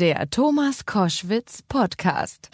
Der 0.00 0.30
Thomas 0.30 0.86
Koschwitz 0.86 1.60
Podcast. 1.60 2.48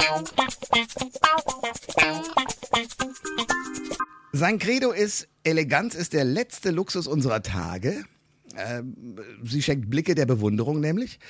Sein 4.32 4.58
Credo 4.58 4.90
ist, 4.90 5.28
Eleganz 5.44 5.94
ist 5.94 6.12
der 6.12 6.24
letzte 6.24 6.72
Luxus 6.72 7.06
unserer 7.06 7.44
Tage. 7.44 8.04
Ähm, 8.56 9.20
sie 9.44 9.62
schenkt 9.62 9.88
Blicke 9.88 10.16
der 10.16 10.26
Bewunderung 10.26 10.80
nämlich. 10.80 11.20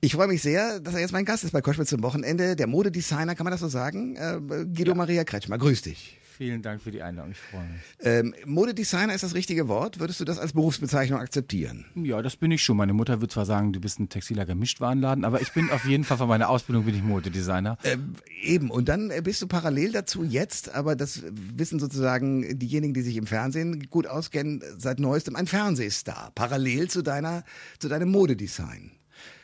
Ich 0.00 0.14
freue 0.14 0.28
mich 0.28 0.42
sehr, 0.42 0.78
dass 0.78 0.94
er 0.94 1.00
jetzt 1.00 1.12
mein 1.12 1.24
Gast 1.24 1.42
ist 1.42 1.50
bei 1.50 1.60
Koschwitz 1.60 1.88
zum 1.88 2.04
Wochenende. 2.04 2.54
Der 2.54 2.68
Modedesigner, 2.68 3.34
kann 3.34 3.42
man 3.42 3.50
das 3.50 3.60
so 3.60 3.66
sagen? 3.66 4.14
Äh, 4.14 4.38
Guido 4.72 4.92
ja. 4.92 4.94
Maria 4.94 5.24
Kretschmer, 5.24 5.58
grüß 5.58 5.82
dich. 5.82 6.20
Vielen 6.36 6.62
Dank 6.62 6.82
für 6.82 6.90
die 6.90 7.00
Einladung, 7.00 7.30
ich 7.30 7.38
freue 7.38 7.62
mich. 7.62 7.80
Ähm, 8.00 8.34
Modedesigner 8.44 9.14
ist 9.14 9.22
das 9.22 9.34
richtige 9.34 9.68
Wort. 9.68 10.00
Würdest 10.00 10.18
du 10.18 10.24
das 10.24 10.40
als 10.40 10.52
Berufsbezeichnung 10.52 11.20
akzeptieren? 11.20 11.84
Ja, 11.94 12.22
das 12.22 12.34
bin 12.34 12.50
ich 12.50 12.60
schon. 12.60 12.76
Meine 12.76 12.92
Mutter 12.92 13.20
wird 13.20 13.30
zwar 13.30 13.46
sagen, 13.46 13.72
du 13.72 13.78
bist 13.78 14.00
ein 14.00 14.08
textiler 14.08 14.44
Gemischtwarenladen, 14.44 15.24
aber 15.24 15.42
ich 15.42 15.52
bin 15.52 15.70
auf 15.70 15.84
jeden 15.84 16.02
Fall 16.02 16.18
von 16.18 16.26
meiner 16.26 16.48
Ausbildung 16.48 16.86
bin 16.86 16.96
ich 16.96 17.04
Modedesigner. 17.04 17.78
Ähm, 17.84 18.14
eben, 18.42 18.72
und 18.72 18.88
dann 18.88 19.12
bist 19.22 19.42
du 19.42 19.46
parallel 19.46 19.92
dazu 19.92 20.24
jetzt, 20.24 20.74
aber 20.74 20.96
das 20.96 21.22
wissen 21.30 21.78
sozusagen 21.78 22.58
diejenigen, 22.58 22.94
die 22.94 23.02
sich 23.02 23.16
im 23.16 23.28
Fernsehen 23.28 23.88
gut 23.88 24.08
auskennen, 24.08 24.60
seit 24.76 24.98
neuestem 24.98 25.36
ein 25.36 25.46
Fernsehstar. 25.46 26.32
Parallel 26.34 26.90
zu 26.90 27.02
deiner, 27.02 27.44
zu 27.78 27.88
deinem 27.88 28.10
Modedesign. 28.10 28.90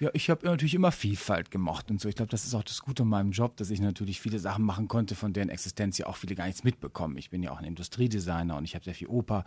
Ja, 0.01 0.11
ich 0.13 0.31
habe 0.31 0.47
natürlich 0.47 0.75
immer 0.75 0.93
Vielfalt 0.93 1.51
gemocht 1.51 1.91
und 1.91 2.01
so. 2.01 2.09
Ich 2.09 2.15
glaube, 2.15 2.31
das 2.31 2.45
ist 2.45 2.55
auch 2.55 2.65
das 2.65 2.81
Gute 2.83 3.03
an 3.03 3.09
meinem 3.09 3.31
Job, 3.33 3.57
dass 3.57 3.71
ich 3.71 3.81
natürlich 3.81 4.21
viele 4.21 4.39
Sachen 4.39 4.65
machen 4.65 4.89
konnte, 4.89 5.15
von 5.15 5.33
deren 5.33 5.49
Existenz 5.49 5.99
ja 5.99 6.07
auch 6.07 6.17
viele 6.17 6.35
gar 6.35 6.47
nichts 6.47 6.65
mitbekommen. 6.65 7.17
Ich 7.17 7.31
bin 7.31 7.43
ja 7.43 7.51
auch 7.51 7.59
ein 7.59 7.65
Industriedesigner 7.65 8.57
und 8.57 8.65
ich 8.65 8.75
habe 8.75 8.85
sehr 8.85 8.95
viel 8.95 9.09
Oper 9.09 9.45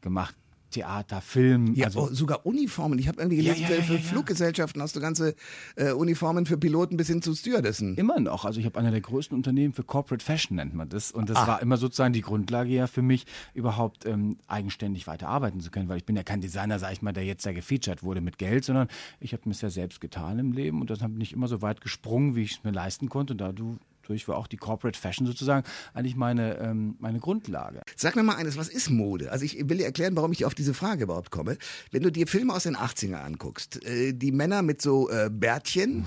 gemacht, 0.00 0.36
Theater, 0.76 1.22
Film. 1.22 1.72
Ja, 1.74 1.86
also, 1.86 2.02
oh, 2.02 2.08
sogar 2.12 2.44
Uniformen. 2.44 2.98
Ich 2.98 3.08
habe 3.08 3.18
irgendwie 3.18 3.36
gelesen, 3.36 3.62
ja, 3.62 3.76
ja, 3.76 3.82
für 3.82 3.98
Fluggesellschaften 3.98 4.82
hast 4.82 4.94
du 4.94 5.00
ganze 5.00 5.34
äh, 5.76 5.92
Uniformen 5.92 6.44
für 6.44 6.58
Piloten 6.58 6.98
bis 6.98 7.08
hin 7.08 7.22
zu 7.22 7.34
Stewardessen. 7.34 7.96
Immer 7.96 8.20
noch. 8.20 8.44
Also 8.44 8.60
ich 8.60 8.66
habe 8.66 8.78
einer 8.78 8.90
der 8.90 9.00
größten 9.00 9.34
Unternehmen 9.34 9.72
für 9.72 9.84
Corporate 9.84 10.22
Fashion 10.22 10.56
nennt 10.56 10.74
man 10.74 10.90
das. 10.90 11.12
Und 11.12 11.30
das 11.30 11.38
Ach. 11.38 11.48
war 11.48 11.62
immer 11.62 11.78
sozusagen 11.78 12.12
die 12.12 12.20
Grundlage 12.20 12.68
ja 12.68 12.86
für 12.86 13.00
mich, 13.00 13.24
überhaupt 13.54 14.04
ähm, 14.04 14.36
eigenständig 14.48 15.06
weiter 15.06 15.28
arbeiten 15.28 15.60
zu 15.60 15.70
können. 15.70 15.88
Weil 15.88 15.96
ich 15.96 16.04
bin 16.04 16.14
ja 16.14 16.22
kein 16.22 16.42
Designer, 16.42 16.78
sag 16.78 16.92
ich 16.92 17.00
mal, 17.00 17.14
der 17.14 17.24
jetzt 17.24 17.46
da 17.46 17.52
gefeatured 17.52 18.02
wurde 18.02 18.20
mit 18.20 18.36
Geld, 18.36 18.66
sondern 18.66 18.88
ich 19.18 19.32
habe 19.32 19.44
mir 19.46 19.52
es 19.52 19.62
ja 19.62 19.70
selbst 19.70 20.02
getan 20.02 20.38
im 20.38 20.52
Leben 20.52 20.82
und 20.82 20.90
das 20.90 21.00
habe 21.00 21.14
nicht 21.14 21.32
immer 21.32 21.48
so 21.48 21.62
weit 21.62 21.80
gesprungen, 21.80 22.36
wie 22.36 22.42
ich 22.42 22.52
es 22.52 22.64
mir 22.64 22.72
leisten 22.72 23.08
konnte. 23.08 23.32
Und 23.32 23.40
da 23.40 23.52
du 23.52 23.78
durch 24.06 24.28
war 24.28 24.36
auch 24.36 24.46
die 24.46 24.56
Corporate 24.56 24.98
Fashion 24.98 25.26
sozusagen 25.26 25.66
eigentlich 25.94 26.16
meine, 26.16 26.58
ähm, 26.58 26.96
meine 26.98 27.18
Grundlage. 27.18 27.82
Sag 27.96 28.16
mir 28.16 28.22
mal 28.22 28.36
eines, 28.36 28.56
was 28.56 28.68
ist 28.68 28.90
Mode? 28.90 29.30
Also 29.30 29.44
ich 29.44 29.68
will 29.68 29.78
dir 29.78 29.84
erklären, 29.84 30.16
warum 30.16 30.32
ich 30.32 30.44
auf 30.44 30.54
diese 30.54 30.74
Frage 30.74 31.04
überhaupt 31.04 31.30
komme. 31.30 31.58
Wenn 31.90 32.02
du 32.02 32.10
dir 32.10 32.26
Filme 32.26 32.54
aus 32.54 32.64
den 32.64 32.76
80er 32.76 33.16
anguckst, 33.16 33.84
äh, 33.84 34.12
die 34.12 34.32
Männer 34.32 34.62
mit 34.62 34.80
so 34.80 35.10
äh, 35.10 35.30
Bärtchen, 35.30 36.04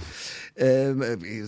äh, 0.56 0.94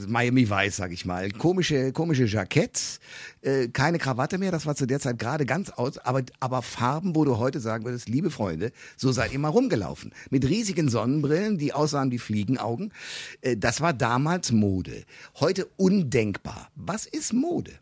Miami 0.08 0.50
Weiß, 0.50 0.78
sag 0.78 0.92
ich 0.92 1.06
mal, 1.06 1.32
komische, 1.32 1.92
komische 1.94 2.26
Jacketts, 2.26 3.00
äh, 3.42 3.70
keine 3.70 3.98
Krawatte 3.98 4.38
mehr, 4.38 4.52
das 4.52 4.66
war 4.66 4.76
zu 4.76 4.86
der 4.86 5.00
Zeit 5.00 5.20
gerade 5.20 5.46
ganz 5.46 5.70
aus, 5.70 5.98
aber, 5.98 6.22
aber 6.40 6.62
Farben, 6.62 7.16
wo 7.16 7.26
du 7.26 7.38
heute 7.38 7.60
sagen 7.60 7.86
würdest, 7.86 8.10
liebe 8.10 8.30
Freunde, 8.30 8.72
so 8.98 9.12
seid 9.12 9.34
ihr 9.34 9.40
mal 9.40 9.50
rumgelaufen. 9.50 10.14
Mit 10.30 10.48
riesigen 10.48 10.90
Sonnenbrillen, 10.90 11.58
die 11.58 11.74
aussahen 11.74 12.12
wie 12.12 12.20
Fliegenaugen. 12.20 12.94
Äh, 13.42 13.58
das 13.58 13.82
war 13.82 13.94
damals 13.94 14.52
Mode. 14.52 15.04
Heute 15.40 15.68
undenkbar. 15.78 16.41
Was 16.76 17.06
ist 17.06 17.34
Mode? 17.34 17.74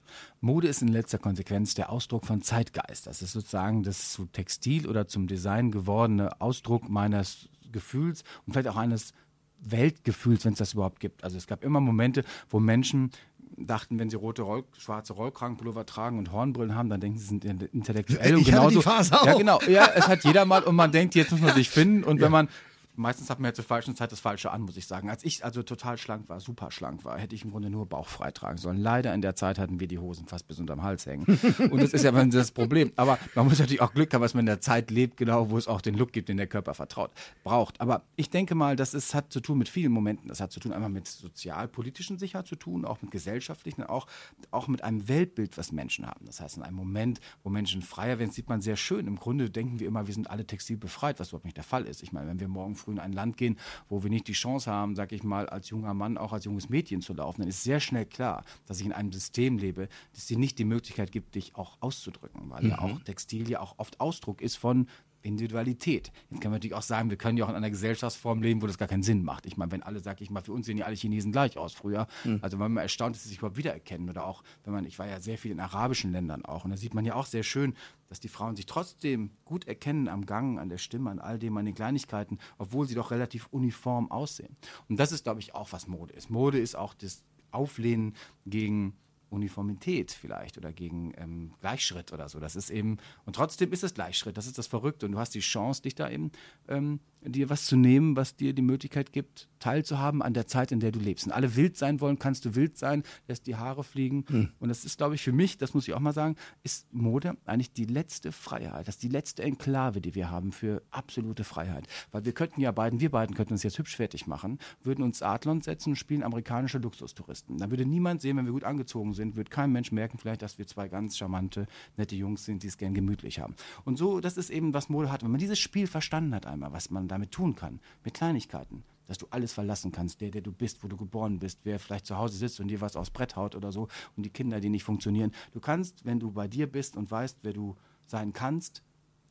Mode 0.42 0.68
ist 0.68 0.82
in 0.82 0.90
letzter 0.90 1.18
Konsequenz 1.18 1.74
der 1.74 1.90
Ausdruck 1.90 2.26
von 2.26 2.42
Zeitgeist. 2.42 3.08
Das 3.08 3.22
ist 3.22 3.32
sozusagen 3.32 3.84
das 3.84 4.12
zu 4.12 4.26
Textil 4.26 4.88
oder 4.88 5.08
zum 5.08 5.28
Design 5.28 5.72
gewordene 5.72 6.42
Ausdruck 6.42 6.90
meines 6.90 7.50
Gefühls 7.72 8.24
und 8.46 8.54
vielleicht 8.54 8.68
auch 8.68 8.76
eines 8.76 9.14
Weltgefühls, 9.62 10.46
wenn 10.46 10.54
es 10.54 10.60
das 10.60 10.74
überhaupt 10.74 11.00
gibt. 11.00 11.24
Also 11.24 11.38
es 11.38 11.48
gab 11.48 11.64
immer 11.64 11.80
Momente, 11.80 12.24
wo 12.50 12.60
Menschen 12.60 13.12
dachten, 13.58 14.00
wenn 14.00 14.10
sie 14.10 14.16
rote, 14.16 14.42
Roll, 14.42 14.64
schwarze 14.78 15.14
Rollkragenpullover 15.14 15.86
tragen 15.86 16.18
und 16.18 16.32
Hornbrillen 16.32 16.76
haben, 16.76 16.90
dann 16.90 17.02
denken 17.02 17.18
sie, 17.18 17.26
sie 17.26 17.30
sind 17.48 17.64
intellektuell. 17.64 18.34
Und 18.36 18.42
ich 18.42 18.48
genauso, 18.48 18.80
die 18.80 18.84
Phase 18.84 19.20
auch. 19.20 19.26
Ja, 19.26 19.38
genau. 19.38 19.60
Ja, 19.68 19.88
es 19.96 20.08
hat 20.08 20.24
jeder 20.24 20.46
mal 20.46 20.64
und 20.64 20.76
man 20.76 20.92
denkt, 20.92 21.16
jetzt 21.16 21.32
muss 21.32 21.42
man 21.42 21.54
sich 21.56 21.70
finden. 21.70 22.04
Und 22.04 22.18
ja. 22.18 22.26
wenn 22.26 22.32
man 22.32 22.50
meistens 22.96 23.30
hat 23.30 23.40
man 23.40 23.50
ja 23.50 23.54
zur 23.54 23.66
falschen 23.66 23.96
Zeit 23.96 24.12
das 24.12 24.20
Falsche 24.20 24.52
an, 24.52 24.62
muss 24.62 24.78
ich 24.78 24.88
sagen. 24.88 25.10
Als 25.10 25.24
ich 25.24 25.46
also 25.46 25.64
total 25.64 25.98
schlank 25.98 26.30
war, 26.30 26.40
super 26.40 26.72
schlank 26.72 27.06
war, 27.06 27.18
hätte 27.18 27.36
ich 27.36 27.44
im 27.44 27.52
Grunde 27.52 27.70
nur 27.70 27.86
bauchfrei 27.86 28.32
tragen 28.32 28.58
sollen. 28.58 28.78
Leider 28.78 29.14
in 29.14 29.22
der 29.22 29.36
Zeit 29.36 29.58
hatten 29.58 29.80
wir 29.80 29.88
die 29.88 30.00
Hosen 30.00 30.28
fast 30.28 30.48
bis 30.48 30.60
unterm 30.60 30.84
Hals 30.84 31.06
hängen. 31.06 31.26
Und 31.72 31.82
das 31.82 31.94
ist 31.94 32.04
ja 32.04 32.12
das 32.12 32.52
Problem. 32.52 32.92
Aber 32.96 33.18
man 33.36 33.46
muss 33.46 33.60
natürlich 33.60 33.82
auch 33.82 33.94
Glück 33.94 34.14
haben, 34.14 34.22
dass 34.22 34.34
man 34.34 34.42
in 34.42 34.48
der 34.48 34.62
Zeit 34.62 34.92
lebt, 34.92 35.18
genau, 35.18 35.50
wo 35.50 35.58
es 35.58 35.68
auch 35.68 35.82
den 35.82 35.96
Look 35.96 36.12
gibt, 36.12 36.30
den 36.30 36.38
der 36.38 36.48
Körper 36.48 36.74
vertraut, 36.74 37.12
braucht. 37.44 37.80
Aber 37.80 38.04
ich 38.16 38.30
denke 38.30 38.56
mal, 38.56 38.76
das 38.76 38.94
ist, 38.94 39.14
hat 39.14 39.32
zu 39.32 39.40
tun 39.40 39.58
mit 39.58 39.70
vielen 39.70 39.92
Momenten. 39.92 40.28
Das 40.28 40.42
hat 40.42 40.52
zu 40.52 40.60
tun 40.60 40.74
einmal 40.74 40.90
mit 40.90 41.08
sozialpolitischen 41.08 42.18
Sicherheit 42.18 42.48
zu 42.48 42.56
tun, 42.56 42.86
auch 42.86 43.02
mit 43.02 43.12
gesellschaftlichen, 43.12 43.84
auch, 43.84 44.08
auch 44.52 44.68
mit 44.68 44.84
einem 44.84 45.08
Weltbild, 45.08 45.58
was 45.58 45.72
Menschen 45.72 46.06
haben. 46.06 46.26
Das 46.26 46.42
heißt, 46.42 46.58
in 46.58 46.64
einem 46.64 46.76
Moment, 46.76 47.20
wo 47.44 47.50
Menschen 47.50 47.82
freier 47.82 48.20
werden, 48.20 48.32
sieht 48.32 48.50
man 48.50 48.62
sehr 48.62 48.76
schön. 48.76 49.08
Im 49.08 49.18
Grunde 49.18 49.50
denken 49.50 49.80
wir 49.80 49.88
immer, 49.88 50.08
wir 50.08 50.14
sind 50.14 50.30
alle 50.30 50.46
textilbefreit, 50.46 51.20
was 51.20 51.30
überhaupt 51.30 51.46
nicht 51.46 51.58
der 51.58 51.64
Fall 51.64 51.86
ist. 51.86 52.04
Ich 52.04 52.12
meine, 52.12 52.28
wenn 52.28 52.40
wir 52.40 52.48
morgen 52.48 52.76
früh 52.76 52.89
in 52.92 53.00
ein 53.00 53.14
Land 53.14 53.38
gehen, 53.38 53.58
wo 53.88 54.04
wir 54.04 54.10
nicht 54.10 54.28
die 54.28 54.34
Chance 54.34 54.72
haben, 54.72 54.96
sag 54.96 55.12
ich 55.12 55.24
mal, 55.24 55.48
als 55.48 55.70
junger 55.70 55.94
Mann 55.94 56.18
auch 56.18 56.34
als 56.34 56.46
junges 56.46 56.70
Mädchen 56.70 57.02
zu 57.02 57.14
laufen, 57.14 57.42
dann 57.42 57.50
ist 57.50 57.64
sehr 57.64 57.80
schnell 57.80 58.06
klar, 58.06 58.44
dass 58.66 58.80
ich 58.80 58.86
in 58.86 58.94
einem 58.94 59.12
System 59.12 59.58
lebe, 59.58 59.90
das 60.14 60.28
dir 60.28 60.38
nicht 60.38 60.60
die 60.60 60.66
Möglichkeit 60.66 61.12
gibt, 61.12 61.36
dich 61.36 61.56
auch 61.56 61.78
auszudrücken, 61.80 62.50
weil 62.50 62.64
mhm. 62.64 62.70
ja 62.70 62.80
auch 62.80 63.00
Textil 63.02 63.50
ja 63.50 63.60
auch 63.60 63.76
oft 63.78 64.00
Ausdruck 64.00 64.42
ist 64.42 64.58
von 64.58 64.88
Individualität. 65.22 66.12
Jetzt 66.30 66.42
kann 66.42 66.52
man 66.52 66.58
natürlich 66.58 66.76
auch 66.76 66.82
sagen, 66.82 67.10
wir 67.10 67.18
können 67.18 67.38
ja 67.38 67.46
auch 67.46 67.50
in 67.50 67.56
einer 67.56 67.70
Gesellschaftsform 67.70 68.42
leben, 68.42 68.62
wo 68.62 68.68
das 68.68 68.78
gar 68.78 68.88
keinen 68.88 69.04
Sinn 69.04 69.24
macht. 69.24 69.46
Ich 69.46 69.58
meine, 69.58 69.72
wenn 69.72 69.84
alle, 69.84 70.00
sag 70.00 70.22
ich 70.22 70.30
mal, 70.30 70.42
für 70.42 70.54
uns 70.54 70.66
sehen 70.66 70.78
ja 70.78 70.86
alle 70.86 70.96
Chinesen 70.96 71.32
gleich 71.32 71.58
aus 71.58 71.74
früher. 71.74 72.08
Mhm. 72.24 72.40
Also 72.42 72.60
wenn 72.60 72.72
man 72.72 72.82
erstaunt 72.82 73.16
ist, 73.16 73.22
dass 73.22 73.24
sie 73.24 73.30
sich 73.30 73.40
überhaupt 73.40 73.58
wiedererkennen. 73.58 74.10
Oder 74.10 74.26
auch, 74.26 74.44
wenn 74.64 74.74
man, 74.74 74.86
ich 74.86 74.98
war 75.00 75.08
ja 75.08 75.20
sehr 75.20 75.38
viel 75.38 75.52
in 75.52 75.60
arabischen 75.60 76.12
Ländern 76.12 76.46
auch. 76.46 76.66
Und 76.66 76.72
da 76.72 76.78
sieht 76.78 76.94
man 76.94 77.06
ja 77.06 77.16
auch 77.16 77.26
sehr 77.26 77.44
schön, 77.44 77.74
dass 78.08 78.20
die 78.20 78.28
Frauen 78.28 78.56
sich 78.56 78.66
trotzdem 78.66 79.32
gut 79.46 79.68
erkennen 79.68 80.08
am 80.08 80.26
Gang, 80.26 80.60
an 80.60 80.70
der 80.70 80.78
Stimme, 80.78 81.10
an 81.12 81.20
all 81.20 81.38
dem, 81.38 81.56
an 81.58 81.66
den 81.66 81.76
Kleinigkeiten, 81.76 82.40
obwohl 82.58 82.88
sie 82.88 82.96
doch 82.96 83.12
relativ 83.12 83.48
uniform 83.52 84.12
aussehen. 84.12 84.56
Und 84.88 85.00
das 85.00 85.12
ist, 85.12 85.24
glaube 85.24 85.40
ich, 85.42 85.54
auch 85.54 85.72
was 85.72 85.88
Mode 85.88 86.14
ist. 86.14 86.30
Mode 86.30 86.60
ist 86.60 86.76
auch 86.76 86.94
das 86.94 87.24
Auflehnen 87.52 88.16
gegen 88.46 88.96
Uniformität 89.30 90.12
vielleicht 90.12 90.58
oder 90.58 90.74
gegen 90.74 91.14
ähm, 91.18 91.54
Gleichschritt 91.62 92.12
oder 92.14 92.30
so. 92.30 92.40
Das 92.40 92.56
ist 92.56 92.70
eben, 92.70 92.98
und 93.26 93.36
trotzdem 93.36 93.72
ist 93.72 93.84
es 93.84 93.94
Gleichschritt, 93.94 94.38
das 94.38 94.48
ist 94.48 94.58
das 94.58 94.68
Verrückte. 94.68 95.06
Und 95.06 95.14
du 95.14 95.20
hast 95.20 95.34
die 95.36 95.40
Chance, 95.40 95.82
dich 95.82 95.96
da 95.96 96.10
eben 96.10 96.32
ähm, 96.68 97.00
dir 97.22 97.50
was 97.50 97.66
zu 97.66 97.76
nehmen, 97.76 98.16
was 98.16 98.36
dir 98.36 98.54
die 98.54 98.62
Möglichkeit 98.62 99.12
gibt, 99.12 99.50
teilzuhaben 99.60 100.22
an 100.22 100.34
der 100.34 100.48
Zeit, 100.48 100.72
in 100.72 100.80
der 100.80 100.92
du 100.92 101.00
lebst. 101.00 101.26
Und 101.26 101.34
alle 101.34 101.56
wild 101.56 101.78
sein 101.78 102.00
wollen, 102.02 102.18
kannst 102.18 102.46
du 102.46 102.56
wild 102.56 102.78
sein, 102.78 103.04
lässt 103.28 103.48
die 103.48 103.56
Haare 103.56 103.84
fliegen. 103.84 104.26
Hm. 104.30 104.50
Und 104.60 104.70
das 104.70 104.86
ist, 104.86 104.98
glaube 104.98 105.16
ich, 105.16 105.22
für 105.22 105.32
mich, 105.32 105.58
das 105.58 105.74
muss 105.74 105.88
ich 105.88 105.94
auch 105.94 106.00
mal 106.00 106.14
sagen, 106.14 106.36
ist 106.64 106.92
Mode 106.94 107.36
eigentlich 107.46 107.74
die 107.74 107.86
letzte 107.86 108.32
Freiheit. 108.32 108.88
Das 108.88 108.96
ist 108.96 109.04
die 109.04 109.10
letzte 109.10 109.44
Enklave, 109.44 110.02
die 110.02 110.16
wir 110.16 110.32
haben 110.32 110.52
für 110.52 110.82
absolute 110.92 111.44
Freiheit. 111.44 111.88
Weil 112.12 112.26
wir 112.26 112.32
könnten 112.32 112.62
ja 112.62 112.72
beiden, 112.72 113.00
wir 113.00 113.12
beiden 113.12 113.36
könnten 113.36 113.54
uns 113.54 113.64
jetzt 113.64 113.78
hübsch 113.78 113.96
fertig 113.96 114.28
machen, 114.28 114.60
würden 114.84 115.04
uns 115.04 115.22
Adlon 115.22 115.62
setzen 115.62 115.92
und 115.92 115.96
spielen 115.98 116.24
amerikanische 116.24 116.78
Luxustouristen. 116.78 117.58
Dann 117.58 117.70
würde 117.70 117.86
niemand 117.86 118.22
sehen, 118.22 118.38
wenn 118.38 118.46
wir 118.46 118.54
gut 118.54 118.64
angezogen 118.64 119.14
sind, 119.14 119.36
würde 119.36 119.50
kein 119.50 119.72
Mensch 119.72 119.92
merken 119.92 120.18
vielleicht, 120.18 120.42
dass 120.42 120.58
wir 120.58 120.68
zwei 120.68 120.88
ganz 120.88 121.18
charmante, 121.18 121.68
nette 121.98 122.16
Jungs 122.16 122.46
sind, 122.46 122.64
die 122.64 122.68
es 122.68 122.78
gern 122.78 122.94
gemütlich 122.94 123.40
haben. 123.40 123.56
Und 123.84 123.98
so, 123.98 124.22
das 124.22 124.38
ist 124.38 124.50
eben, 124.50 124.74
was 124.74 124.90
Mode 124.90 125.12
hat. 125.12 125.24
Wenn 125.24 125.32
man 125.32 125.40
dieses 125.40 125.60
Spiel 125.60 125.88
verstanden 125.88 126.34
hat 126.34 126.46
einmal, 126.46 126.72
was 126.72 126.90
man 126.90 127.09
damit 127.10 127.32
tun 127.32 127.56
kann, 127.56 127.80
mit 128.04 128.14
Kleinigkeiten, 128.14 128.84
dass 129.08 129.18
du 129.18 129.28
alles 129.32 129.52
verlassen 129.54 129.92
kannst, 129.92 130.22
der, 130.22 130.32
der 130.32 130.42
du 130.42 130.52
bist, 130.52 130.84
wo 130.84 130.88
du 130.88 130.96
geboren 130.96 131.40
bist, 131.40 131.60
wer 131.64 131.80
vielleicht 131.80 132.06
zu 132.06 132.18
Hause 132.18 132.38
sitzt 132.38 132.60
und 132.60 132.68
dir 132.68 132.80
was 132.80 132.96
aufs 132.96 133.10
Brett 133.10 133.36
haut 133.36 133.56
oder 133.56 133.72
so 133.72 133.88
und 134.16 134.24
die 134.24 134.30
Kinder, 134.30 134.60
die 134.60 134.70
nicht 134.70 134.84
funktionieren. 134.84 135.32
Du 135.52 135.60
kannst, 135.60 136.06
wenn 136.06 136.20
du 136.20 136.32
bei 136.32 136.48
dir 136.48 136.72
bist 136.72 136.96
und 136.96 137.12
weißt, 137.12 137.40
wer 137.42 137.54
du 137.54 137.76
sein 138.06 138.34
kannst, 138.34 138.84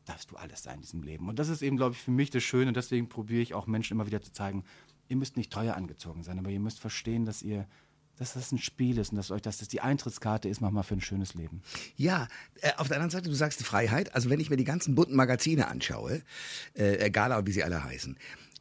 darfst 0.05 0.31
du 0.31 0.37
alles 0.37 0.62
sein 0.62 0.77
in 0.77 0.81
diesem 0.83 1.03
Leben. 1.03 1.28
Und 1.28 1.38
das 1.38 1.49
ist 1.49 1.62
eben, 1.62 1.77
glaube 1.77 1.94
ich, 1.94 2.00
für 2.00 2.11
mich 2.11 2.31
das 2.31 2.43
Schöne. 2.43 2.72
Deswegen 2.72 3.09
probiere 3.09 3.43
ich 3.43 3.55
auch 3.55 3.67
Menschen 3.67 3.94
immer 3.94 4.06
wieder 4.06 4.22
zu 4.22 4.33
zeigen, 4.33 4.65
ihr 5.09 5.17
müsst 5.17 5.37
nicht 5.37 5.53
teuer 5.53 5.75
angezogen 5.75 6.22
sein, 6.22 6.38
aber 6.38 6.50
ihr 6.50 6.61
müsst 6.61 6.81
verstehen, 6.81 7.25
dass 7.25 7.43
ihr 7.43 7.67
dass 8.19 8.35
das 8.35 8.53
ein 8.53 8.59
Spiel 8.59 8.99
ist 8.99 9.11
und 9.11 9.17
dass 9.17 9.31
euch 9.31 9.43
dass 9.43 9.59
das 9.59 9.69
die 9.69 9.81
Eintrittskarte 9.81 10.49
ist 10.49 10.61
nochmal 10.61 10.82
für 10.82 10.94
ein 10.94 11.00
schönes 11.00 11.35
Leben. 11.35 11.62
Ja, 11.97 12.29
äh, 12.61 12.73
auf 12.76 12.88
der 12.88 12.97
anderen 12.97 13.11
Seite, 13.11 13.29
du 13.29 13.35
sagst 13.35 13.62
Freiheit. 13.65 14.15
Also 14.15 14.31
wenn 14.31 14.41
ich 14.41 14.50
mir 14.50 14.56
die 14.56 14.65
ganzen 14.65 14.94
bunten 14.94 15.17
Magazine 15.17 15.69
anschaue, 15.69 16.23
äh, 16.75 17.11
und 17.38 17.47
wie 17.47 17.53
sie 17.53 17.65
alle 17.65 17.82
heißen, 17.82 18.17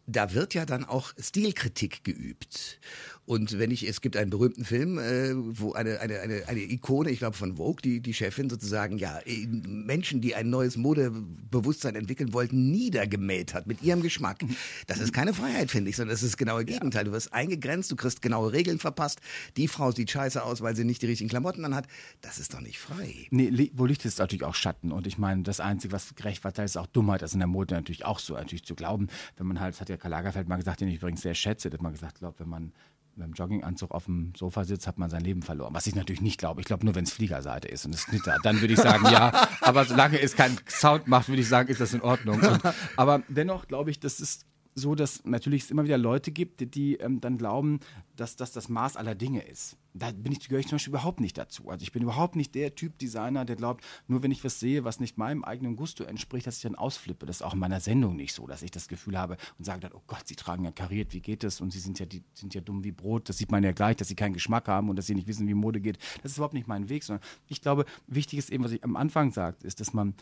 da 0.07 0.33
wird 0.33 0.53
ja 0.53 0.65
dann 0.65 0.85
auch 0.85 1.13
Stilkritik 1.19 2.03
geübt. 2.03 2.79
Und 3.27 3.59
wenn 3.59 3.71
ich, 3.71 3.85
es 3.85 3.99
gibt 3.99 4.15
einen 4.15 4.29
berühmten 4.29 4.63
Film, 4.63 4.97
äh, 4.97 5.33
wo 5.35 5.73
eine, 5.73 5.99
eine, 5.99 6.21
eine, 6.21 6.47
eine 6.47 6.61
Ikone, 6.61 7.11
ich 7.11 7.19
glaube 7.19 7.35
von 7.35 7.57
Vogue, 7.57 7.81
die, 7.83 7.99
die 7.99 8.13
Chefin 8.13 8.49
sozusagen, 8.49 8.97
ja, 8.97 9.19
Menschen, 9.67 10.21
die 10.21 10.33
ein 10.33 10.49
neues 10.49 10.77
Modebewusstsein 10.77 11.95
entwickeln 11.95 12.31
wollten, 12.31 12.71
niedergemäht 12.71 13.53
hat 13.53 13.67
mit 13.67 13.83
ihrem 13.83 14.01
Geschmack. 14.01 14.45
Das 14.87 14.99
ist 14.99 15.11
keine 15.11 15.33
Freiheit, 15.33 15.69
finde 15.69 15.89
ich, 15.89 15.97
sondern 15.97 16.13
das 16.13 16.23
ist 16.23 16.31
das 16.31 16.37
genaue 16.37 16.63
Gegenteil. 16.63 17.03
Du 17.03 17.11
wirst 17.11 17.33
eingegrenzt, 17.33 17.91
du 17.91 17.97
kriegst 17.97 18.21
genaue 18.21 18.53
Regeln 18.53 18.79
verpasst. 18.79 19.19
Die 19.57 19.67
Frau 19.67 19.91
sieht 19.91 20.09
scheiße 20.09 20.41
aus, 20.41 20.61
weil 20.61 20.77
sie 20.77 20.85
nicht 20.85 21.01
die 21.01 21.07
richtigen 21.07 21.29
Klamotten 21.29 21.65
anhat. 21.65 21.87
Das 22.21 22.39
ist 22.39 22.53
doch 22.53 22.61
nicht 22.61 22.79
frei. 22.79 23.27
Nee, 23.29 23.71
wo 23.73 23.85
Licht 23.85 24.05
ist 24.05 24.19
natürlich 24.19 24.45
auch 24.45 24.55
Schatten. 24.55 24.93
Und 24.93 25.05
ich 25.05 25.17
meine, 25.17 25.43
das 25.43 25.59
Einzige, 25.59 25.91
was 25.91 26.15
gerecht 26.15 26.45
war, 26.45 26.57
ist 26.63 26.77
auch 26.77 26.87
Dummheit. 26.87 27.21
Das 27.21 27.31
ist 27.31 27.33
in 27.33 27.41
der 27.41 27.47
Mode 27.47 27.75
natürlich 27.75 28.05
auch 28.05 28.19
so, 28.19 28.35
natürlich 28.35 28.63
zu 28.63 28.73
glauben, 28.73 29.07
wenn 29.35 29.47
man 29.47 29.59
halt, 29.59 29.81
hat 29.81 29.89
ja 29.89 29.97
Karl 29.97 30.11
Lagerfeld 30.11 30.47
mal 30.47 30.55
gesagt, 30.55 30.79
den 30.79 30.87
ich 30.87 30.95
übrigens 30.95 31.23
sehr 31.23 31.35
schätze, 31.35 31.69
der 31.69 31.79
hat 31.79 31.83
mal 31.83 31.91
gesagt, 31.91 32.13
ich 32.15 32.19
glaube, 32.19 32.39
wenn 32.39 32.47
man 32.47 32.71
mit 33.17 33.25
einem 33.25 33.33
Jogginganzug 33.33 33.91
auf 33.91 34.05
dem 34.05 34.33
Sofa 34.35 34.63
sitzt, 34.63 34.87
hat 34.87 34.97
man 34.97 35.09
sein 35.09 35.23
Leben 35.23 35.41
verloren. 35.41 35.73
Was 35.73 35.87
ich 35.87 35.95
natürlich 35.95 36.21
nicht 36.21 36.39
glaube. 36.39 36.61
Ich 36.61 36.67
glaube 36.67 36.85
nur, 36.85 36.95
wenn 36.95 37.03
es 37.03 37.11
Fliegerseite 37.11 37.67
ist 37.67 37.85
und 37.85 37.95
es 37.95 38.05
knittert. 38.05 38.39
Dann 38.43 38.61
würde 38.61 38.73
ich 38.73 38.79
sagen, 38.79 39.05
ja. 39.11 39.47
Aber 39.61 39.85
solange 39.85 40.19
es 40.21 40.35
keinen 40.35 40.57
Sound 40.67 41.07
macht, 41.07 41.27
würde 41.27 41.41
ich 41.41 41.49
sagen, 41.49 41.69
ist 41.69 41.81
das 41.81 41.93
in 41.93 42.01
Ordnung. 42.01 42.39
Und, 42.39 42.61
aber 42.95 43.23
dennoch 43.27 43.67
glaube 43.67 43.91
ich, 43.91 43.99
das 43.99 44.19
ist 44.19 44.45
so, 44.79 44.93
dass 44.93 45.25
natürlich 45.25 45.63
es 45.63 45.71
immer 45.71 45.83
wieder 45.83 45.97
Leute 45.97 46.31
gibt, 46.31 46.75
die, 46.75 46.95
ähm, 46.97 47.19
dann 47.19 47.39
glauben, 47.39 47.79
dass 48.15 48.35
das 48.35 48.51
das 48.51 48.69
Maß 48.69 48.95
aller 48.95 49.15
Dinge 49.15 49.41
ist. 49.41 49.75
Da 49.95 50.11
bin 50.11 50.31
ich, 50.31 50.47
gehöre 50.47 50.59
ich 50.59 50.67
zum 50.67 50.75
Beispiel 50.75 50.91
überhaupt 50.91 51.19
nicht 51.19 51.35
dazu. 51.35 51.69
Also 51.69 51.81
ich 51.81 51.91
bin 51.91 52.03
überhaupt 52.03 52.35
nicht 52.35 52.53
der 52.53 52.75
Typ 52.75 52.99
Designer, 52.99 53.43
der 53.43 53.55
glaubt, 53.55 53.83
nur 54.07 54.21
wenn 54.21 54.29
ich 54.29 54.43
was 54.43 54.59
sehe, 54.59 54.83
was 54.83 54.99
nicht 54.99 55.17
meinem 55.17 55.43
eigenen 55.43 55.75
Gusto 55.75 56.03
entspricht, 56.03 56.45
dass 56.45 56.57
ich 56.57 56.61
dann 56.61 56.75
ausflippe. 56.75 57.25
Das 57.25 57.37
ist 57.37 57.41
auch 57.41 57.53
in 57.53 57.59
meiner 57.59 57.79
Sendung 57.79 58.15
nicht 58.15 58.33
so, 58.33 58.45
dass 58.45 58.61
ich 58.61 58.69
das 58.69 58.87
Gefühl 58.87 59.17
habe 59.17 59.37
und 59.57 59.65
sage 59.65 59.79
dann, 59.79 59.93
oh 59.93 60.01
Gott, 60.05 60.27
sie 60.27 60.35
tragen 60.35 60.63
ja 60.63 60.71
kariert, 60.71 61.13
wie 61.13 61.21
geht 61.21 61.43
das? 61.43 61.59
Und 61.59 61.71
sie 61.71 61.79
sind 61.79 61.97
ja, 61.97 62.05
die, 62.05 62.21
sind 62.35 62.53
ja 62.53 62.61
dumm 62.61 62.83
wie 62.83 62.91
Brot. 62.91 63.29
Das 63.29 63.39
sieht 63.39 63.51
man 63.51 63.63
ja 63.63 63.71
gleich, 63.71 63.95
dass 63.95 64.09
sie 64.09 64.15
keinen 64.15 64.33
Geschmack 64.33 64.67
haben 64.67 64.89
und 64.89 64.95
dass 64.95 65.07
sie 65.07 65.15
nicht 65.15 65.27
wissen, 65.27 65.47
wie 65.47 65.55
Mode 65.55 65.81
geht. 65.81 65.97
Das 66.21 66.33
ist 66.33 66.37
überhaupt 66.37 66.53
nicht 66.53 66.67
mein 66.67 66.87
Weg, 66.89 67.03
sondern 67.03 67.25
ich 67.47 67.61
glaube, 67.63 67.85
wichtig 68.05 68.37
ist 68.37 68.51
eben, 68.51 68.63
was 68.63 68.71
ich 68.71 68.83
am 68.83 68.95
Anfang 68.95 69.31
sagte, 69.31 69.65
ist, 69.65 69.79
dass 69.79 69.93
man, 69.93 70.13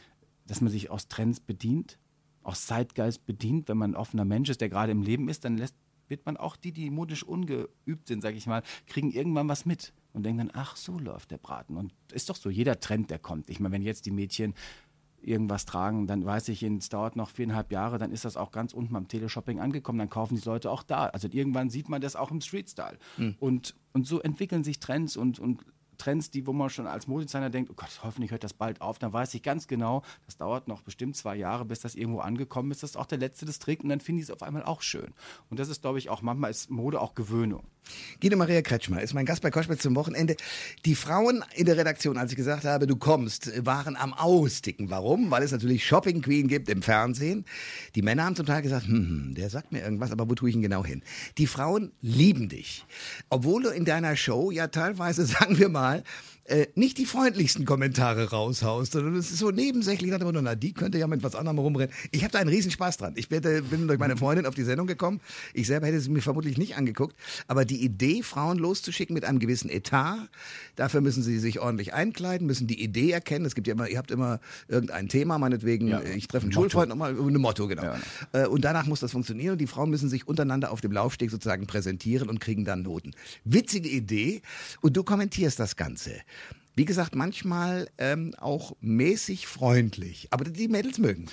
dass 0.47 0.61
man 0.61 0.71
sich 0.71 0.89
aus 0.89 1.09
Trends 1.09 1.41
bedient, 1.41 1.99
aus 2.45 2.65
Zeitgeist 2.65 3.25
bedient. 3.25 3.67
Wenn 3.67 3.77
man 3.77 3.91
ein 3.91 3.95
offener 3.95 4.25
Mensch 4.25 4.49
ist, 4.49 4.61
der 4.61 4.69
gerade 4.69 4.91
im 4.91 5.01
Leben 5.01 5.29
ist, 5.29 5.45
dann 5.45 5.57
lässt, 5.57 5.75
wird 6.07 6.25
man 6.25 6.37
auch 6.37 6.55
die, 6.55 6.71
die 6.71 6.89
modisch 6.89 7.23
ungeübt 7.23 8.07
sind, 8.07 8.21
sage 8.21 8.37
ich 8.37 8.45
mal, 8.45 8.63
kriegen 8.87 9.11
irgendwann 9.11 9.49
was 9.49 9.65
mit 9.65 9.93
und 10.13 10.23
denken 10.23 10.47
dann, 10.47 10.51
ach, 10.53 10.75
so 10.75 10.99
läuft 10.99 11.31
der 11.31 11.37
Braten. 11.37 11.77
Und 11.77 11.93
ist 12.13 12.29
doch 12.29 12.35
so, 12.35 12.49
jeder 12.49 12.79
Trend, 12.79 13.09
der 13.09 13.19
kommt. 13.19 13.49
Ich 13.49 13.59
meine, 13.59 13.73
wenn 13.73 13.81
jetzt 13.81 14.05
die 14.05 14.11
Mädchen 14.11 14.53
irgendwas 15.21 15.65
tragen, 15.65 16.05
dann 16.05 16.23
weiß 16.23 16.49
ich, 16.49 16.61
es 16.61 16.89
dauert 16.89 17.15
noch 17.15 17.31
viereinhalb 17.31 17.71
Jahre, 17.71 17.97
dann 17.97 18.11
ist 18.11 18.25
das 18.25 18.37
auch 18.37 18.51
ganz 18.51 18.73
unten 18.73 18.93
beim 18.93 19.07
Teleshopping 19.07 19.59
angekommen, 19.59 19.97
dann 19.97 20.09
kaufen 20.09 20.35
die 20.35 20.45
Leute 20.45 20.69
auch 20.69 20.83
da. 20.83 21.07
Also 21.07 21.27
irgendwann 21.31 21.71
sieht 21.71 21.89
man 21.89 21.99
das 21.99 22.15
auch 22.15 22.29
im 22.29 22.41
Street-Style. 22.41 22.99
Mhm. 23.17 23.35
Und, 23.39 23.75
und 23.93 24.05
so 24.05 24.21
entwickeln 24.21 24.63
sich 24.63 24.79
Trends 24.79 25.17
und, 25.17 25.39
und 25.39 25.65
Trends, 25.97 26.31
die, 26.31 26.45
wo 26.47 26.53
man 26.53 26.69
schon 26.69 26.87
als 26.87 27.07
Modedesigner 27.07 27.49
denkt, 27.49 27.71
oh 27.71 27.75
Gott, 27.75 27.99
hoffentlich 28.03 28.31
hört 28.31 28.43
das 28.43 28.53
bald 28.53 28.81
auf, 28.81 28.99
dann 28.99 29.13
weiß 29.13 29.33
ich 29.33 29.43
ganz 29.43 29.67
genau, 29.67 30.03
das 30.25 30.37
dauert 30.37 30.67
noch 30.67 30.81
bestimmt 30.81 31.15
zwei 31.15 31.35
Jahre, 31.35 31.65
bis 31.65 31.79
das 31.79 31.95
irgendwo 31.95 32.19
angekommen 32.19 32.71
ist. 32.71 32.83
Das 32.83 32.91
ist 32.91 32.97
auch 32.97 33.05
der 33.05 33.17
letzte, 33.17 33.45
das 33.45 33.59
trägt 33.59 33.83
und 33.83 33.89
dann 33.89 33.99
finde 33.99 34.21
ich 34.21 34.29
es 34.29 34.31
auf 34.31 34.43
einmal 34.43 34.63
auch 34.63 34.81
schön. 34.81 35.13
Und 35.49 35.59
das 35.59 35.69
ist, 35.69 35.81
glaube 35.81 35.99
ich, 35.99 36.09
auch 36.09 36.21
manchmal 36.21 36.51
ist 36.51 36.69
Mode 36.69 37.01
auch 37.01 37.15
Gewöhnung. 37.15 37.63
Guido 38.21 38.37
Maria 38.37 38.61
Kretschmer 38.61 39.01
ist 39.01 39.13
mein 39.13 39.25
Gast 39.25 39.41
bei 39.41 39.51
Koschmitz 39.51 39.81
zum 39.81 39.95
Wochenende. 39.95 40.35
Die 40.85 40.95
Frauen 40.95 41.43
in 41.55 41.65
der 41.65 41.77
Redaktion, 41.77 42.17
als 42.17 42.31
ich 42.31 42.37
gesagt 42.37 42.65
habe, 42.65 42.87
du 42.87 42.95
kommst, 42.95 43.51
waren 43.65 43.95
am 43.95 44.13
Austicken. 44.13 44.89
Warum? 44.89 45.31
Weil 45.31 45.43
es 45.43 45.51
natürlich 45.51 45.85
Shopping 45.85 46.21
Queen 46.21 46.47
gibt 46.47 46.69
im 46.69 46.81
Fernsehen. 46.81 47.45
Die 47.95 48.01
Männer 48.01 48.25
haben 48.25 48.35
zum 48.35 48.45
Teil 48.45 48.61
gesagt, 48.61 48.87
hm, 48.87 48.95
hm, 48.95 49.35
der 49.35 49.49
sagt 49.49 49.71
mir 49.71 49.81
irgendwas, 49.81 50.11
aber 50.11 50.29
wo 50.29 50.35
tue 50.35 50.49
ich 50.49 50.55
ihn 50.55 50.61
genau 50.61 50.85
hin? 50.85 51.03
Die 51.37 51.47
Frauen 51.47 51.91
lieben 52.01 52.49
dich. 52.49 52.85
Obwohl 53.29 53.63
du 53.63 53.69
in 53.69 53.85
deiner 53.85 54.15
Show 54.15 54.51
ja 54.51 54.67
teilweise, 54.67 55.25
sagen 55.25 55.57
wir 55.57 55.69
mal 55.69 56.03
äh, 56.47 56.67
nicht 56.75 56.99
die 56.99 57.05
freundlichsten 57.05 57.65
Kommentare 57.65 58.29
raushaust, 58.29 58.91
sondern 58.91 59.15
es 59.15 59.31
ist 59.31 59.39
so 59.39 59.49
nebensächlich, 59.49 60.11
nach 60.11 60.19
dem 60.19 60.27
Motto, 60.27 60.41
na, 60.41 60.53
die 60.53 60.73
könnte 60.73 60.99
ja 60.99 61.07
mit 61.07 61.23
was 61.23 61.33
anderem 61.33 61.57
rumrennen. 61.57 61.93
Ich 62.11 62.21
habe 62.21 62.31
da 62.31 62.39
einen 62.39 62.49
riesen 62.49 62.69
Spaß 62.69 62.97
dran. 62.97 63.13
Ich 63.15 63.29
bin, 63.29 63.41
durch 63.41 63.99
meine 63.99 64.15
Freundin 64.15 64.45
auf 64.45 64.53
die 64.53 64.63
Sendung 64.63 64.85
gekommen. 64.85 65.21
Ich 65.53 65.65
selber 65.65 65.87
hätte 65.87 65.99
sie 65.99 66.09
mir 66.11 66.21
vermutlich 66.21 66.57
nicht 66.57 66.77
angeguckt. 66.77 67.15
Aber 67.47 67.65
die 67.65 67.83
Idee, 67.83 68.21
Frauen 68.21 68.59
loszuschicken 68.59 69.15
mit 69.15 69.25
einem 69.25 69.39
gewissen 69.39 69.69
Etat, 69.69 70.29
dafür 70.75 71.01
müssen 71.01 71.23
sie 71.23 71.39
sich 71.39 71.59
ordentlich 71.59 71.93
einkleiden, 71.93 72.45
müssen 72.45 72.67
die 72.67 72.79
Idee 72.81 73.11
erkennen. 73.11 73.45
Es 73.45 73.55
gibt 73.55 73.65
ja 73.65 73.73
immer, 73.73 73.89
ihr 73.89 73.97
habt 73.97 74.11
immer 74.11 74.39
irgendein 74.67 75.09
Thema, 75.09 75.39
meinetwegen, 75.39 75.87
ja, 75.87 76.03
ich 76.03 76.27
treffe 76.27 76.45
einen 76.45 76.53
Motto. 76.53 76.61
Schulfreund 76.61 76.89
nochmal, 76.89 77.15
ein 77.17 77.33
Motto, 77.37 77.67
genau. 77.67 77.83
Ja, 77.83 77.99
genau. 78.31 78.51
Und 78.51 78.63
danach 78.63 78.85
muss 78.85 78.99
das 78.99 79.11
funktionieren 79.11 79.53
und 79.53 79.57
die 79.57 79.67
Frauen 79.67 79.89
müssen 79.89 80.09
sich 80.09 80.27
untereinander 80.27 80.71
auf 80.71 80.81
dem 80.81 80.91
Laufsteg 80.91 81.31
sozusagen 81.31 81.65
präsentieren 81.65 82.29
und 82.29 82.39
kriegen 82.39 82.65
dann 82.65 82.83
Noten. 82.83 83.11
Witzige 83.45 83.89
Idee 83.89 84.43
und 84.81 84.95
du 84.95 85.03
kommentierst 85.03 85.59
das 85.59 85.75
Ganze. 85.75 86.11
Wie 86.75 86.85
gesagt, 86.85 87.15
manchmal 87.15 87.89
ähm, 87.97 88.33
auch 88.37 88.75
mäßig 88.81 89.47
freundlich. 89.47 90.27
Aber 90.31 90.43
die 90.45 90.67
Mädels 90.67 90.99
mögen. 90.99 91.27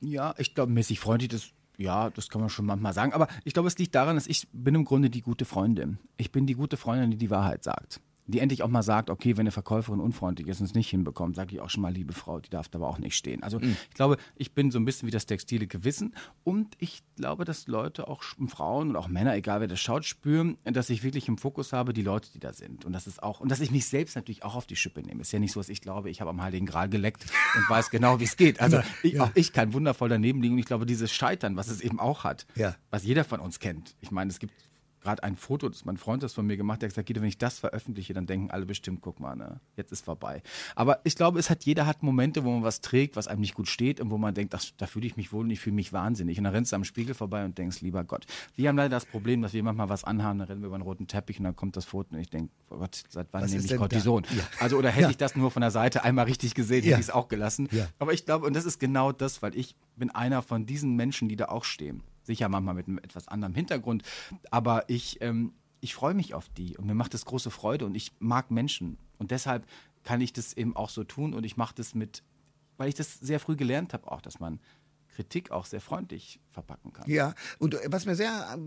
Ja, 0.00 0.34
ich 0.38 0.54
glaube, 0.54 0.72
mäßig 0.72 1.00
freundlich, 1.00 1.30
das 1.30 1.50
ja, 1.76 2.10
das 2.10 2.28
kann 2.28 2.40
man 2.40 2.50
schon 2.50 2.66
manchmal 2.66 2.92
sagen. 2.92 3.12
Aber 3.12 3.26
ich 3.42 3.52
glaube, 3.52 3.66
es 3.66 3.76
liegt 3.78 3.96
daran, 3.96 4.14
dass 4.14 4.28
ich 4.28 4.46
bin 4.52 4.76
im 4.76 4.84
Grunde 4.84 5.10
die 5.10 5.22
gute 5.22 5.44
Freundin. 5.44 5.98
Ich 6.16 6.30
bin 6.30 6.46
die 6.46 6.54
gute 6.54 6.76
Freundin, 6.76 7.10
die 7.10 7.16
die 7.16 7.30
Wahrheit 7.30 7.64
sagt 7.64 8.00
die 8.26 8.40
endlich 8.40 8.62
auch 8.62 8.68
mal 8.68 8.82
sagt, 8.82 9.10
okay, 9.10 9.36
wenn 9.36 9.42
eine 9.42 9.50
Verkäuferin 9.50 10.00
unfreundlich 10.00 10.48
ist 10.48 10.60
und 10.60 10.66
es 10.66 10.74
nicht 10.74 10.88
hinbekommt, 10.88 11.36
sage 11.36 11.54
ich 11.54 11.60
auch 11.60 11.68
schon 11.68 11.82
mal, 11.82 11.92
liebe 11.92 12.12
Frau, 12.12 12.40
die 12.40 12.48
darf 12.48 12.68
da 12.68 12.78
aber 12.78 12.88
auch 12.88 12.98
nicht 12.98 13.16
stehen. 13.16 13.42
Also 13.42 13.60
mhm. 13.60 13.76
ich 13.88 13.94
glaube, 13.94 14.16
ich 14.36 14.52
bin 14.52 14.70
so 14.70 14.78
ein 14.78 14.84
bisschen 14.84 15.06
wie 15.06 15.12
das 15.12 15.26
textile 15.26 15.66
Gewissen 15.66 16.14
und 16.42 16.74
ich 16.78 17.02
glaube, 17.16 17.44
dass 17.44 17.66
Leute, 17.66 18.08
auch 18.08 18.22
Frauen 18.22 18.90
und 18.90 18.96
auch 18.96 19.08
Männer, 19.08 19.34
egal 19.34 19.60
wer 19.60 19.68
das 19.68 19.80
schaut, 19.80 20.04
spüren, 20.04 20.56
dass 20.64 20.88
ich 20.90 21.02
wirklich 21.02 21.28
im 21.28 21.36
Fokus 21.36 21.72
habe, 21.72 21.92
die 21.92 22.02
Leute, 22.02 22.30
die 22.32 22.40
da 22.40 22.52
sind. 22.52 22.84
Und 22.84 22.92
das 22.92 23.06
ist 23.06 23.22
auch, 23.22 23.40
und 23.40 23.50
dass 23.50 23.60
ich 23.60 23.70
mich 23.70 23.86
selbst 23.86 24.16
natürlich 24.16 24.42
auch 24.42 24.54
auf 24.54 24.66
die 24.66 24.76
Schippe 24.76 25.02
nehme. 25.02 25.20
Ist 25.20 25.32
ja 25.32 25.38
nicht 25.38 25.52
so, 25.52 25.60
dass 25.60 25.68
ich 25.68 25.80
glaube, 25.80 26.10
ich 26.10 26.20
habe 26.20 26.30
am 26.30 26.42
Heiligen 26.42 26.66
Gral 26.66 26.88
geleckt 26.88 27.26
und 27.56 27.68
weiß 27.68 27.90
genau, 27.90 28.20
wie 28.20 28.24
es 28.24 28.36
geht. 28.36 28.60
Also 28.60 28.78
ja, 28.78 28.84
ich, 29.02 29.12
ja. 29.14 29.24
auch 29.24 29.30
ich 29.34 29.52
kann 29.52 29.72
wundervoll 29.74 30.08
daneben 30.08 30.40
liegen 30.40 30.54
und 30.54 30.60
ich 30.60 30.66
glaube, 30.66 30.86
dieses 30.86 31.12
Scheitern, 31.12 31.56
was 31.56 31.68
es 31.68 31.80
eben 31.80 32.00
auch 32.00 32.24
hat, 32.24 32.46
ja. 32.54 32.74
was 32.90 33.04
jeder 33.04 33.24
von 33.24 33.40
uns 33.40 33.60
kennt. 33.60 33.96
Ich 34.00 34.10
meine, 34.10 34.30
es 34.30 34.38
gibt 34.38 34.54
gerade 35.04 35.22
ein 35.22 35.36
Foto, 35.36 35.68
das 35.68 35.84
mein 35.84 35.96
Freund 35.96 36.22
das 36.22 36.32
von 36.32 36.46
mir 36.46 36.56
gemacht, 36.56 36.82
der 36.82 36.88
hat 36.88 36.94
gesagt, 36.94 37.06
Guido, 37.06 37.20
wenn 37.20 37.28
ich 37.28 37.38
das 37.38 37.58
veröffentliche, 37.58 38.14
dann 38.14 38.26
denken 38.26 38.50
alle 38.50 38.66
bestimmt, 38.66 39.00
guck 39.02 39.20
mal, 39.20 39.36
ne, 39.36 39.60
jetzt 39.76 39.92
ist 39.92 40.04
vorbei. 40.04 40.42
Aber 40.74 41.00
ich 41.04 41.14
glaube, 41.14 41.38
es 41.38 41.50
hat, 41.50 41.64
jeder 41.64 41.86
hat 41.86 42.02
Momente, 42.02 42.42
wo 42.44 42.50
man 42.50 42.64
was 42.64 42.80
trägt, 42.80 43.14
was 43.14 43.28
einem 43.28 43.42
nicht 43.42 43.54
gut 43.54 43.68
steht 43.68 44.00
und 44.00 44.10
wo 44.10 44.18
man 44.18 44.34
denkt, 44.34 44.54
ach, 44.54 44.64
da 44.78 44.86
fühle 44.86 45.06
ich 45.06 45.16
mich 45.16 45.32
wohl 45.32 45.44
und 45.44 45.50
ich 45.50 45.60
fühle 45.60 45.76
mich 45.76 45.92
wahnsinnig. 45.92 46.38
Und 46.38 46.44
dann 46.44 46.54
rennst 46.54 46.72
du 46.72 46.76
am 46.76 46.84
Spiegel 46.84 47.14
vorbei 47.14 47.44
und 47.44 47.56
denkst, 47.58 47.82
lieber 47.82 48.02
Gott. 48.02 48.26
Wir 48.56 48.68
haben 48.68 48.76
leider 48.76 48.90
das 48.90 49.06
Problem, 49.06 49.42
dass 49.42 49.52
wir 49.52 49.62
manchmal 49.62 49.88
was 49.88 50.02
anhaben, 50.04 50.38
dann 50.38 50.48
rennen 50.48 50.62
wir 50.62 50.66
über 50.68 50.76
einen 50.76 50.82
roten 50.82 51.06
Teppich 51.06 51.38
und 51.38 51.44
dann 51.44 51.54
kommt 51.54 51.76
das 51.76 51.84
Foto 51.84 52.14
und 52.14 52.20
ich 52.20 52.30
denke, 52.30 52.50
oh 52.70 52.78
Gott, 52.78 53.02
seit 53.08 53.28
wann 53.32 53.42
was 53.42 53.52
nehme 53.52 53.64
ich 53.64 53.76
Cortison? 53.76 54.24
Ja. 54.36 54.42
Also, 54.60 54.78
oder 54.78 54.90
hätte 54.90 55.02
ja. 55.02 55.10
ich 55.10 55.16
das 55.16 55.36
nur 55.36 55.50
von 55.50 55.60
der 55.60 55.70
Seite 55.70 56.02
einmal 56.04 56.24
richtig 56.24 56.54
gesehen, 56.54 56.82
hätte 56.82 56.94
ich 56.94 57.06
es 57.06 57.10
auch 57.10 57.28
gelassen. 57.28 57.68
Aber 57.98 58.12
ich 58.12 58.24
glaube, 58.24 58.46
und 58.46 58.54
das 58.54 58.64
ist 58.64 58.80
genau 58.80 59.12
das, 59.12 59.42
weil 59.42 59.54
ich 59.56 59.76
bin 59.96 60.10
einer 60.10 60.42
von 60.42 60.66
diesen 60.66 60.96
Menschen, 60.96 61.28
die 61.28 61.36
da 61.36 61.46
auch 61.46 61.64
stehen. 61.64 62.02
Sicher 62.24 62.48
manchmal 62.48 62.74
mit 62.74 62.88
einem 62.88 62.98
etwas 62.98 63.28
anderem 63.28 63.54
Hintergrund, 63.54 64.02
aber 64.50 64.88
ich, 64.88 65.20
ähm, 65.20 65.52
ich 65.80 65.94
freue 65.94 66.14
mich 66.14 66.34
auf 66.34 66.48
die 66.48 66.76
und 66.76 66.86
mir 66.86 66.94
macht 66.94 67.14
das 67.14 67.24
große 67.24 67.50
Freude 67.50 67.86
und 67.86 67.94
ich 67.94 68.12
mag 68.18 68.50
Menschen. 68.50 68.98
Und 69.18 69.30
deshalb 69.30 69.66
kann 70.02 70.20
ich 70.20 70.32
das 70.32 70.54
eben 70.54 70.74
auch 70.74 70.88
so 70.88 71.04
tun 71.04 71.34
und 71.34 71.44
ich 71.44 71.56
mache 71.56 71.74
das 71.74 71.94
mit, 71.94 72.22
weil 72.76 72.88
ich 72.88 72.94
das 72.94 73.14
sehr 73.20 73.40
früh 73.40 73.56
gelernt 73.56 73.92
habe, 73.92 74.10
auch, 74.10 74.20
dass 74.20 74.40
man 74.40 74.60
Kritik 75.14 75.50
auch 75.50 75.64
sehr 75.64 75.80
freundlich 75.80 76.40
verpacken 76.50 76.92
kann. 76.92 77.08
Ja, 77.08 77.34
und 77.58 77.76
was 77.86 78.04
mir 78.04 78.16
sehr, 78.16 78.58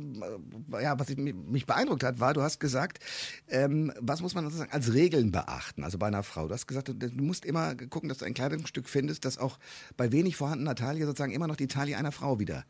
äh, 0.72 0.84
ja, 0.84 0.98
was 0.98 1.16
mich 1.16 1.66
beeindruckt 1.66 2.04
hat, 2.04 2.20
war, 2.20 2.34
du 2.34 2.42
hast 2.42 2.60
gesagt, 2.60 3.04
ähm, 3.50 3.92
was 4.00 4.22
muss 4.22 4.34
man 4.34 4.46
sozusagen 4.46 4.72
als 4.72 4.94
Regeln 4.94 5.32
beachten, 5.32 5.84
also 5.84 5.98
bei 5.98 6.08
einer 6.08 6.24
Frau. 6.24 6.48
Du 6.48 6.54
hast 6.54 6.68
gesagt, 6.68 6.88
du, 6.88 6.94
du, 6.94 7.24
musst 7.24 7.46
immer 7.46 7.76
gucken, 7.76 8.10
dass 8.10 8.20
du 8.20 8.26
ein 8.26 8.34
Kleidungsstück 8.34 8.88
findest, 8.88 9.26
das 9.26 9.38
auch 9.38 9.60
bei 9.98 10.12
wenig 10.12 10.38
vorhandener 10.38 10.76
Taille 10.76 11.06
sozusagen 11.06 11.34
immer 11.34 11.48
noch 11.48 11.58
die 11.58 11.68
Taille 11.68 11.98
einer 11.98 12.12
Frau 12.12 12.40
wieder 12.40 12.66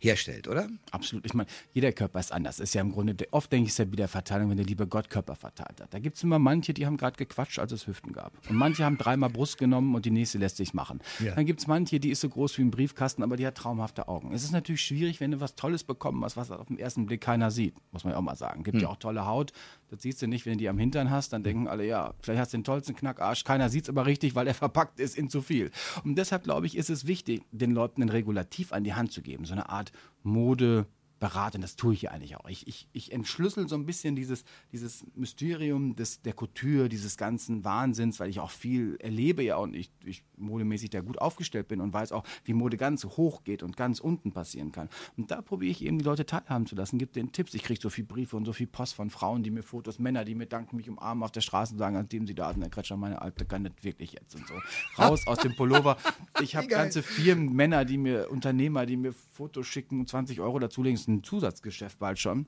herstellt, 0.00 0.48
oder? 0.48 0.68
Absolut. 0.90 1.26
Ich 1.26 1.34
meine, 1.34 1.48
jeder 1.72 1.92
Körper 1.92 2.20
ist 2.20 2.32
anders. 2.32 2.60
Ist 2.60 2.74
ja 2.74 2.80
im 2.80 2.92
Grunde, 2.92 3.16
oft 3.30 3.50
denke 3.52 3.64
ich, 3.64 3.70
ist 3.70 3.78
ja 3.78 3.90
wieder 3.90 4.08
Verteilung, 4.08 4.50
wenn 4.50 4.56
der 4.56 4.66
liebe 4.66 4.86
Gott 4.86 5.10
Körper 5.10 5.34
verteilt 5.34 5.80
hat. 5.80 5.92
Da 5.92 5.98
gibt 5.98 6.16
es 6.16 6.22
immer 6.22 6.38
manche, 6.38 6.74
die 6.74 6.86
haben 6.86 6.96
gerade 6.96 7.16
gequatscht, 7.16 7.58
als 7.58 7.72
es 7.72 7.86
Hüften 7.86 8.12
gab. 8.12 8.32
Und 8.48 8.56
manche 8.56 8.84
haben 8.84 8.98
dreimal 8.98 9.30
Brust 9.30 9.58
genommen 9.58 9.94
und 9.94 10.04
die 10.04 10.10
nächste 10.10 10.38
lässt 10.38 10.56
sich 10.56 10.74
machen. 10.74 11.00
Ja. 11.18 11.34
Dann 11.34 11.46
gibt 11.46 11.60
es 11.60 11.66
manche, 11.66 12.00
die 12.00 12.10
ist 12.10 12.20
so 12.20 12.28
groß 12.28 12.58
wie 12.58 12.62
ein 12.62 12.70
Briefkasten, 12.70 13.22
aber 13.22 13.36
die 13.36 13.46
hat 13.46 13.56
traumhafte 13.56 14.08
Augen. 14.08 14.32
Es 14.32 14.44
ist 14.44 14.52
natürlich 14.52 14.82
schwierig, 14.82 15.20
wenn 15.20 15.32
du 15.32 15.40
was 15.40 15.56
Tolles 15.56 15.84
bekommen 15.84 16.24
hast, 16.24 16.36
was 16.36 16.50
auf 16.50 16.66
den 16.66 16.78
ersten 16.78 17.06
Blick 17.06 17.20
keiner 17.20 17.50
sieht, 17.50 17.74
muss 17.92 18.04
man 18.04 18.12
ja 18.12 18.18
auch 18.18 18.22
mal 18.22 18.36
sagen. 18.36 18.62
Gibt 18.62 18.76
hm. 18.76 18.82
ja 18.82 18.88
auch 18.88 18.96
tolle 18.96 19.26
Haut, 19.26 19.52
das 19.88 20.02
siehst 20.02 20.20
du 20.20 20.26
nicht, 20.26 20.44
wenn 20.44 20.52
du 20.52 20.58
die 20.58 20.68
am 20.68 20.78
Hintern 20.78 21.10
hast, 21.10 21.32
dann 21.32 21.42
denken 21.42 21.66
alle, 21.66 21.86
ja, 21.86 22.14
vielleicht 22.20 22.40
hast 22.40 22.52
du 22.52 22.58
den 22.58 22.64
tollsten 22.64 22.94
Knackarsch. 22.94 23.44
Keiner 23.44 23.68
sieht 23.70 23.84
es 23.84 23.88
aber 23.88 24.06
richtig, 24.06 24.34
weil 24.34 24.46
er 24.46 24.54
verpackt 24.54 25.00
ist 25.00 25.16
in 25.16 25.30
zu 25.30 25.40
viel. 25.40 25.70
Und 26.04 26.16
deshalb, 26.16 26.44
glaube 26.44 26.66
ich, 26.66 26.76
ist 26.76 26.90
es 26.90 27.06
wichtig, 27.06 27.42
den 27.50 27.72
Leuten 27.72 28.02
ein 28.02 28.08
Regulativ 28.08 28.72
an 28.72 28.84
die 28.84 28.94
Hand 28.94 29.12
zu 29.12 29.22
geben. 29.22 29.44
So 29.44 29.52
eine 29.52 29.68
Art 29.68 29.92
Mode, 30.22 30.86
beraten. 31.18 31.60
Das 31.60 31.76
tue 31.76 31.94
ich 31.94 32.02
ja 32.02 32.10
eigentlich 32.10 32.36
auch. 32.36 32.48
Ich, 32.48 32.66
ich, 32.66 32.88
ich 32.92 33.12
entschlüssel 33.12 33.68
so 33.68 33.74
ein 33.74 33.86
bisschen 33.86 34.16
dieses, 34.16 34.44
dieses 34.72 35.04
Mysterium 35.14 35.96
des, 35.96 36.22
der 36.22 36.32
Couture, 36.32 36.88
dieses 36.88 37.16
ganzen 37.16 37.64
Wahnsinns, 37.64 38.20
weil 38.20 38.30
ich 38.30 38.40
auch 38.40 38.50
viel 38.50 38.96
erlebe 39.00 39.42
ja 39.42 39.56
und 39.56 39.74
ich, 39.74 39.90
ich 40.04 40.24
modemäßig 40.36 40.90
da 40.90 41.00
gut 41.00 41.18
aufgestellt 41.18 41.68
bin 41.68 41.80
und 41.80 41.92
weiß 41.92 42.12
auch, 42.12 42.24
wie 42.44 42.54
Mode 42.54 42.76
ganz 42.76 43.04
hoch 43.04 43.44
geht 43.44 43.62
und 43.62 43.76
ganz 43.76 44.00
unten 44.00 44.32
passieren 44.32 44.72
kann. 44.72 44.88
Und 45.16 45.30
da 45.30 45.42
probiere 45.42 45.72
ich 45.72 45.84
eben 45.84 45.98
die 45.98 46.04
Leute 46.04 46.26
teilhaben 46.26 46.66
zu 46.66 46.74
lassen, 46.74 46.98
gibt 46.98 47.16
den 47.16 47.32
Tipps. 47.32 47.54
Ich 47.54 47.62
kriege 47.62 47.80
so 47.80 47.90
viele 47.90 48.06
Briefe 48.06 48.36
und 48.36 48.44
so 48.44 48.52
viel 48.52 48.66
Post 48.66 48.94
von 48.94 49.10
Frauen, 49.10 49.42
die 49.42 49.50
mir 49.50 49.62
Fotos, 49.62 49.98
Männer, 49.98 50.24
die 50.24 50.34
mir 50.34 50.46
danken, 50.46 50.76
mich 50.76 50.88
umarmen 50.88 51.24
auf 51.24 51.32
der 51.32 51.40
Straße 51.40 51.72
und 51.72 51.78
sagen, 51.78 51.96
an 51.96 52.08
dem 52.08 52.26
sie 52.26 52.34
da 52.34 52.50
sind, 52.52 52.60
der 52.60 52.70
Kretscher, 52.70 52.96
meine 52.96 53.20
Alte, 53.20 53.44
kann 53.44 53.64
das 53.64 53.72
wirklich 53.82 54.12
jetzt 54.12 54.34
und 54.34 54.46
so. 54.46 54.54
Raus 54.98 55.26
aus 55.26 55.38
dem 55.38 55.54
Pullover. 55.56 55.96
Ich 56.40 56.56
habe 56.56 56.66
ganze 56.68 57.02
Firmen, 57.02 57.52
Männer, 57.54 57.84
die 57.84 57.98
mir, 57.98 58.30
Unternehmer, 58.30 58.86
die 58.86 58.96
mir 58.96 59.12
Fotos 59.12 59.66
schicken 59.66 60.00
und 60.00 60.08
20 60.08 60.40
Euro 60.40 60.58
dazulegen 60.58 60.96
ein 61.08 61.24
Zusatzgeschäft 61.24 61.98
bald 61.98 62.18
schon. 62.18 62.46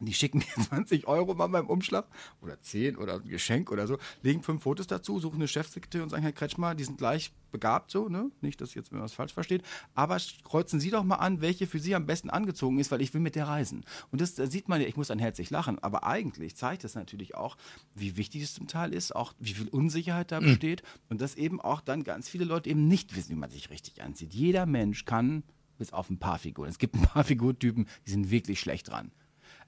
Die 0.00 0.14
schicken 0.14 0.38
mir 0.38 0.64
20 0.68 1.06
Euro 1.06 1.34
mal 1.34 1.46
beim 1.46 1.66
Umschlag 1.66 2.06
oder 2.40 2.60
10 2.60 2.96
oder 2.96 3.14
ein 3.14 3.28
Geschenk 3.28 3.70
oder 3.70 3.86
so, 3.86 3.98
legen 4.22 4.42
fünf 4.42 4.62
Fotos 4.62 4.86
dazu, 4.86 5.20
suchen 5.20 5.36
eine 5.36 5.48
Chefsekretärin 5.48 6.04
und 6.04 6.10
sagen, 6.10 6.22
Herr 6.22 6.32
Kretschmer, 6.32 6.74
die 6.74 6.84
sind 6.84 6.98
gleich 6.98 7.32
begabt 7.52 7.92
so, 7.92 8.08
ne? 8.08 8.32
Nicht, 8.40 8.60
dass 8.60 8.74
jetzt 8.74 8.90
mir 8.90 9.00
was 9.00 9.12
falsch 9.12 9.32
versteht, 9.32 9.62
aber 9.94 10.18
kreuzen 10.42 10.80
Sie 10.80 10.90
doch 10.90 11.04
mal 11.04 11.16
an, 11.16 11.40
welche 11.40 11.68
für 11.68 11.78
Sie 11.78 11.94
am 11.94 12.04
besten 12.04 12.28
angezogen 12.28 12.80
ist, 12.80 12.90
weil 12.90 13.00
ich 13.00 13.14
will 13.14 13.20
mit 13.20 13.36
der 13.36 13.46
reisen. 13.46 13.84
Und 14.10 14.20
das 14.20 14.34
da 14.34 14.48
sieht 14.48 14.68
man 14.68 14.80
ja, 14.80 14.88
ich 14.88 14.96
muss 14.96 15.06
dann 15.06 15.20
herzlich 15.20 15.50
lachen, 15.50 15.78
aber 15.78 16.04
eigentlich 16.04 16.56
zeigt 16.56 16.82
es 16.82 16.96
natürlich 16.96 17.36
auch, 17.36 17.56
wie 17.94 18.16
wichtig 18.16 18.42
es 18.42 18.54
zum 18.54 18.66
Teil 18.66 18.92
ist, 18.92 19.14
auch 19.14 19.34
wie 19.38 19.54
viel 19.54 19.68
Unsicherheit 19.68 20.32
da 20.32 20.40
besteht 20.40 20.82
und 21.08 21.20
dass 21.20 21.36
eben 21.36 21.60
auch 21.60 21.80
dann 21.80 22.02
ganz 22.02 22.28
viele 22.28 22.44
Leute 22.44 22.70
eben 22.70 22.88
nicht 22.88 23.14
wissen, 23.14 23.30
wie 23.30 23.38
man 23.38 23.50
sich 23.50 23.70
richtig 23.70 24.02
anzieht. 24.02 24.34
Jeder 24.34 24.66
Mensch 24.66 25.04
kann 25.04 25.44
bis 25.78 25.92
auf 25.92 26.10
ein 26.10 26.18
paar 26.18 26.38
Figuren. 26.38 26.68
Es 26.68 26.78
gibt 26.78 26.94
ein 26.94 27.02
paar 27.02 27.24
Figurtypen, 27.24 27.86
die 28.06 28.10
sind 28.10 28.30
wirklich 28.30 28.60
schlecht 28.60 28.90
dran. 28.90 29.10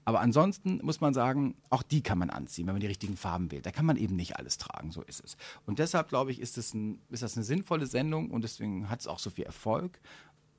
Aber 0.07 0.21
ansonsten 0.21 0.79
muss 0.83 1.01
man 1.01 1.13
sagen, 1.13 1.55
auch 1.69 1.83
die 1.83 2.01
kann 2.01 2.17
man 2.17 2.29
anziehen, 2.29 2.65
wenn 2.65 2.75
man 2.75 2.79
die 2.79 2.87
richtigen 2.87 3.17
Farben 3.17 3.51
wählt. 3.51 3.65
Da 3.65 3.71
kann 3.71 3.85
man 3.85 3.97
eben 3.97 4.15
nicht 4.15 4.37
alles 4.37 4.57
tragen, 4.57 4.89
so 4.93 5.01
ist 5.01 5.21
es. 5.21 5.35
Und 5.65 5.79
deshalb 5.79 6.07
glaube 6.07 6.31
ich, 6.31 6.39
ist, 6.39 6.57
es 6.57 6.73
ein, 6.73 7.01
ist 7.09 7.23
das 7.23 7.35
eine 7.35 7.43
sinnvolle 7.43 7.87
Sendung 7.87 8.31
und 8.31 8.45
deswegen 8.45 8.89
hat 8.89 9.01
es 9.01 9.07
auch 9.07 9.19
so 9.19 9.29
viel 9.29 9.43
Erfolg. 9.43 9.99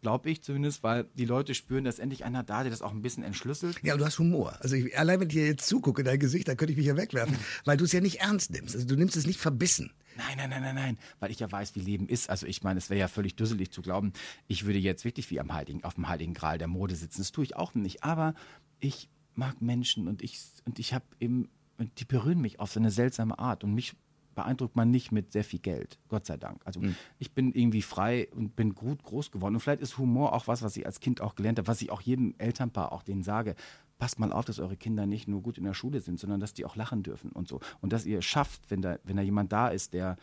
Glaube 0.01 0.31
ich 0.31 0.43
zumindest, 0.43 0.83
weil 0.83 1.07
die 1.15 1.25
Leute 1.25 1.55
spüren, 1.55 1.85
dass 1.85 1.99
endlich 1.99 2.25
einer 2.25 2.45
da, 2.45 2.63
der 2.63 2.71
das 2.71 2.83
auch 2.83 2.93
ein 2.93 3.03
bisschen 3.03 3.25
entschlüsselt. 3.25 3.81
Ja, 3.83 3.95
und 3.95 4.01
du 4.01 4.07
hast 4.07 4.19
Humor. 4.19 4.57
Also 4.61 4.77
ich, 4.77 4.97
allein 4.97 5.21
wenn 5.21 5.29
ich 5.29 5.35
dir 5.35 5.47
jetzt 5.47 5.67
zugucke, 5.67 6.05
dein 6.05 6.19
Gesicht, 6.21 6.47
dann 6.47 6.57
könnte 6.57 6.73
ich 6.73 6.77
mich 6.77 6.87
ja 6.87 6.97
wegwerfen, 6.97 7.37
weil 7.65 7.77
du 7.77 7.85
es 7.85 7.93
ja 7.93 8.01
nicht 8.01 8.21
ernst 8.21 8.53
nimmst. 8.53 8.75
Also 8.75 8.87
du 8.87 8.97
nimmst 8.97 9.17
es 9.17 9.27
nicht 9.27 9.41
verbissen. 9.41 9.91
Nein, 10.17 10.37
nein, 10.37 10.51
nein, 10.51 10.63
nein, 10.63 10.75
nein, 10.75 10.99
weil 11.21 11.31
ich 11.31 11.39
ja 11.39 11.51
weiß, 11.51 11.75
wie 11.77 11.81
Leben 11.81 12.09
ist. 12.09 12.29
Also 12.31 12.47
ich 12.47 12.63
meine, 12.63 12.79
es 12.79 12.91
wäre 12.91 13.01
ja 13.01 13.09
völlig 13.09 13.37
dusselig 13.37 13.71
zu 13.71 13.83
glauben, 13.83 14.13
ich 14.49 14.67
würde 14.67 14.79
jetzt 14.79 15.05
wirklich 15.05 15.31
wie 15.31 15.39
am 15.39 15.53
Heiligen, 15.53 15.85
auf 15.85 15.95
dem 15.95 16.09
Heiligen 16.09 16.35
Gral 16.35 16.59
der 16.59 16.69
Mode 16.69 16.97
sitzen. 16.97 17.21
Das 17.21 17.31
tue 17.31 17.45
ich 17.45 17.57
auch 17.57 17.75
nicht. 17.75 18.03
Aber 18.03 18.35
ich 18.81 19.09
mag 19.35 19.63
Menschen 19.63 20.09
und 20.09 20.23
ich, 20.23 20.41
und 20.65 20.79
ich 20.79 20.93
habe 20.93 21.05
eben, 21.21 21.49
und 21.77 22.01
die 22.01 22.05
berühren 22.05 22.41
mich 22.41 22.59
auf 22.59 22.73
so 22.73 22.81
eine 22.81 22.91
seltsame 22.91 23.39
Art 23.39 23.63
und 23.63 23.75
mich 23.75 23.95
beeindruckt 24.39 24.77
man 24.77 24.89
nicht 24.93 25.11
mit 25.11 25.33
sehr 25.33 25.43
viel 25.43 25.59
Geld, 25.59 25.99
Gott 26.07 26.25
sei 26.25 26.37
Dank. 26.37 26.63
Also 26.65 26.81
ich 27.19 27.33
bin 27.33 27.53
irgendwie 27.53 27.83
frei 27.83 28.29
und 28.37 28.55
bin 28.55 28.73
gut 28.73 29.03
groß 29.03 29.33
geworden. 29.33 29.57
Und 29.57 29.61
vielleicht 29.61 29.83
ist 29.83 29.99
Humor 29.99 30.33
auch 30.33 30.47
was, 30.47 30.63
was 30.63 30.77
ich 30.77 30.87
als 30.87 31.01
Kind 31.01 31.21
auch 31.21 31.35
gelernt 31.35 31.59
habe, 31.59 31.67
was 31.67 31.83
ich 31.83 31.91
auch 31.91 32.01
jedem 32.01 32.37
Elternpaar 32.39 32.93
auch 32.93 33.03
denen 33.03 33.25
sage. 33.25 33.57
Passt 33.99 34.21
mal 34.21 34.33
auf, 34.33 34.45
dass 34.45 34.61
eure 34.61 34.77
Kinder 34.77 35.07
nicht 35.07 35.27
nur 35.27 35.43
gut 35.43 35.59
in 35.59 35.65
der 35.65 35.75
Schule 35.75 36.01
sind, 36.01 36.21
sondern 36.21 36.39
dass 36.39 36.55
die 36.55 36.65
auch 36.65 36.77
lachen 36.77 37.03
dürfen 37.03 37.33
und 37.33 37.49
so. 37.49 37.59
Und 37.81 37.93
dass 37.93 38.07
ihr 38.07 38.23
schafft, 38.23 38.71
wenn 38.71 38.81
da, 38.81 39.01
wenn 39.03 39.17
da 39.17 39.23
jemand 39.23 39.51
da 39.51 39.71
ist, 39.71 39.93
der, 39.93 40.19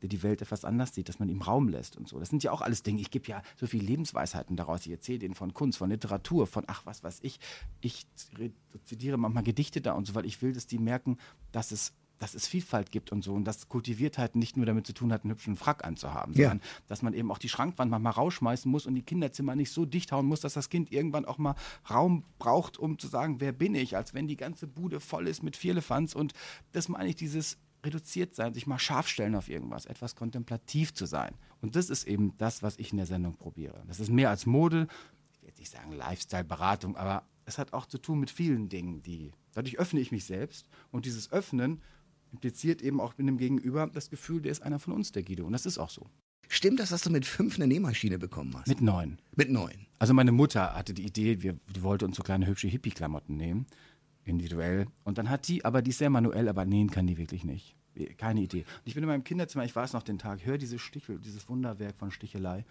der 0.00 0.08
die 0.08 0.24
Welt 0.24 0.42
etwas 0.42 0.64
anders 0.64 0.92
sieht, 0.92 1.08
dass 1.08 1.20
man 1.20 1.28
ihm 1.28 1.40
Raum 1.40 1.68
lässt 1.68 1.96
und 1.96 2.08
so. 2.08 2.18
Das 2.18 2.30
sind 2.30 2.42
ja 2.42 2.50
auch 2.50 2.62
alles 2.62 2.82
Dinge. 2.82 3.00
Ich 3.00 3.12
gebe 3.12 3.28
ja 3.28 3.42
so 3.54 3.68
viele 3.68 3.86
Lebensweisheiten 3.86 4.56
daraus. 4.56 4.84
Ich 4.86 4.90
erzähle 4.90 5.20
denen 5.20 5.36
von 5.36 5.54
Kunst, 5.54 5.78
von 5.78 5.88
Literatur, 5.88 6.48
von 6.48 6.64
ach, 6.66 6.84
was 6.84 7.04
weiß 7.04 7.20
ich. 7.22 7.38
Ich 7.80 8.08
zitiere 8.86 9.18
manchmal 9.18 9.44
Gedichte 9.44 9.80
da 9.80 9.92
und 9.92 10.04
so, 10.04 10.16
weil 10.16 10.26
ich 10.26 10.42
will, 10.42 10.52
dass 10.52 10.66
die 10.66 10.78
merken, 10.78 11.16
dass 11.52 11.70
es 11.70 11.92
dass 12.22 12.34
es 12.36 12.46
Vielfalt 12.46 12.92
gibt 12.92 13.10
und 13.10 13.24
so. 13.24 13.34
Und 13.34 13.44
das 13.44 13.68
kultiviert 13.68 14.16
halt 14.16 14.36
nicht 14.36 14.56
nur 14.56 14.64
damit 14.64 14.86
zu 14.86 14.92
tun 14.94 15.12
hat, 15.12 15.24
einen 15.24 15.32
hübschen 15.32 15.56
Frack 15.56 15.84
anzuhaben, 15.84 16.34
Ja. 16.34 16.50
sondern 16.50 16.66
dass 16.86 17.02
man 17.02 17.14
eben 17.14 17.32
auch 17.32 17.38
die 17.38 17.48
Schrankwand 17.48 17.90
manchmal 17.90 18.12
rausschmeißen 18.12 18.70
muss 18.70 18.86
und 18.86 18.94
die 18.94 19.02
Kinderzimmer 19.02 19.56
nicht 19.56 19.72
so 19.72 19.84
dicht 19.84 20.12
hauen 20.12 20.26
muss, 20.26 20.40
dass 20.40 20.54
das 20.54 20.68
Kind 20.68 20.92
irgendwann 20.92 21.24
auch 21.24 21.38
mal 21.38 21.56
Raum 21.90 22.22
braucht, 22.38 22.78
um 22.78 22.96
zu 22.96 23.08
sagen, 23.08 23.40
wer 23.40 23.50
bin 23.50 23.74
ich, 23.74 23.96
als 23.96 24.14
wenn 24.14 24.28
die 24.28 24.36
ganze 24.36 24.68
Bude 24.68 25.00
voll 25.00 25.26
ist 25.26 25.42
mit 25.42 25.56
Vierlefanz. 25.56 26.14
Und 26.14 26.32
das 26.70 26.88
meine 26.88 27.08
ich, 27.08 27.16
dieses 27.16 27.58
reduziert 27.84 28.36
sein, 28.36 28.54
sich 28.54 28.68
mal 28.68 28.78
scharf 28.78 29.08
stellen 29.08 29.34
auf 29.34 29.48
irgendwas, 29.48 29.86
etwas 29.86 30.14
kontemplativ 30.14 30.94
zu 30.94 31.06
sein. 31.06 31.34
Und 31.60 31.74
das 31.74 31.90
ist 31.90 32.04
eben 32.06 32.36
das, 32.38 32.62
was 32.62 32.78
ich 32.78 32.92
in 32.92 32.98
der 32.98 33.06
Sendung 33.06 33.34
probiere. 33.34 33.82
Das 33.88 33.98
ist 33.98 34.10
mehr 34.10 34.30
als 34.30 34.46
Mode, 34.46 34.86
ich 35.32 35.42
will 35.42 35.48
jetzt 35.48 35.58
nicht 35.58 35.72
sagen 35.72 35.90
Lifestyle-Beratung, 35.90 36.96
aber 36.96 37.24
es 37.46 37.58
hat 37.58 37.72
auch 37.72 37.86
zu 37.86 37.98
tun 37.98 38.20
mit 38.20 38.30
vielen 38.30 38.68
Dingen, 38.68 39.02
die. 39.02 39.32
Dadurch 39.54 39.78
öffne 39.80 39.98
ich 39.98 40.12
mich 40.12 40.24
selbst 40.24 40.68
und 40.92 41.04
dieses 41.04 41.32
Öffnen 41.32 41.82
impliziert 42.32 42.82
eben 42.82 43.00
auch 43.00 43.16
mit 43.18 43.28
dem 43.28 43.38
Gegenüber 43.38 43.86
das 43.86 44.10
Gefühl, 44.10 44.40
der 44.42 44.52
ist 44.52 44.62
einer 44.62 44.78
von 44.78 44.92
uns, 44.92 45.12
der 45.12 45.22
Guido. 45.22 45.44
Und 45.46 45.52
das 45.52 45.66
ist 45.66 45.78
auch 45.78 45.90
so. 45.90 46.06
Stimmt 46.48 46.80
das, 46.80 46.90
dass 46.90 47.02
du 47.02 47.10
mit 47.10 47.24
fünf 47.24 47.56
eine 47.56 47.66
Nähmaschine 47.66 48.18
bekommen 48.18 48.54
hast? 48.56 48.68
Mit 48.68 48.80
neun. 48.80 49.18
Mit 49.36 49.50
neun. 49.50 49.86
Also 49.98 50.12
meine 50.12 50.32
Mutter 50.32 50.74
hatte 50.74 50.92
die 50.92 51.06
Idee, 51.06 51.42
wir, 51.42 51.58
die 51.74 51.82
wollte 51.82 52.04
uns 52.04 52.16
so 52.16 52.22
kleine 52.22 52.46
hübsche 52.46 52.68
Hippie-Klamotten 52.68 53.36
nehmen, 53.36 53.66
individuell. 54.24 54.86
Und 55.04 55.18
dann 55.18 55.30
hat 55.30 55.48
die, 55.48 55.64
aber 55.64 55.80
die 55.80 55.90
ist 55.90 55.98
sehr 55.98 56.10
manuell, 56.10 56.48
aber 56.48 56.64
nähen 56.64 56.90
kann 56.90 57.06
die 57.06 57.16
wirklich 57.16 57.44
nicht. 57.44 57.76
Keine 58.16 58.40
Idee. 58.42 58.60
Und 58.60 58.86
ich 58.86 58.94
bin 58.94 59.02
in 59.02 59.08
meinem 59.08 59.24
Kinderzimmer, 59.24 59.64
ich 59.64 59.76
weiß 59.76 59.92
noch 59.92 60.02
den 60.02 60.18
Tag, 60.18 60.44
höre 60.44 60.58
dieses 60.58 60.80
Stichel, 60.80 61.18
dieses 61.18 61.48
Wunderwerk 61.48 61.96
von 61.96 62.10
Stichelei 62.10 62.64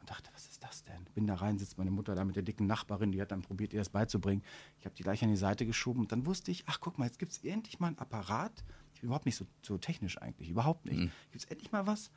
und 0.00 0.10
dachte, 0.10 0.30
was 0.34 0.46
ist 0.46 0.62
das 0.62 0.84
denn? 0.84 1.06
Bin 1.14 1.26
da 1.26 1.34
rein, 1.34 1.58
sitzt 1.58 1.78
meine 1.78 1.90
Mutter 1.90 2.14
da 2.14 2.24
mit 2.24 2.36
der 2.36 2.42
dicken 2.42 2.66
Nachbarin, 2.66 3.10
die 3.10 3.20
hat 3.20 3.32
dann 3.32 3.42
probiert, 3.42 3.72
ihr 3.72 3.80
das 3.80 3.88
beizubringen. 3.88 4.42
Ich 4.78 4.84
habe 4.84 4.94
die 4.94 5.02
gleich 5.02 5.22
an 5.22 5.30
die 5.30 5.36
Seite 5.36 5.66
geschoben 5.66 6.00
und 6.00 6.12
dann 6.12 6.26
wusste 6.26 6.50
ich, 6.50 6.64
ach 6.66 6.80
guck 6.80 6.98
mal, 6.98 7.06
jetzt 7.06 7.18
gibt 7.18 7.32
es 7.32 7.42
endlich 7.44 7.80
mal 7.80 7.88
einen 7.88 7.98
Apparat. 7.98 8.64
Ich 8.96 9.02
bin 9.02 9.08
überhaupt 9.08 9.26
nicht 9.26 9.36
so, 9.36 9.46
so 9.62 9.76
technisch 9.76 10.16
eigentlich, 10.22 10.48
überhaupt 10.48 10.86
nicht. 10.86 10.98
Gibt 11.30 11.44
es 11.44 11.44
endlich 11.44 11.70
mal 11.70 11.86
was, 11.86 12.10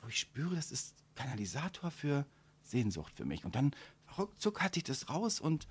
wo 0.00 0.06
ich 0.06 0.20
spüre, 0.20 0.54
das 0.54 0.70
ist 0.70 0.94
Kanalisator 1.16 1.90
für 1.90 2.24
Sehnsucht 2.62 3.12
für 3.16 3.24
mich. 3.24 3.44
Und 3.44 3.56
dann 3.56 3.72
ruckzuck 4.16 4.62
hatte 4.62 4.78
ich 4.78 4.84
das 4.84 5.08
raus 5.10 5.40
und, 5.40 5.66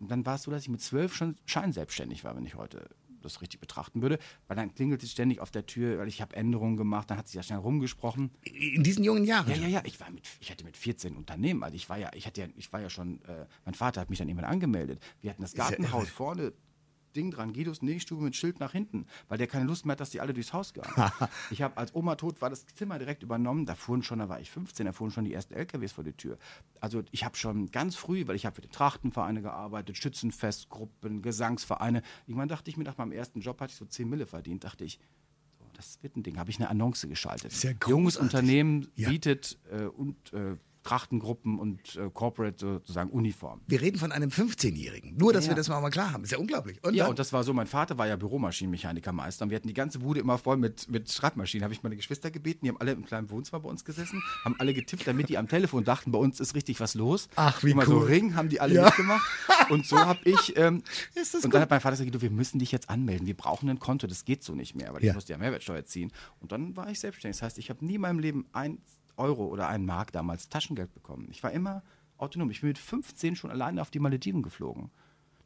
und 0.00 0.10
dann 0.10 0.26
war 0.26 0.34
es 0.34 0.42
so, 0.42 0.50
dass 0.50 0.62
ich 0.62 0.68
mit 0.68 0.82
zwölf 0.82 1.14
schon 1.14 1.36
scheinselbstständig 1.46 2.24
war, 2.24 2.34
wenn 2.34 2.44
ich 2.44 2.56
heute 2.56 2.90
das 3.22 3.40
richtig 3.40 3.60
betrachten 3.60 4.02
würde, 4.02 4.18
weil 4.48 4.56
dann 4.56 4.74
klingelt 4.74 5.02
es 5.04 5.12
ständig 5.12 5.40
auf 5.40 5.52
der 5.52 5.66
Tür, 5.66 5.98
weil 5.98 6.08
ich 6.08 6.20
habe 6.20 6.34
Änderungen 6.34 6.76
gemacht, 6.76 7.10
dann 7.10 7.16
hat 7.16 7.28
sich 7.28 7.36
ja 7.36 7.42
schnell 7.42 7.60
rumgesprochen. 7.60 8.32
In 8.42 8.82
diesen 8.82 9.04
jungen 9.04 9.24
Jahren. 9.24 9.48
Ja, 9.50 9.56
ja, 9.56 9.68
ja, 9.68 9.82
ich 9.84 10.00
war 10.00 10.10
mit, 10.10 10.28
ich 10.40 10.50
hatte 10.50 10.64
mit 10.64 10.76
14 10.76 11.16
Unternehmen, 11.16 11.62
also 11.62 11.76
ich 11.76 11.88
war 11.88 11.96
ja, 11.96 12.10
ich 12.12 12.26
hatte 12.26 12.42
ja, 12.42 12.48
ich 12.56 12.72
war 12.72 12.80
ja 12.80 12.90
schon, 12.90 13.22
äh, 13.22 13.46
mein 13.64 13.74
Vater 13.74 14.00
hat 14.00 14.10
mich 14.10 14.18
dann 14.18 14.28
irgendwann 14.28 14.50
angemeldet. 14.50 15.00
Wir 15.20 15.30
hatten 15.30 15.42
das 15.42 15.54
Gartenhaus 15.54 16.08
vorne, 16.10 16.52
Ding 17.14 17.30
dran, 17.30 17.52
Guidos 17.52 17.82
Nähstube 17.82 18.22
mit 18.22 18.36
Schild 18.36 18.60
nach 18.60 18.72
hinten, 18.72 19.06
weil 19.28 19.38
der 19.38 19.46
keine 19.46 19.64
Lust 19.64 19.86
mehr 19.86 19.92
hat, 19.92 20.00
dass 20.00 20.10
die 20.10 20.20
alle 20.20 20.34
durchs 20.34 20.52
Haus 20.52 20.74
gehen. 20.74 20.84
ich 21.50 21.62
habe, 21.62 21.76
als 21.76 21.94
Oma 21.94 22.16
tot 22.16 22.40
war, 22.42 22.50
das 22.50 22.66
Zimmer 22.66 22.98
direkt 22.98 23.22
übernommen, 23.22 23.66
da 23.66 23.74
fuhren 23.74 24.02
schon, 24.02 24.18
da 24.18 24.28
war 24.28 24.40
ich 24.40 24.50
15, 24.50 24.86
da 24.86 24.92
fuhren 24.92 25.10
schon 25.10 25.24
die 25.24 25.32
ersten 25.32 25.54
LKWs 25.54 25.92
vor 25.92 26.04
die 26.04 26.12
Tür. 26.12 26.38
Also 26.80 27.02
ich 27.10 27.24
habe 27.24 27.36
schon 27.36 27.70
ganz 27.70 27.96
früh, 27.96 28.26
weil 28.26 28.36
ich 28.36 28.46
habe 28.46 28.56
für 28.56 28.62
die 28.62 28.68
Trachtenvereine 28.68 29.42
gearbeitet, 29.42 29.96
Schützenfestgruppen, 29.96 31.22
Gesangsvereine. 31.22 32.02
Irgendwann 32.26 32.48
dachte 32.48 32.70
ich 32.70 32.76
mir, 32.76 32.84
nach 32.84 32.98
meinem 32.98 33.12
ersten 33.12 33.40
Job 33.40 33.60
hatte 33.60 33.72
ich 33.72 33.78
so 33.78 33.84
10 33.84 34.08
Mille 34.08 34.26
verdient, 34.26 34.64
dachte 34.64 34.84
ich, 34.84 34.98
das 35.76 35.98
wird 36.02 36.16
ein 36.16 36.22
Ding. 36.22 36.38
Habe 36.38 36.50
ich 36.50 36.58
eine 36.58 36.68
Annonce 36.68 37.08
geschaltet. 37.08 37.52
Sehr 37.52 37.74
Junges. 37.86 38.16
Unternehmen 38.16 38.88
Ja. 38.94 39.08
bietet 39.08 39.58
äh, 39.70 39.86
und 39.86 40.32
äh, 40.32 40.56
Trachtengruppen 40.84 41.58
und 41.58 41.96
äh, 41.96 42.08
Corporate 42.12 42.56
sozusagen 42.58 43.10
Uniform. 43.10 43.60
Wir 43.66 43.80
reden 43.80 43.98
von 43.98 44.12
einem 44.12 44.30
15-Jährigen. 44.30 45.16
Nur, 45.16 45.32
dass 45.32 45.46
Ja, 45.46 45.50
wir 45.52 45.56
das 45.56 45.68
mal, 45.68 45.80
mal 45.80 45.90
klar 45.90 46.12
haben. 46.12 46.22
Ist 46.24 46.30
ja 46.30 46.38
unglaublich. 46.38 46.78
Und 46.84 46.94
Ja, 46.94 47.04
dann? 47.04 47.10
und 47.10 47.18
das 47.18 47.32
war 47.32 47.42
so, 47.42 47.52
mein 47.52 47.66
Vater 47.66 47.98
war 47.98 48.06
ja 48.06 48.16
Büromaschinenmechanikermeister 48.16 49.44
und 49.44 49.50
wir 49.50 49.56
hatten 49.56 49.68
die 49.68 49.74
ganze 49.74 49.98
Bude 50.00 50.20
immer 50.20 50.38
voll 50.38 50.56
mit, 50.56 50.88
mit 50.90 51.10
Schreibmaschinen. 51.10 51.64
Habe 51.64 51.74
ich 51.74 51.82
meine 51.82 51.96
Geschwister 51.96 52.30
gebeten, 52.30 52.60
die 52.64 52.68
haben 52.68 52.80
alle 52.80 52.92
im 52.92 53.04
kleinen 53.04 53.30
Wohnzimmer 53.30 53.60
bei 53.60 53.68
uns 53.68 53.84
gesessen, 53.84 54.22
haben 54.44 54.54
alle 54.58 54.74
getippt, 54.74 55.06
damit 55.06 55.28
die 55.28 55.38
am 55.38 55.48
Telefon 55.48 55.84
dachten, 55.84 56.12
bei 56.12 56.18
uns 56.18 56.38
ist 56.40 56.54
richtig 56.54 56.80
was 56.80 56.94
los. 56.94 57.28
Ach, 57.36 57.62
wie 57.64 57.70
Immer 57.72 57.86
so 57.86 57.96
cool. 58.00 58.04
Ring 58.06 58.34
haben 58.34 58.48
die 58.48 58.60
alle 58.60 58.74
Ja. 58.74 58.84
mitgemacht. 58.84 59.24
Und 59.70 59.86
so 59.86 59.98
habe 59.98 60.20
ich, 60.24 60.56
ähm, 60.56 60.82
Ist 61.14 61.34
das 61.34 61.44
und 61.44 61.54
dann 61.54 61.62
hat 61.62 61.70
mein 61.70 61.80
Vater 61.80 61.96
gesagt, 61.96 62.14
du, 62.14 62.20
wir 62.20 62.30
müssen 62.30 62.58
dich 62.58 62.70
jetzt 62.72 62.90
anmelden, 62.90 63.26
wir 63.26 63.36
brauchen 63.36 63.68
ein 63.70 63.78
Konto, 63.78 64.06
das 64.06 64.24
geht 64.24 64.44
so 64.44 64.54
nicht 64.54 64.74
mehr, 64.74 64.92
weil 64.92 65.02
ich 65.04 65.14
musste 65.14 65.32
ja 65.32 65.38
Mehrwertsteuer 65.38 65.84
ziehen. 65.86 66.12
Und 66.40 66.52
dann 66.52 66.76
war 66.76 66.90
ich 66.90 67.00
selbstständig. 67.00 67.38
Das 67.38 67.42
heißt, 67.46 67.58
ich 67.58 67.70
habe 67.70 67.84
nie 67.84 67.94
in 67.94 68.00
meinem 68.02 68.18
Leben 68.18 68.46
ein 68.52 68.78
Euro 69.16 69.46
oder 69.46 69.68
einen 69.68 69.86
Mark 69.86 70.12
damals 70.12 70.48
Taschengeld 70.48 70.92
bekommen. 70.92 71.28
Ich 71.30 71.42
war 71.42 71.52
immer 71.52 71.82
autonom. 72.16 72.50
Ich 72.50 72.60
bin 72.60 72.68
mit 72.68 72.78
15 72.78 73.36
schon 73.36 73.50
alleine 73.50 73.80
auf 73.80 73.90
die 73.90 74.00
Malediven 74.00 74.42
geflogen. 74.42 74.90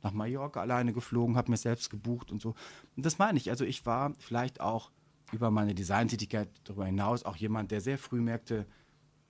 Nach 0.02 0.12
Mallorca 0.12 0.60
alleine 0.60 0.92
geflogen, 0.92 1.36
habe 1.36 1.50
mir 1.50 1.56
selbst 1.56 1.90
gebucht 1.90 2.30
und 2.30 2.40
so. 2.40 2.54
Und 2.96 3.04
das 3.04 3.18
meine 3.18 3.38
ich. 3.38 3.50
Also 3.50 3.64
ich 3.64 3.84
war 3.84 4.14
vielleicht 4.18 4.60
auch 4.60 4.90
über 5.32 5.50
meine 5.50 5.74
Designtätigkeit 5.74 6.48
darüber 6.64 6.86
hinaus 6.86 7.24
auch 7.24 7.36
jemand, 7.36 7.70
der 7.70 7.80
sehr 7.80 7.98
früh 7.98 8.20
merkte, 8.20 8.66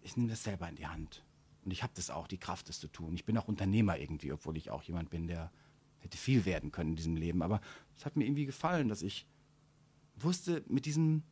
ich 0.02 0.16
nehme 0.16 0.28
das 0.28 0.44
selber 0.44 0.68
in 0.68 0.76
die 0.76 0.86
Hand. 0.86 1.24
Und 1.64 1.72
ich 1.72 1.82
habe 1.82 1.92
das 1.96 2.10
auch, 2.10 2.28
die 2.28 2.38
Kraft, 2.38 2.68
das 2.68 2.80
zu 2.80 2.88
tun. 2.88 3.14
Ich 3.14 3.24
bin 3.24 3.36
auch 3.36 3.48
Unternehmer 3.48 3.98
irgendwie, 3.98 4.32
obwohl 4.32 4.56
ich 4.56 4.70
auch 4.70 4.82
jemand 4.82 5.10
bin, 5.10 5.26
der 5.26 5.50
hätte 5.98 6.16
viel 6.16 6.44
werden 6.44 6.70
können 6.70 6.90
in 6.90 6.96
diesem 6.96 7.16
Leben. 7.16 7.42
Aber 7.42 7.60
es 7.96 8.06
hat 8.06 8.16
mir 8.16 8.24
irgendwie 8.24 8.46
gefallen, 8.46 8.88
dass 8.88 9.02
ich 9.02 9.26
wusste, 10.16 10.64
mit 10.68 10.86
diesem 10.86 11.24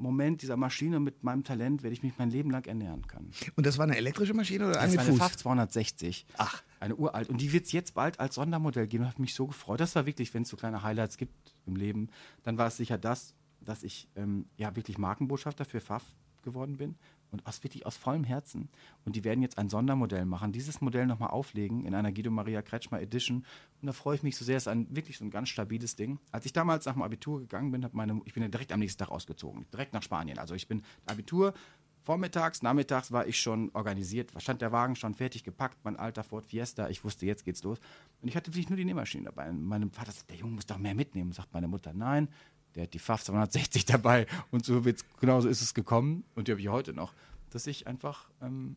Moment, 0.00 0.42
dieser 0.42 0.56
Maschine, 0.56 1.00
mit 1.00 1.22
meinem 1.22 1.44
Talent 1.44 1.82
werde 1.82 1.94
ich 1.94 2.02
mich 2.02 2.14
mein 2.18 2.30
Leben 2.30 2.50
lang 2.50 2.66
ernähren 2.66 3.06
können. 3.06 3.30
Und 3.56 3.66
das 3.66 3.78
war 3.78 3.84
eine 3.84 3.96
elektrische 3.96 4.34
Maschine 4.34 4.64
oder 4.64 4.74
Das 4.74 4.84
eine 4.84 4.96
war 4.96 5.02
eine 5.04 5.12
Fuß? 5.12 5.18
FAF 5.18 5.36
260. 5.36 6.26
Ach. 6.38 6.62
Eine 6.80 6.96
uralt. 6.96 7.28
Und 7.28 7.40
die 7.40 7.52
wird 7.52 7.66
es 7.66 7.72
jetzt 7.72 7.94
bald 7.94 8.18
als 8.18 8.34
Sondermodell 8.36 8.86
geben. 8.86 9.06
Hat 9.06 9.18
mich 9.18 9.34
so 9.34 9.46
gefreut. 9.46 9.80
Das 9.80 9.94
war 9.94 10.06
wirklich, 10.06 10.32
wenn 10.32 10.42
es 10.42 10.48
so 10.48 10.56
kleine 10.56 10.82
Highlights 10.82 11.16
gibt 11.16 11.54
im 11.66 11.76
Leben, 11.76 12.08
dann 12.42 12.56
war 12.58 12.66
es 12.68 12.76
sicher 12.76 12.98
das, 12.98 13.34
dass 13.60 13.82
ich 13.82 14.08
ähm, 14.16 14.46
ja 14.56 14.74
wirklich 14.74 14.96
Markenbotschafter 14.98 15.64
für 15.64 15.80
FAF 15.80 16.04
geworden 16.42 16.78
bin. 16.78 16.94
Und 17.30 17.46
aus 17.46 17.62
wirklich 17.62 17.86
aus 17.86 17.96
vollem 17.96 18.24
Herzen. 18.24 18.68
Und 19.04 19.16
die 19.16 19.24
werden 19.24 19.42
jetzt 19.42 19.58
ein 19.58 19.68
Sondermodell 19.68 20.24
machen, 20.24 20.52
dieses 20.52 20.80
Modell 20.80 21.06
nochmal 21.06 21.30
auflegen 21.30 21.84
in 21.84 21.94
einer 21.94 22.12
Guido 22.12 22.30
Maria 22.30 22.62
Kretschmer 22.62 23.00
Edition. 23.00 23.44
Und 23.80 23.86
da 23.86 23.92
freue 23.92 24.16
ich 24.16 24.22
mich 24.22 24.36
so 24.36 24.44
sehr. 24.44 24.56
Es 24.56 24.64
ist 24.64 24.68
ein, 24.68 24.94
wirklich 24.94 25.18
so 25.18 25.24
ein 25.24 25.30
ganz 25.30 25.48
stabiles 25.48 25.96
Ding. 25.96 26.18
Als 26.32 26.44
ich 26.46 26.52
damals 26.52 26.86
nach 26.86 26.94
dem 26.94 27.02
Abitur 27.02 27.40
gegangen 27.40 27.70
bin, 27.70 27.84
hab 27.84 27.94
meine, 27.94 28.20
ich 28.24 28.34
bin 28.34 28.42
ja 28.42 28.48
direkt 28.48 28.72
am 28.72 28.80
nächsten 28.80 28.98
Tag 28.98 29.10
ausgezogen. 29.10 29.66
Direkt 29.72 29.92
nach 29.92 30.02
Spanien. 30.02 30.38
Also 30.38 30.54
ich 30.54 30.66
bin 30.66 30.82
Abitur, 31.06 31.54
Vormittags, 32.02 32.62
nachmittags 32.62 33.12
war 33.12 33.26
ich 33.26 33.38
schon 33.38 33.70
organisiert, 33.74 34.32
stand 34.38 34.62
der 34.62 34.72
Wagen 34.72 34.96
schon 34.96 35.14
fertig 35.14 35.44
gepackt, 35.44 35.76
mein 35.84 35.96
alter 35.96 36.24
Ford 36.24 36.46
Fiesta, 36.46 36.88
ich 36.88 37.04
wusste, 37.04 37.26
jetzt 37.26 37.44
geht's 37.44 37.62
los. 37.62 37.78
Und 38.22 38.28
ich 38.28 38.36
hatte 38.36 38.50
wirklich 38.52 38.70
nur 38.70 38.78
die 38.78 38.86
Nähmaschine 38.86 39.24
dabei. 39.24 39.50
Und 39.50 39.62
meinem 39.62 39.90
Vater 39.90 40.12
sagt, 40.12 40.30
der 40.30 40.38
Junge 40.38 40.54
muss 40.54 40.66
doch 40.66 40.78
mehr 40.78 40.94
mitnehmen. 40.94 41.32
Sagt 41.32 41.52
meine 41.52 41.68
Mutter, 41.68 41.92
nein, 41.92 42.28
der 42.74 42.84
hat 42.84 42.94
die 42.94 42.98
FAF 42.98 43.24
260 43.24 43.84
dabei. 43.84 44.26
Und 44.50 44.64
so 44.64 44.84
wird's, 44.84 45.04
genauso 45.20 45.48
ist 45.48 45.62
es 45.62 45.74
gekommen 45.74 46.24
und 46.34 46.48
die 46.48 46.52
habe 46.52 46.60
ich 46.60 46.68
heute 46.68 46.92
noch, 46.92 47.12
dass 47.50 47.66
ich 47.66 47.86
einfach 47.86 48.30
ähm, 48.40 48.76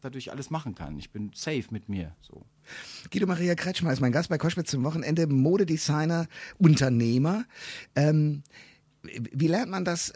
dadurch 0.00 0.30
alles 0.30 0.50
machen 0.50 0.74
kann. 0.74 0.98
Ich 0.98 1.10
bin 1.10 1.30
safe 1.34 1.64
mit 1.70 1.88
mir. 1.88 2.14
So. 2.20 2.44
Guido 3.10 3.26
Maria 3.26 3.54
Kretschmer 3.54 3.92
ist 3.92 4.00
mein 4.00 4.12
Gast 4.12 4.28
bei 4.28 4.38
Koschwitz 4.38 4.70
zum 4.70 4.84
Wochenende, 4.84 5.26
Modedesigner, 5.26 6.26
Unternehmer. 6.58 7.44
Ähm, 7.96 8.42
wie 9.02 9.48
lernt 9.48 9.70
man 9.70 9.84
das? 9.84 10.14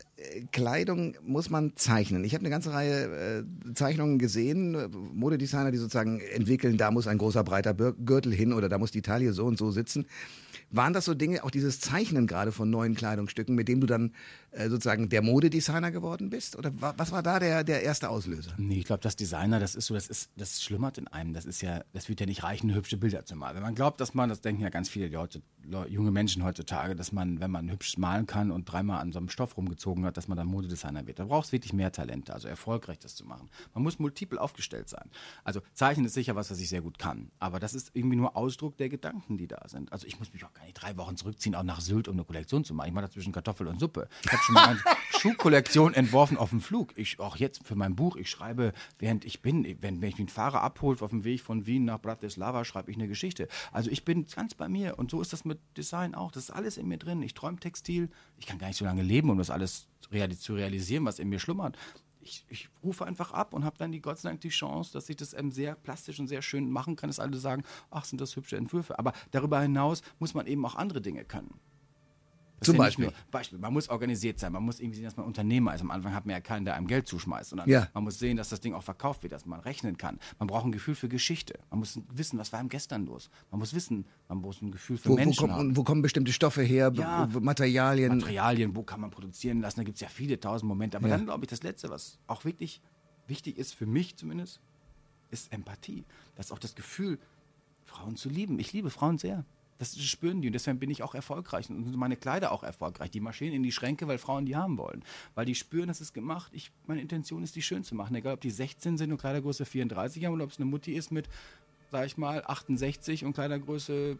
Kleidung 0.50 1.14
muss 1.22 1.50
man 1.50 1.76
zeichnen. 1.76 2.24
Ich 2.24 2.34
habe 2.34 2.42
eine 2.42 2.50
ganze 2.50 2.72
Reihe 2.72 3.44
äh, 3.44 3.74
Zeichnungen 3.74 4.18
gesehen, 4.18 4.76
Modedesigner, 5.14 5.70
die 5.70 5.78
sozusagen 5.78 6.20
entwickeln, 6.20 6.78
da 6.78 6.90
muss 6.90 7.06
ein 7.06 7.18
großer 7.18 7.44
breiter 7.44 7.74
Gürtel 7.74 8.32
hin 8.32 8.52
oder 8.52 8.68
da 8.68 8.78
muss 8.78 8.90
die 8.90 9.02
Taille 9.02 9.32
so 9.32 9.44
und 9.44 9.58
so 9.58 9.70
sitzen. 9.70 10.06
Waren 10.70 10.92
das 10.92 11.06
so 11.06 11.14
Dinge, 11.14 11.44
auch 11.44 11.50
dieses 11.50 11.80
Zeichnen 11.80 12.26
gerade 12.26 12.52
von 12.52 12.68
neuen 12.68 12.94
Kleidungsstücken, 12.94 13.54
mit 13.54 13.68
dem 13.68 13.80
du 13.80 13.86
dann 13.86 14.12
äh, 14.50 14.68
sozusagen 14.68 15.08
der 15.08 15.22
Modedesigner 15.22 15.90
geworden 15.90 16.30
bist? 16.30 16.56
Oder 16.56 16.72
wa 16.80 16.94
was 16.96 17.12
war 17.12 17.22
da 17.22 17.38
der, 17.38 17.64
der 17.64 17.82
erste 17.82 18.10
Auslöser? 18.10 18.52
Nee, 18.58 18.80
ich 18.80 18.84
glaube, 18.84 19.02
das 19.02 19.16
Designer, 19.16 19.60
das 19.60 19.74
ist 19.74 19.86
so, 19.86 19.94
das 19.94 20.08
ist, 20.08 20.30
das 20.36 20.62
schlummert 20.62 20.98
in 20.98 21.08
einem. 21.08 21.32
Das 21.32 21.44
ist 21.44 21.62
ja, 21.62 21.82
das 21.92 22.08
wird 22.08 22.20
ja 22.20 22.26
nicht 22.26 22.42
reichen, 22.42 22.74
hübsche 22.74 22.96
Bilder 22.96 23.24
zu 23.24 23.36
malen. 23.36 23.56
Wenn 23.56 23.62
man 23.62 23.74
glaubt, 23.74 24.00
dass 24.00 24.14
man, 24.14 24.28
das 24.28 24.40
denken 24.40 24.62
ja 24.62 24.68
ganz 24.68 24.88
viele 24.88 25.08
Leute, 25.08 25.42
junge 25.88 26.10
Menschen 26.10 26.44
heutzutage, 26.44 26.96
dass 26.96 27.12
man, 27.12 27.40
wenn 27.40 27.50
man 27.50 27.70
hübsch 27.70 27.98
malen 27.98 28.26
kann 28.26 28.50
und 28.50 28.64
dreimal 28.64 29.00
an 29.00 29.12
so 29.12 29.18
einem 29.18 29.28
Stoff 29.28 29.56
rumgezogen 29.56 30.04
hat, 30.04 30.16
dass 30.16 30.28
man 30.28 30.36
dann 30.36 30.46
Modedesigner 30.46 31.06
wird. 31.06 31.18
Da 31.18 31.24
braucht 31.24 31.46
es 31.46 31.52
wirklich 31.52 31.72
mehr 31.72 31.92
Talente, 31.92 32.32
also 32.32 32.48
erfolgreich 32.48 32.98
das 32.98 33.14
zu 33.14 33.24
machen. 33.24 33.48
Man 33.74 33.82
muss 33.82 33.98
multiple 33.98 34.40
aufgestellt 34.40 34.88
sein. 34.88 35.10
Also 35.44 35.60
Zeichnen 35.74 36.06
ist 36.06 36.14
sicher 36.14 36.36
was, 36.36 36.50
was 36.50 36.60
ich 36.60 36.68
sehr 36.68 36.80
gut 36.80 36.98
kann. 36.98 37.30
Aber 37.38 37.60
das 37.60 37.74
ist 37.74 37.90
irgendwie 37.94 38.16
nur 38.16 38.36
Ausdruck 38.36 38.76
der 38.76 38.88
Gedanken, 38.88 39.38
die 39.38 39.46
da 39.46 39.68
sind. 39.68 39.92
Also 39.92 40.06
ich 40.06 40.18
muss 40.18 40.32
mich 40.32 40.44
auch 40.44 40.52
gar 40.58 40.64
nicht 40.64 40.74
drei 40.74 40.96
Wochen 40.96 41.16
zurückziehen, 41.16 41.54
auch 41.54 41.62
nach 41.62 41.80
Sylt, 41.80 42.08
um 42.08 42.14
eine 42.14 42.24
Kollektion 42.24 42.64
zu 42.64 42.74
machen. 42.74 42.88
Ich 42.88 42.94
mache 42.94 43.06
da 43.06 43.10
zwischen 43.10 43.32
Kartoffel 43.32 43.66
und 43.66 43.78
Suppe. 43.78 44.08
Ich 44.24 44.32
habe 44.32 44.42
schon 44.42 44.54
mal 44.54 44.68
eine 44.68 44.80
Schuhkollektion 45.18 45.94
entworfen 45.94 46.36
auf 46.36 46.50
dem 46.50 46.60
Flug. 46.60 46.92
Ich, 46.96 47.20
auch 47.20 47.36
jetzt 47.36 47.66
für 47.66 47.76
mein 47.76 47.94
Buch, 47.94 48.16
ich 48.16 48.28
schreibe, 48.28 48.72
während 48.98 49.24
ich 49.24 49.40
bin, 49.40 49.64
wenn, 49.80 50.02
wenn 50.02 50.08
ich 50.08 50.18
einen 50.18 50.28
Fahrer 50.28 50.62
abholt 50.62 51.02
auf 51.02 51.10
dem 51.10 51.24
Weg 51.24 51.40
von 51.40 51.66
Wien 51.66 51.84
nach 51.84 52.00
Bratislava, 52.00 52.64
schreibe 52.64 52.90
ich 52.90 52.96
eine 52.96 53.08
Geschichte. 53.08 53.48
Also 53.72 53.90
ich 53.90 54.04
bin 54.04 54.26
ganz 54.26 54.54
bei 54.54 54.68
mir 54.68 54.98
und 54.98 55.10
so 55.10 55.20
ist 55.20 55.32
das 55.32 55.44
mit 55.44 55.60
Design 55.76 56.14
auch. 56.14 56.32
Das 56.32 56.44
ist 56.44 56.50
alles 56.50 56.76
in 56.76 56.88
mir 56.88 56.98
drin. 56.98 57.22
Ich 57.22 57.34
träume 57.34 57.58
Textil. 57.58 58.10
Ich 58.36 58.46
kann 58.46 58.58
gar 58.58 58.68
nicht 58.68 58.78
so 58.78 58.84
lange 58.84 59.02
leben, 59.02 59.30
um 59.30 59.38
das 59.38 59.50
alles 59.50 59.88
zu 60.38 60.54
realisieren, 60.54 61.04
was 61.04 61.18
in 61.18 61.28
mir 61.28 61.38
schlummert 61.38 61.76
ich, 62.28 62.44
ich 62.48 62.68
rufe 62.82 63.04
einfach 63.04 63.32
ab 63.32 63.54
und 63.54 63.64
habe 63.64 63.76
dann 63.78 63.92
die 63.92 64.00
Gott 64.00 64.18
sei 64.18 64.28
Dank 64.28 64.40
die 64.40 64.48
Chance, 64.48 64.92
dass 64.92 65.08
ich 65.08 65.16
das 65.16 65.34
ähm, 65.34 65.50
sehr 65.50 65.74
plastisch 65.74 66.20
und 66.20 66.28
sehr 66.28 66.42
schön 66.42 66.70
machen 66.70 66.96
kann, 66.96 67.08
dass 67.08 67.20
alle 67.20 67.36
sagen, 67.36 67.64
ach, 67.90 68.04
sind 68.04 68.20
das 68.20 68.36
hübsche 68.36 68.56
Entwürfe. 68.56 68.98
Aber 68.98 69.12
darüber 69.30 69.60
hinaus 69.60 70.02
muss 70.18 70.34
man 70.34 70.46
eben 70.46 70.64
auch 70.64 70.74
andere 70.74 71.00
Dinge 71.00 71.24
können. 71.24 71.58
Das 72.58 72.66
Zum 72.66 72.76
Beispiel? 72.76 73.06
Nur, 73.06 73.14
Beispiel, 73.30 73.58
man 73.58 73.72
muss 73.72 73.88
organisiert 73.88 74.40
sein, 74.40 74.52
man 74.52 74.64
muss 74.64 74.80
irgendwie 74.80 74.96
sehen, 74.96 75.04
dass 75.04 75.16
man 75.16 75.26
Unternehmer 75.26 75.74
ist. 75.74 75.80
Am 75.80 75.90
Anfang 75.90 76.12
hat 76.14 76.26
man 76.26 76.32
ja 76.32 76.40
keinen, 76.40 76.64
der 76.64 76.74
einem 76.74 76.88
Geld 76.88 77.06
zuschmeißt, 77.06 77.50
sondern 77.50 77.68
ja. 77.68 77.88
man 77.94 78.04
muss 78.04 78.18
sehen, 78.18 78.36
dass 78.36 78.48
das 78.48 78.60
Ding 78.60 78.74
auch 78.74 78.82
verkauft 78.82 79.22
wird, 79.22 79.32
dass 79.32 79.46
man 79.46 79.60
rechnen 79.60 79.96
kann. 79.96 80.18
Man 80.38 80.48
braucht 80.48 80.64
ein 80.64 80.72
Gefühl 80.72 80.96
für 80.96 81.08
Geschichte. 81.08 81.58
Man 81.70 81.80
muss 81.80 82.00
wissen, 82.12 82.38
was 82.38 82.52
war 82.52 82.60
ihm 82.60 82.68
gestern 82.68 83.06
los. 83.06 83.30
Man 83.50 83.60
muss 83.60 83.74
wissen, 83.74 84.06
man 84.28 84.38
muss 84.38 84.60
ein 84.60 84.72
Gefühl 84.72 84.98
für 84.98 85.10
wo, 85.10 85.14
Menschen 85.14 85.38
wo, 85.38 85.46
kommt, 85.46 85.52
haben. 85.52 85.76
Wo 85.76 85.84
kommen 85.84 86.02
bestimmte 86.02 86.32
Stoffe 86.32 86.62
her, 86.62 86.90
ja, 86.94 87.28
Materialien? 87.40 88.16
Materialien, 88.16 88.74
wo 88.74 88.82
kann 88.82 89.00
man 89.00 89.10
produzieren 89.10 89.60
lassen, 89.60 89.80
da 89.80 89.84
gibt 89.84 89.96
es 89.96 90.00
ja 90.00 90.08
viele 90.08 90.40
tausend 90.40 90.68
Momente. 90.68 90.96
Aber 90.96 91.08
ja. 91.08 91.16
dann 91.16 91.26
glaube 91.26 91.44
ich, 91.44 91.50
das 91.50 91.62
Letzte, 91.62 91.90
was 91.90 92.18
auch 92.26 92.44
wirklich 92.44 92.80
wichtig 93.28 93.56
ist, 93.58 93.74
für 93.74 93.86
mich 93.86 94.16
zumindest, 94.16 94.60
ist 95.30 95.52
Empathie. 95.52 96.04
Das 96.34 96.46
ist 96.46 96.52
auch 96.52 96.58
das 96.58 96.74
Gefühl, 96.74 97.18
Frauen 97.84 98.16
zu 98.16 98.28
lieben. 98.28 98.58
Ich 98.58 98.72
liebe 98.72 98.90
Frauen 98.90 99.18
sehr. 99.18 99.44
Das 99.78 99.96
spüren 99.98 100.40
die 100.40 100.48
und 100.48 100.52
deswegen 100.52 100.78
bin 100.78 100.90
ich 100.90 101.02
auch 101.02 101.14
erfolgreich 101.14 101.70
und 101.70 101.96
meine 101.96 102.16
Kleider 102.16 102.52
auch 102.52 102.62
erfolgreich. 102.62 103.10
Die 103.10 103.20
marschieren 103.20 103.54
in 103.54 103.62
die 103.62 103.72
Schränke, 103.72 104.08
weil 104.08 104.18
Frauen 104.18 104.44
die 104.44 104.56
haben 104.56 104.76
wollen. 104.76 105.04
Weil 105.34 105.46
die 105.46 105.54
spüren, 105.54 105.88
dass 105.88 106.00
es 106.00 106.12
gemacht. 106.12 106.52
Ich, 106.54 106.70
meine 106.86 107.00
Intention 107.00 107.42
ist, 107.42 107.54
die 107.54 107.62
schön 107.62 107.84
zu 107.84 107.94
machen. 107.94 108.14
Egal, 108.16 108.34
ob 108.34 108.40
die 108.40 108.50
16 108.50 108.98
sind 108.98 109.12
und 109.12 109.18
Kleidergröße 109.18 109.64
34 109.64 110.24
haben 110.24 110.34
oder 110.34 110.44
ob 110.44 110.50
es 110.50 110.58
eine 110.58 110.66
Mutti 110.66 110.92
ist 110.92 111.12
mit, 111.12 111.28
sag 111.90 112.06
ich 112.06 112.16
mal, 112.16 112.42
68 112.44 113.24
und 113.24 113.34
Kleidergröße 113.34 114.18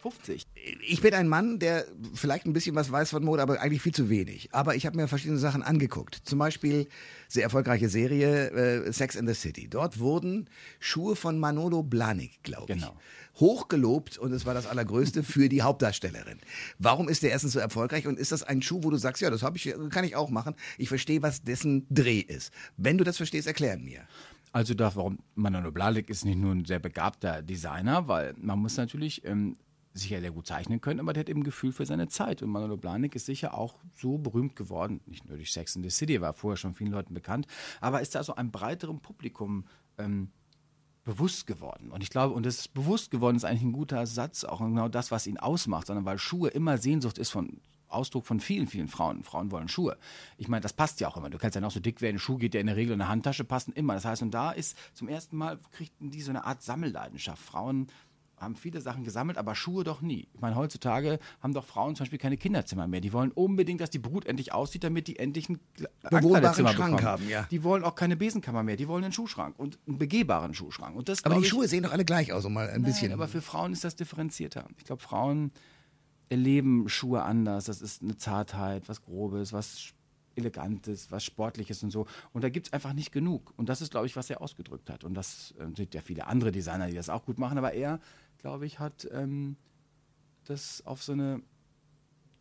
50. 0.00 0.46
Ich 0.86 1.00
bin 1.00 1.14
ein 1.14 1.28
Mann, 1.28 1.58
der 1.58 1.84
vielleicht 2.14 2.46
ein 2.46 2.52
bisschen 2.52 2.76
was 2.76 2.92
weiß 2.92 3.10
von 3.10 3.24
Mode, 3.24 3.42
aber 3.42 3.60
eigentlich 3.60 3.82
viel 3.82 3.94
zu 3.94 4.08
wenig. 4.08 4.48
Aber 4.52 4.76
ich 4.76 4.86
habe 4.86 4.96
mir 4.96 5.08
verschiedene 5.08 5.38
Sachen 5.38 5.62
angeguckt. 5.62 6.20
Zum 6.24 6.38
Beispiel 6.38 6.88
sehr 7.26 7.42
erfolgreiche 7.42 7.88
Serie 7.88 8.50
äh, 8.50 8.92
Sex 8.92 9.16
in 9.16 9.26
the 9.26 9.34
City. 9.34 9.68
Dort 9.68 9.98
wurden 9.98 10.48
Schuhe 10.78 11.16
von 11.16 11.38
Manolo 11.38 11.82
Blahnik, 11.82 12.42
glaube 12.42 12.72
ich, 12.72 12.78
genau. 12.78 12.96
hochgelobt 13.40 14.18
und 14.18 14.32
es 14.32 14.46
war 14.46 14.54
das 14.54 14.66
Allergrößte 14.66 15.22
für 15.22 15.48
die 15.48 15.62
Hauptdarstellerin. 15.62 16.38
Warum 16.78 17.08
ist 17.08 17.22
der 17.22 17.30
erstens 17.30 17.52
so 17.52 17.58
erfolgreich 17.58 18.06
und 18.06 18.18
ist 18.18 18.32
das 18.32 18.42
ein 18.44 18.62
Schuh, 18.62 18.80
wo 18.82 18.90
du 18.90 18.96
sagst, 18.96 19.20
ja, 19.20 19.30
das 19.30 19.42
ich, 19.54 19.74
kann 19.90 20.04
ich 20.04 20.14
auch 20.14 20.30
machen. 20.30 20.54
Ich 20.78 20.88
verstehe, 20.88 21.22
was 21.22 21.42
dessen 21.42 21.86
Dreh 21.90 22.20
ist. 22.20 22.52
Wenn 22.76 22.98
du 22.98 23.04
das 23.04 23.16
verstehst, 23.16 23.46
erklär 23.46 23.78
mir. 23.78 24.06
Also 24.52 24.74
da, 24.74 24.94
warum 24.94 25.18
Manolo 25.34 25.70
Blahnik 25.70 26.08
ist 26.08 26.24
nicht 26.24 26.38
nur 26.38 26.54
ein 26.54 26.64
sehr 26.64 26.78
begabter 26.78 27.42
Designer, 27.42 28.08
weil 28.08 28.34
man 28.38 28.58
muss 28.58 28.76
natürlich 28.76 29.24
ähm, 29.24 29.56
sicher 29.94 30.20
sehr 30.20 30.30
gut 30.30 30.46
zeichnen 30.46 30.80
können, 30.80 31.00
aber 31.00 31.12
der 31.12 31.22
hat 31.22 31.28
eben 31.28 31.44
Gefühl 31.44 31.72
für 31.72 31.86
seine 31.86 32.08
Zeit. 32.08 32.42
Und 32.42 32.50
Manolo 32.50 32.76
Blahnik 32.76 33.14
ist 33.14 33.26
sicher 33.26 33.54
auch 33.54 33.76
so 33.96 34.18
berühmt 34.18 34.56
geworden, 34.56 35.00
nicht 35.06 35.26
nur 35.28 35.36
durch 35.36 35.52
Sex 35.52 35.76
in 35.76 35.82
the 35.82 35.90
City, 35.90 36.20
war 36.20 36.34
vorher 36.34 36.56
schon 36.56 36.74
vielen 36.74 36.92
Leuten 36.92 37.14
bekannt, 37.14 37.46
aber 37.80 38.00
ist 38.00 38.14
da 38.14 38.22
so 38.22 38.34
einem 38.34 38.50
breiteren 38.50 39.00
Publikum 39.00 39.64
ähm, 39.98 40.30
bewusst 41.04 41.46
geworden. 41.46 41.90
Und 41.90 42.02
ich 42.02 42.10
glaube, 42.10 42.34
und 42.34 42.44
das 42.44 42.68
bewusst 42.68 43.10
geworden 43.10 43.36
ist 43.36 43.44
eigentlich 43.44 43.62
ein 43.62 43.72
guter 43.72 44.06
Satz, 44.06 44.44
auch 44.44 44.60
genau 44.60 44.88
das, 44.88 45.10
was 45.10 45.26
ihn 45.26 45.38
ausmacht, 45.38 45.86
sondern 45.86 46.04
weil 46.04 46.18
Schuhe 46.18 46.50
immer 46.50 46.78
Sehnsucht 46.78 47.18
ist 47.18 47.30
von 47.30 47.60
Ausdruck 47.88 48.26
von 48.26 48.40
vielen, 48.40 48.66
vielen 48.66 48.88
Frauen. 48.88 49.22
Frauen 49.22 49.50
wollen 49.50 49.68
Schuhe. 49.68 49.96
Ich 50.36 50.48
meine, 50.48 50.60
das 50.60 50.72
passt 50.72 51.00
ja 51.00 51.08
auch 51.08 51.16
immer. 51.16 51.30
Du 51.30 51.38
kannst 51.38 51.54
ja 51.54 51.60
noch 51.60 51.70
so 51.70 51.80
dick 51.80 52.00
werden. 52.00 52.18
Schuh 52.18 52.36
geht 52.36 52.54
ja 52.54 52.60
in 52.60 52.66
der 52.66 52.76
Regel 52.76 52.94
in 52.94 53.00
eine 53.00 53.10
Handtasche, 53.10 53.44
passen 53.44 53.72
immer. 53.72 53.94
Das 53.94 54.04
heißt, 54.04 54.22
und 54.22 54.32
da 54.32 54.50
ist 54.50 54.76
zum 54.94 55.08
ersten 55.08 55.36
Mal, 55.36 55.58
kriegten 55.72 56.10
die 56.10 56.20
so 56.20 56.30
eine 56.30 56.44
Art 56.44 56.62
Sammelleidenschaft. 56.62 57.42
Frauen 57.42 57.88
haben 58.40 58.56
viele 58.56 58.80
Sachen 58.80 59.04
gesammelt, 59.04 59.38
aber 59.38 59.54
Schuhe 59.54 59.84
doch 59.84 60.00
nie. 60.00 60.28
Ich 60.34 60.40
meine, 60.40 60.56
heutzutage 60.56 61.18
haben 61.40 61.54
doch 61.54 61.64
Frauen 61.64 61.94
zum 61.96 62.04
Beispiel 62.04 62.18
keine 62.18 62.36
Kinderzimmer 62.36 62.86
mehr. 62.86 63.00
Die 63.00 63.12
wollen 63.12 63.30
unbedingt, 63.32 63.80
dass 63.80 63.90
die 63.90 63.98
Brut 63.98 64.26
endlich 64.26 64.52
aussieht, 64.52 64.84
damit 64.84 65.08
die 65.08 65.18
endlich 65.18 65.48
ein 65.48 65.58
bewohnbaren 66.10 66.54
Schrank 66.54 66.76
bekommen. 66.76 67.02
haben. 67.02 67.28
Ja. 67.28 67.46
Die 67.50 67.62
wollen 67.62 67.84
auch 67.84 67.94
keine 67.94 68.16
Besenkammer 68.16 68.62
mehr. 68.62 68.76
Die 68.76 68.88
wollen 68.88 69.04
einen 69.04 69.12
Schuhschrank 69.12 69.58
und 69.58 69.78
einen 69.86 69.98
begehbaren 69.98 70.54
Schuhschrank. 70.54 70.96
Und 70.96 71.08
das, 71.08 71.24
aber 71.24 71.36
die 71.36 71.42
ich, 71.42 71.48
Schuhe 71.48 71.68
sehen 71.68 71.82
doch 71.82 71.92
alle 71.92 72.04
gleich 72.04 72.32
aus, 72.32 72.44
um 72.44 72.52
mal 72.54 72.68
ein 72.68 72.74
nein, 72.74 72.82
bisschen. 72.82 73.12
Aber 73.12 73.28
für 73.28 73.42
Frauen 73.42 73.72
ist 73.72 73.84
das 73.84 73.96
differenzierter. 73.96 74.66
Ich 74.78 74.84
glaube, 74.84 75.02
Frauen 75.02 75.52
erleben 76.28 76.88
Schuhe 76.88 77.22
anders. 77.22 77.64
Das 77.64 77.80
ist 77.80 78.02
eine 78.02 78.16
Zartheit, 78.16 78.88
was 78.88 79.02
Grobes, 79.02 79.52
was 79.52 79.94
Elegantes, 80.38 81.10
was 81.10 81.24
Sportliches 81.24 81.82
und 81.82 81.90
so. 81.90 82.06
Und 82.32 82.44
da 82.44 82.48
gibt 82.48 82.68
es 82.68 82.72
einfach 82.72 82.92
nicht 82.92 83.12
genug. 83.12 83.52
Und 83.56 83.68
das 83.68 83.82
ist, 83.82 83.90
glaube 83.90 84.06
ich, 84.06 84.16
was 84.16 84.30
er 84.30 84.40
ausgedrückt 84.40 84.88
hat. 84.88 85.04
Und 85.04 85.14
das 85.14 85.54
äh, 85.58 85.74
sind 85.76 85.94
ja 85.94 86.00
viele 86.00 86.26
andere 86.26 86.52
Designer, 86.52 86.86
die 86.86 86.94
das 86.94 87.08
auch 87.08 87.24
gut 87.24 87.38
machen. 87.38 87.58
Aber 87.58 87.74
er 87.74 88.00
glaube 88.38 88.66
ich, 88.66 88.78
hat 88.78 89.08
ähm, 89.12 89.56
das 90.44 90.84
auf 90.86 91.02
so 91.02 91.12
eine. 91.12 91.42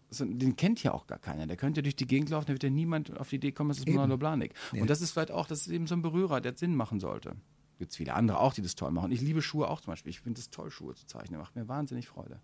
So, 0.10 0.24
den 0.24 0.56
kennt 0.56 0.82
ja 0.84 0.94
auch 0.94 1.06
gar 1.06 1.20
keiner. 1.20 1.48
Der 1.48 1.58
könnte 1.58 1.84
durch 1.84 1.98
die 1.98 2.08
Gegend 2.08 2.30
laufen, 2.30 2.46
da 2.48 2.54
wird 2.54 2.64
ja 2.64 2.70
niemand 2.70 3.18
auf 3.20 3.30
die 3.30 3.36
Idee 3.36 3.52
kommen, 3.52 3.72
es 3.72 3.80
ist 3.80 3.90
Monado 3.90 4.18
Blanik. 4.18 4.54
Ja. 4.72 4.82
Und 4.82 4.90
das 4.90 5.02
ist 5.02 5.12
vielleicht 5.12 5.32
auch, 5.32 5.48
das 5.48 5.62
ist 5.62 5.68
eben 5.68 5.86
so 5.86 5.96
ein 5.96 6.02
Berührer, 6.02 6.40
der 6.40 6.56
Sinn 6.56 6.76
machen 6.76 7.02
sollte. 7.02 7.36
Gibt 7.78 7.92
es 7.92 7.98
viele 7.98 8.14
andere 8.14 8.40
auch, 8.40 8.54
die 8.54 8.62
das 8.62 8.76
toll 8.76 8.92
machen. 8.92 9.12
Ich 9.12 9.20
liebe 9.20 9.42
Schuhe 9.42 9.68
auch 9.68 9.82
zum 9.82 9.92
Beispiel. 9.92 10.12
Ich 10.12 10.22
finde 10.22 10.40
es 10.40 10.50
toll, 10.50 10.72
Schuhe 10.72 10.96
zu 10.96 11.06
zeichnen. 11.08 11.42
Macht 11.42 11.58
mir 11.58 11.68
wahnsinnig 11.68 12.08
Freude. 12.08 12.40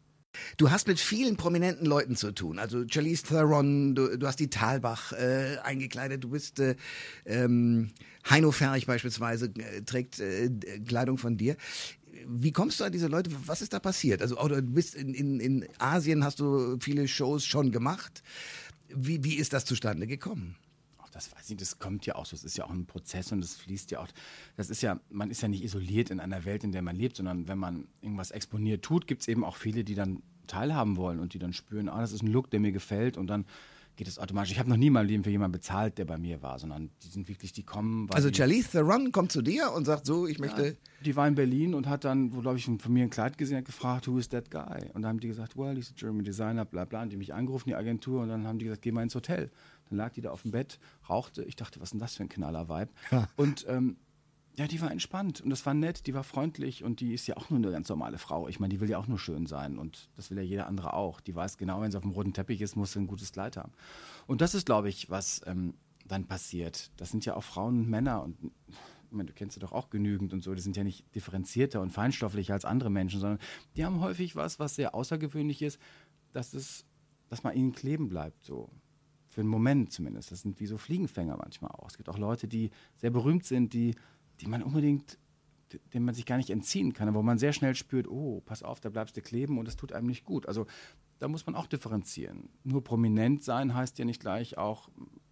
Du 0.58 0.72
hast 0.72 0.88
mit 0.88 1.00
vielen 1.00 1.38
prominenten 1.38 1.86
Leuten 1.86 2.16
zu 2.16 2.32
tun. 2.32 2.60
Also 2.60 2.84
Charlize 2.88 3.24
Theron, 3.24 3.96
du, 3.96 4.18
du 4.18 4.28
hast 4.28 4.40
die 4.40 4.50
Talbach 4.50 5.14
äh, 5.14 5.58
eingekleidet, 5.64 6.24
du 6.24 6.30
bist 6.30 6.60
äh, 6.60 6.76
ähm, 7.26 7.92
Heino 8.30 8.52
Ferch 8.52 8.86
beispielsweise 8.86 9.54
äh, 9.58 9.82
trägt 9.82 10.20
äh, 10.20 10.50
Kleidung 10.86 11.18
von 11.18 11.38
dir 11.38 11.56
wie 12.28 12.52
kommst 12.52 12.80
du 12.80 12.84
an 12.84 12.92
diese 12.92 13.08
Leute? 13.08 13.32
Was 13.46 13.62
ist 13.62 13.74
da 13.74 13.80
passiert? 13.80 14.22
Also, 14.22 14.36
du 14.36 14.62
bist 14.62 14.96
in, 14.96 15.14
in, 15.14 15.40
in 15.40 15.68
Asien, 15.80 16.24
hast 16.24 16.40
du 16.40 16.78
viele 16.80 17.08
Shows 17.08 17.46
schon 17.46 17.72
gemacht. 17.72 18.24
Wie, 18.90 19.24
wie 19.24 19.36
ist 19.36 19.54
das 19.54 19.66
zustande 19.66 20.08
gekommen? 20.08 20.56
das 21.14 21.32
weiß 21.32 21.52
ich, 21.52 21.58
das 21.58 21.80
kommt 21.80 22.06
ja 22.06 22.16
auch 22.16 22.26
so. 22.26 22.36
Es 22.36 22.44
ist 22.44 22.58
ja 22.58 22.66
auch 22.66 22.72
ein 22.72 22.86
Prozess 22.86 23.32
und 23.32 23.44
es 23.44 23.56
fließt 23.56 23.92
ja 23.92 24.00
auch. 24.00 24.08
Das 24.58 24.70
ist 24.70 24.82
ja, 24.82 25.00
man 25.10 25.30
ist 25.30 25.42
ja 25.42 25.48
nicht 25.48 25.64
isoliert 25.64 26.10
in 26.10 26.20
einer 26.20 26.44
Welt, 26.44 26.64
in 26.64 26.72
der 26.72 26.82
man 26.82 26.96
lebt, 26.96 27.18
sondern 27.18 27.48
wenn 27.48 27.60
man 27.60 27.88
irgendwas 28.02 28.32
exponiert 28.32 28.84
tut, 28.84 29.08
gibt 29.08 29.22
es 29.22 29.28
eben 29.28 29.44
auch 29.44 29.56
viele, 29.56 29.84
die 29.84 29.96
dann 29.96 30.24
teilhaben 30.48 30.98
wollen 30.98 31.20
und 31.20 31.34
die 31.34 31.40
dann 31.40 31.54
spüren, 31.54 31.88
ah, 31.88 32.02
das 32.02 32.12
ist 32.12 32.24
ein 32.24 32.28
Look, 32.28 32.50
der 32.50 32.60
mir 32.60 32.72
gefällt 32.72 33.18
und 33.18 33.28
dann 33.28 33.46
geht 33.96 34.08
es 34.08 34.20
automatisch. 34.20 34.52
Ich 34.52 34.60
habe 34.60 34.70
noch 34.70 34.78
nie 34.78 34.88
in 34.88 34.94
meinem 34.94 35.08
Leben 35.08 35.24
für 35.24 35.30
jemanden 35.30 35.54
bezahlt, 35.54 35.98
der 35.98 36.06
bei 36.06 36.18
mir 36.18 36.42
war, 36.42 36.58
sondern 36.60 36.90
die 37.04 37.08
sind 37.10 37.28
wirklich, 37.28 37.54
die 37.54 37.64
kommen. 37.64 38.10
weil 38.10 38.16
Also 38.16 38.30
Charlize 38.32 38.72
Theron 38.72 39.12
kommt 39.12 39.32
zu 39.32 39.42
dir 39.42 39.72
und 39.74 39.86
sagt 39.86 40.06
so, 40.06 40.28
ich 40.28 40.40
möchte. 40.40 40.78
die 41.06 41.16
war 41.16 41.28
in 41.28 41.36
Berlin 41.36 41.74
und 41.74 41.88
hat 41.88 42.04
dann, 42.04 42.34
wo 42.34 42.42
glaube 42.42 42.58
ich, 42.58 42.66
von 42.66 42.80
mir 42.88 43.04
ein 43.04 43.10
Kleid 43.10 43.38
gesehen 43.38 43.58
hat, 43.58 43.66
gefragt, 43.66 44.08
who 44.08 44.18
is 44.18 44.30
that 44.30 44.50
guy? 44.50 44.90
Und 44.94 45.04
dann 45.04 45.08
haben 45.10 45.20
die 45.20 45.28
gesagt, 45.28 45.58
well, 45.58 45.76
he's 45.76 45.92
a 45.92 45.94
German 45.96 46.24
designer, 46.24 46.66
bla 46.66 46.86
bla. 46.86 47.04
Und 47.04 47.10
die 47.10 47.16
haben 47.16 47.20
mich 47.20 47.34
angerufen, 47.34 47.70
die 47.70 47.76
Agentur, 47.76 48.22
und 48.22 48.30
dann 48.30 48.48
haben 48.48 48.60
die 48.60 48.66
gesagt, 48.66 48.82
geh 48.82 48.92
mal 48.92 49.04
ins 49.04 49.16
Hotel. 49.16 49.52
Dann 49.90 49.98
lag 49.98 50.14
die 50.14 50.22
da 50.22 50.32
auf 50.32 50.42
dem 50.42 50.52
Bett, 50.52 50.80
rauchte. 51.10 51.44
Ich 51.44 51.56
dachte, 51.56 51.80
was 51.80 51.88
ist 51.88 51.92
denn 51.94 52.00
das 52.00 52.16
für 52.16 52.24
ein 52.24 52.30
Knaller-Vibe? 52.30 52.92
Und 53.36 53.66
ähm, 53.68 53.98
ja, 54.56 54.68
die 54.68 54.82
war 54.82 54.92
entspannt 54.92 55.42
und 55.42 55.50
das 55.50 55.66
war 55.66 55.74
nett, 55.74 56.06
die 56.06 56.14
war 56.14 56.24
freundlich 56.24 56.84
und 56.84 57.00
die 57.00 57.14
ist 57.14 57.26
ja 57.26 57.38
auch 57.38 57.50
nur 57.50 57.58
eine 57.58 57.72
ganz 57.72 57.90
normale 57.90 58.20
Frau. 58.20 58.48
Ich 58.48 58.60
meine, 58.60 58.74
die 58.74 58.80
will 58.80 58.90
ja 58.90 59.00
auch 59.00 59.08
nur 59.08 59.18
schön 59.18 59.48
sein 59.48 59.80
und 59.80 60.10
das 60.16 60.30
will 60.30 60.38
ja 60.38 60.44
jeder 60.44 60.68
andere 60.68 60.94
auch. 60.94 61.22
Die 61.22 61.36
weiß 61.36 61.58
genau, 61.58 61.82
wenn 61.82 61.92
sie 61.92 61.98
auf 61.98 62.04
dem 62.04 62.12
roten 62.12 62.34
Teppich 62.34 62.62
ist, 62.62 62.76
muss 62.76 62.94
sie 62.94 63.00
ein 63.00 63.08
gutes 63.08 63.32
Kleid 63.32 63.58
haben. 63.58 63.72
Und 64.28 64.42
das 64.42 64.54
ist, 64.54 64.66
glaube 64.66 64.90
ich, 64.90 65.10
was 65.10 65.42
ähm, 65.48 65.74
dann 66.06 66.26
passiert. 66.26 66.92
Das 66.98 67.10
sind 67.10 67.26
ja 67.26 67.36
auch 67.36 67.44
Frauen 67.44 67.80
und 67.80 67.90
Männer 67.90 68.22
und 68.22 68.38
ich 68.38 69.12
meine, 69.18 69.28
du 69.28 69.34
kennst 69.34 69.56
sie 69.56 69.60
doch 69.60 69.72
auch 69.72 69.90
genügend 69.90 70.34
und 70.34 70.44
so. 70.44 70.54
Die 70.54 70.62
sind 70.62 70.78
ja 70.78 70.84
nicht 70.84 71.04
differenzierter 71.16 71.82
und 71.82 71.92
feinstofflicher 71.92 72.54
als 72.54 72.66
andere 72.66 72.90
Menschen, 72.90 73.20
sondern 73.20 73.40
die 73.76 73.86
haben 73.86 74.02
häufig 74.02 74.36
was, 74.36 74.60
was 74.60 74.76
sehr 74.76 74.94
außergewöhnlich 74.94 75.62
ist, 75.62 75.80
dass 76.32 76.54
es, 76.54 76.86
dass 77.30 77.44
man 77.44 77.56
ihnen 77.56 77.74
kleben 77.74 78.10
bleibt, 78.10 78.44
so 78.44 78.70
für 79.28 79.42
einen 79.42 79.50
Moment 79.50 79.92
zumindest. 79.92 80.32
Das 80.32 80.42
sind 80.42 80.60
wie 80.60 80.68
so 80.68 80.78
Fliegenfänger 80.78 81.38
manchmal 81.38 81.72
auch. 81.72 81.90
Es 81.90 81.98
gibt 81.98 82.10
auch 82.10 82.20
Leute, 82.20 82.48
die 82.48 82.70
sehr 82.98 83.10
berühmt 83.10 83.46
sind, 83.46 83.74
die, 83.74 83.96
die 84.42 84.48
man 84.48 84.64
unbedingt, 84.64 85.18
dem 85.94 86.06
man 86.06 86.14
sich 86.16 86.26
gar 86.26 86.38
nicht 86.38 86.50
entziehen 86.50 86.94
kann, 86.94 87.08
aber 87.08 87.20
wo 87.20 87.24
man 87.24 87.38
sehr 87.38 87.54
schnell 87.54 87.76
spürt, 87.76 88.08
oh, 88.08 88.42
pass 88.46 88.64
auf, 88.64 88.80
da 88.80 88.90
bleibst 88.90 89.18
du 89.18 89.22
kleben 89.22 89.58
und 89.58 89.68
das 89.68 89.76
tut 89.76 89.92
einem 89.92 90.08
nicht 90.08 90.24
gut. 90.24 90.48
Also 90.48 90.68
da 91.20 91.28
muss 91.28 91.46
man 91.46 91.56
auch 91.56 91.68
differenzieren. 91.68 92.50
Nur 92.64 92.84
prominent 92.84 93.44
sein 93.44 93.74
heißt 93.74 93.98
ja 93.98 94.06
nicht 94.06 94.20
gleich 94.20 94.58
auch 94.58 94.90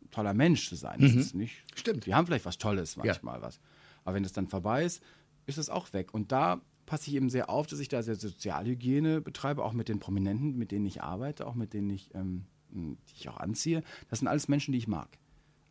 toller 0.10 0.34
Mensch 0.34 0.68
zu 0.68 0.76
sein. 0.76 1.00
Das 1.00 1.14
ist 1.16 1.36
nicht. 1.36 1.64
Stimmt. 1.76 2.06
Die 2.06 2.14
haben 2.14 2.26
vielleicht 2.28 2.46
was 2.46 2.58
Tolles 2.58 2.98
manchmal 2.98 3.42
was. 3.42 3.60
Aber 4.04 4.16
wenn 4.16 4.24
es 4.24 4.34
dann 4.34 4.48
vorbei 4.48 4.84
ist, 4.84 5.02
ist 5.46 5.58
es 5.58 5.70
auch 5.70 5.94
weg. 5.94 6.14
Und 6.14 6.32
da 6.32 6.62
passe 6.86 7.10
ich 7.10 7.16
eben 7.16 7.30
sehr 7.30 7.50
auf, 7.50 7.68
dass 7.68 7.80
ich 7.80 7.88
da 7.88 8.04
sehr 8.04 8.16
Sozialhygiene 8.16 9.22
betreibe, 9.22 9.64
auch 9.64 9.74
mit 9.74 9.88
den 9.88 10.00
Prominenten, 10.00 10.58
mit 10.58 10.72
denen 10.72 10.86
ich 10.86 11.02
arbeite, 11.02 11.48
auch 11.48 11.56
mit 11.56 11.74
denen 11.74 11.90
ich, 11.90 12.14
ähm, 12.14 12.46
die 12.70 12.98
ich 13.16 13.30
auch 13.30 13.38
anziehe. 13.38 13.84
Das 14.10 14.20
sind 14.20 14.28
alles 14.28 14.48
Menschen, 14.48 14.72
die 14.74 14.78
ich 14.78 14.88
mag. 14.88 15.18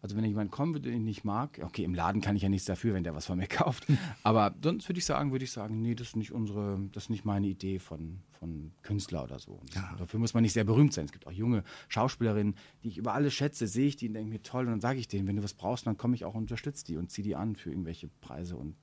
Also 0.03 0.17
wenn 0.17 0.25
jemand 0.25 0.51
kommen 0.51 0.75
würde, 0.75 0.91
den 0.91 1.01
ich 1.01 1.05
nicht 1.05 1.25
mag, 1.25 1.61
okay, 1.63 1.85
im 1.85 1.95
Laden 1.95 2.23
kann 2.23 2.35
ich 2.35 2.43
ja 2.43 2.49
nichts 2.49 2.67
dafür, 2.67 2.95
wenn 2.95 3.05
der 3.05 3.15
was 3.15 3.27
von 3.27 3.39
mir 3.39 3.47
kauft. 3.49 3.87
Aber 4.23 4.55
sonst 4.63 4.89
würde 4.89 4.99
ich 4.99 5.05
sagen, 5.05 5.31
würde 5.31 5.45
ich 5.45 5.53
sagen, 5.53 5.83
nee, 5.83 5.95
das 5.95 6.09
ist 6.09 6.17
nicht 6.17 6.33
unsere, 6.33 6.81
das 6.93 7.05
ist 7.05 7.11
nicht 7.11 7.25
meine 7.25 7.47
Idee 7.47 7.79
von, 7.79 8.21
von 8.39 8.73
Künstler 8.83 9.25
oder 9.25 9.39
so. 9.39 9.53
Und 9.53 9.77
Dafür 9.99 10.19
muss 10.19 10.33
man 10.33 10.43
nicht 10.43 10.55
sehr 10.55 10.65
berühmt 10.65 10.95
sein. 10.95 11.05
Es 11.05 11.13
gibt 11.13 11.27
auch 11.27 11.33
junge 11.33 11.65
Schauspielerinnen, 11.89 12.55
die 12.83 12.89
ich 12.89 12.99
über 12.99 13.13
alles 13.13 13.35
schätze, 13.35 13.67
sehe 13.67 13.89
ich 13.89 13.97
die 13.97 14.09
und 14.09 14.15
denke 14.15 14.31
mir, 14.31 14.43
toll, 14.43 14.65
und 14.65 14.71
dann 14.71 14.81
sage 14.81 14.99
ich 14.99 15.09
denen, 15.09 15.29
wenn 15.29 15.37
du 15.37 15.43
was 15.43 15.55
brauchst, 15.55 15.87
dann 15.87 15.99
komme 15.99 16.15
ich 16.15 16.25
auch 16.25 16.35
und 16.35 16.43
unterstütze 16.43 16.85
die 16.85 16.97
und 16.97 17.11
ziehe 17.11 17.25
die 17.25 17.37
an 17.37 17.57
für 17.57 17.71
irgendwelche 17.71 18.09
Preise 18.21 18.57
und 18.57 18.77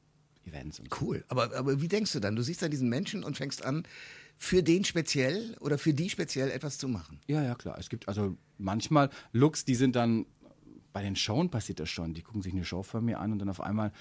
Events 0.46 0.80
und 0.80 0.94
so. 0.94 1.06
Cool. 1.06 1.26
Aber, 1.28 1.56
aber 1.56 1.82
wie 1.82 1.88
denkst 1.88 2.14
du 2.14 2.20
dann? 2.20 2.36
Du 2.36 2.42
siehst 2.42 2.62
da 2.62 2.70
diesen 2.70 2.90
Menschen 2.90 3.24
und 3.24 3.38
fängst 3.38 3.66
an, 3.66 3.84
für 4.38 4.62
den 4.62 4.84
speziell 4.84 5.56
oder 5.60 5.78
für 5.78 5.94
die 5.94 6.10
speziell 6.10 6.52
etwas 6.52 6.78
zu 6.78 6.88
machen. 6.88 7.20
Ja, 7.28 7.44
ja, 7.44 7.56
klar. 7.56 7.78
Es 7.80 7.90
gibt 7.90 8.08
also 8.08 8.38
manchmal 8.58 9.10
Looks, 9.34 9.66
die 9.66 9.76
sind 9.76 9.96
dann, 9.96 10.26
bei 10.98 11.04
den 11.04 11.16
Showen 11.16 11.52
passiert 11.52 11.80
das 11.80 11.92
schon. 11.92 12.16
Die 12.16 12.24
gucken 12.24 12.42
sich 12.42 12.54
eine 12.54 12.66
Show 12.66 12.82
von 12.82 13.06
mir 13.06 13.20
an 13.20 13.32
und 13.32 13.38
dann 13.38 13.50
auf 13.50 13.62
einmal 13.62 13.92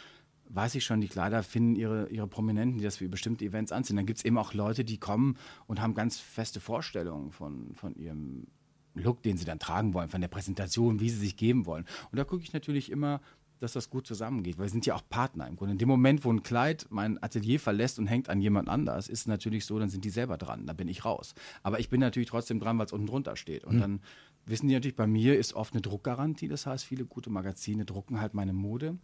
weiß 0.49 0.77
ich 0.77 0.85
schon, 0.87 1.03
die 1.03 1.09
Kleider 1.09 1.43
finden 1.43 1.77
ihre, 1.77 2.09
ihre 2.09 2.27
Prominenten, 2.27 2.79
die 2.79 2.85
das 2.85 2.97
für 2.97 3.07
bestimmte 3.11 3.45
Events 3.45 3.71
anziehen. 3.71 3.97
Dann 3.97 4.07
gibt 4.07 4.21
es 4.21 4.25
eben 4.25 4.39
auch 4.39 4.55
Leute, 4.55 4.83
die 4.83 4.97
kommen 4.97 5.37
und 5.67 5.83
haben 5.83 5.93
ganz 5.93 6.19
feste 6.19 6.59
Vorstellungen 6.59 7.33
von, 7.33 7.75
von 7.75 7.95
ihrem 7.97 8.47
Look, 8.95 9.23
den 9.23 9.37
sie 9.37 9.45
dann 9.45 9.59
tragen 9.59 9.93
wollen, 9.93 10.09
von 10.09 10.23
der 10.23 10.29
Präsentation, 10.29 10.99
wie 10.99 11.11
sie 11.11 11.19
sich 11.19 11.37
geben 11.37 11.67
wollen. 11.67 11.85
Und 12.11 12.17
da 12.17 12.25
gucke 12.25 12.43
ich 12.43 12.55
natürlich 12.55 12.91
immer, 12.91 13.21
dass 13.61 13.75
das 13.75 13.91
gut 13.91 14.07
zusammengeht, 14.07 14.57
weil 14.57 14.65
wir 14.65 14.71
sind 14.71 14.87
ja 14.87 14.95
auch 14.95 15.07
Partner 15.07 15.47
im 15.49 15.57
Grunde. 15.57 15.73
In 15.73 15.79
dem 15.79 15.89
Moment, 15.89 16.25
wo 16.25 16.33
ein 16.33 16.43
Kleid 16.43 16.87
mein 16.89 17.23
Atelier 17.23 17.61
verlässt 17.61 17.99
und 17.99 18.07
hängt 18.07 18.31
an 18.31 18.41
jemand 18.41 18.71
anders, 18.71 19.09
ist 19.09 19.21
es 19.21 19.27
natürlich 19.27 19.67
so, 19.67 19.79
dann 19.79 19.91
sind 19.91 20.03
die 20.03 20.11
selber 20.11 20.39
dran, 20.39 20.67
da 20.67 20.73
bin 20.73 20.89
ich 20.89 21.05
raus. 21.05 21.35
Aber 21.63 21.79
ich 21.79 21.91
bin 21.91 22.01
natürlich 22.01 22.31
trotzdem 22.31 22.59
dran, 22.59 22.79
weil 22.79 22.87
es 22.87 22.93
unten 22.93 23.07
drunter 23.07 23.37
steht. 23.37 23.65
Und 23.65 23.81
dann 23.81 24.01
wissen 24.47 24.69
die 24.69 24.75
natürlich, 24.75 24.97
bei 24.97 25.07
mir 25.07 25.39
ist 25.39 25.55
oft 25.55 25.75
eine 25.75 25.83
Druckgarantie, 25.83 26.49
das 26.49 26.67
heißt, 26.67 26.85
viele 26.85 27.05
gute 27.05 27.31
Magazine 27.31 27.85
drucken 27.85 28.21
halt 28.21 28.35
meine 28.35 28.53
Mode. 28.53 28.99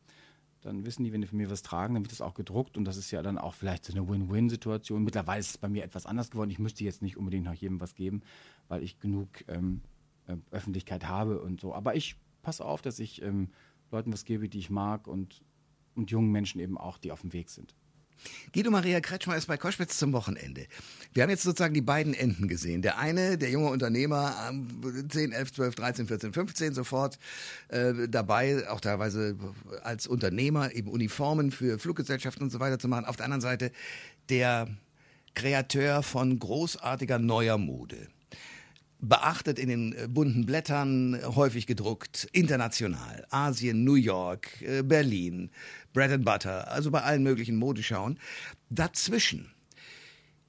Dann 0.63 0.87
wissen 0.87 1.03
die, 1.03 1.13
wenn 1.13 1.21
die 1.21 1.27
von 1.27 1.39
mir 1.39 1.51
was 1.51 1.63
tragen, 1.63 1.95
dann 1.95 2.05
wird 2.05 2.13
das 2.13 2.21
auch 2.21 2.35
gedruckt 2.35 2.77
und 2.77 2.85
das 2.85 2.97
ist 2.97 3.11
ja 3.11 3.21
dann 3.21 3.37
auch 3.37 3.55
vielleicht 3.55 3.85
so 3.85 3.93
eine 3.93 4.09
Win-Win-Situation. 4.09 5.03
Mittlerweile 5.03 5.41
ist 5.41 5.51
es 5.51 5.59
bei 5.59 5.69
mir 5.69 5.83
etwas 5.83 6.07
anders 6.07 6.31
geworden. 6.31 6.51
Ich 6.51 6.61
müsste 6.61 6.85
jetzt 6.85 7.03
nicht 7.03 7.17
unbedingt 7.17 7.45
nach 7.45 7.55
jedem 7.55 7.81
was 7.81 7.97
geben, 7.97 8.23
weil 8.69 8.85
ich 8.85 9.01
genug 9.01 9.29
ähm, 9.49 9.81
äh, 10.29 10.37
Öffentlichkeit 10.53 11.09
habe 11.09 11.41
und 11.41 11.61
so. 11.61 11.75
Aber 11.75 11.97
ich 11.97 12.17
passe 12.43 12.65
auf, 12.65 12.81
dass 12.81 13.01
ich 13.01 13.23
ähm, 13.23 13.49
Leuten 13.91 14.13
was 14.13 14.25
gebe, 14.25 14.49
die 14.49 14.61
ich 14.61 14.71
mag 14.71 15.09
und, 15.09 15.43
und 15.97 16.13
jungen 16.13 16.31
Menschen 16.31 16.61
eben 16.61 16.79
auch, 16.79 16.97
die 16.97 17.11
auf 17.11 17.23
dem 17.23 17.33
Weg 17.33 17.51
sind. 17.51 17.75
Guido 18.55 18.71
Maria 18.71 19.01
Kretschmer 19.01 19.37
ist 19.37 19.47
bei 19.47 19.57
Koschwitz 19.57 19.99
zum 19.99 20.13
Wochenende. 20.13 20.67
Wir 21.15 21.23
haben 21.23 21.31
jetzt 21.31 21.43
sozusagen 21.43 21.75
die 21.75 21.81
beiden 21.81 22.15
Enden 22.15 22.49
gesehen. 22.49 22.83
Der 22.83 22.99
eine, 22.99 23.39
der 23.39 23.51
junge 23.51 23.71
Unternehmer, 23.71 24.35
ähm, 24.51 25.09
10, 25.09 25.33
11, 25.33 25.53
12, 25.53 25.75
13, 25.75 26.07
14, 26.07 26.33
15 26.33 26.75
sofort 26.75 27.19
äh, 27.69 28.09
dabei, 28.09 28.69
auch 28.71 28.81
teilweise 28.81 29.37
als 29.83 30.07
Unternehmer 30.07 30.73
eben 30.73 30.91
Uniformen 30.91 31.51
für 31.51 31.79
Fluggesellschaften 31.79 32.43
und 32.43 32.51
so 32.51 32.61
weiter 32.61 32.79
zu 32.79 32.89
machen. 32.89 33.05
Auf 33.05 33.17
der 33.17 33.25
anderen 33.25 33.41
Seite 33.41 33.73
der 34.29 34.69
Kreateur 35.35 36.03
von 36.03 36.39
großartiger 36.39 37.19
neuer 37.19 37.59
Mode. 37.59 38.09
Beachtet 39.05 39.59
in 39.59 39.69
den 39.69 39.93
äh, 39.95 40.07
bunten 40.09 40.47
Blättern, 40.47 41.19
häufig 41.35 41.67
gedruckt, 41.67 42.29
international. 42.33 43.27
Asien, 43.31 43.83
New 43.83 43.95
York, 43.95 44.63
äh, 44.63 44.83
Berlin, 44.83 45.51
Bread 45.93 46.11
and 46.11 46.25
Butter, 46.25 46.71
also 46.71 46.91
bei 46.91 47.03
allen 47.03 47.23
möglichen 47.23 47.57
Modeschauen. 47.57 48.19
Dazwischen 48.71 49.53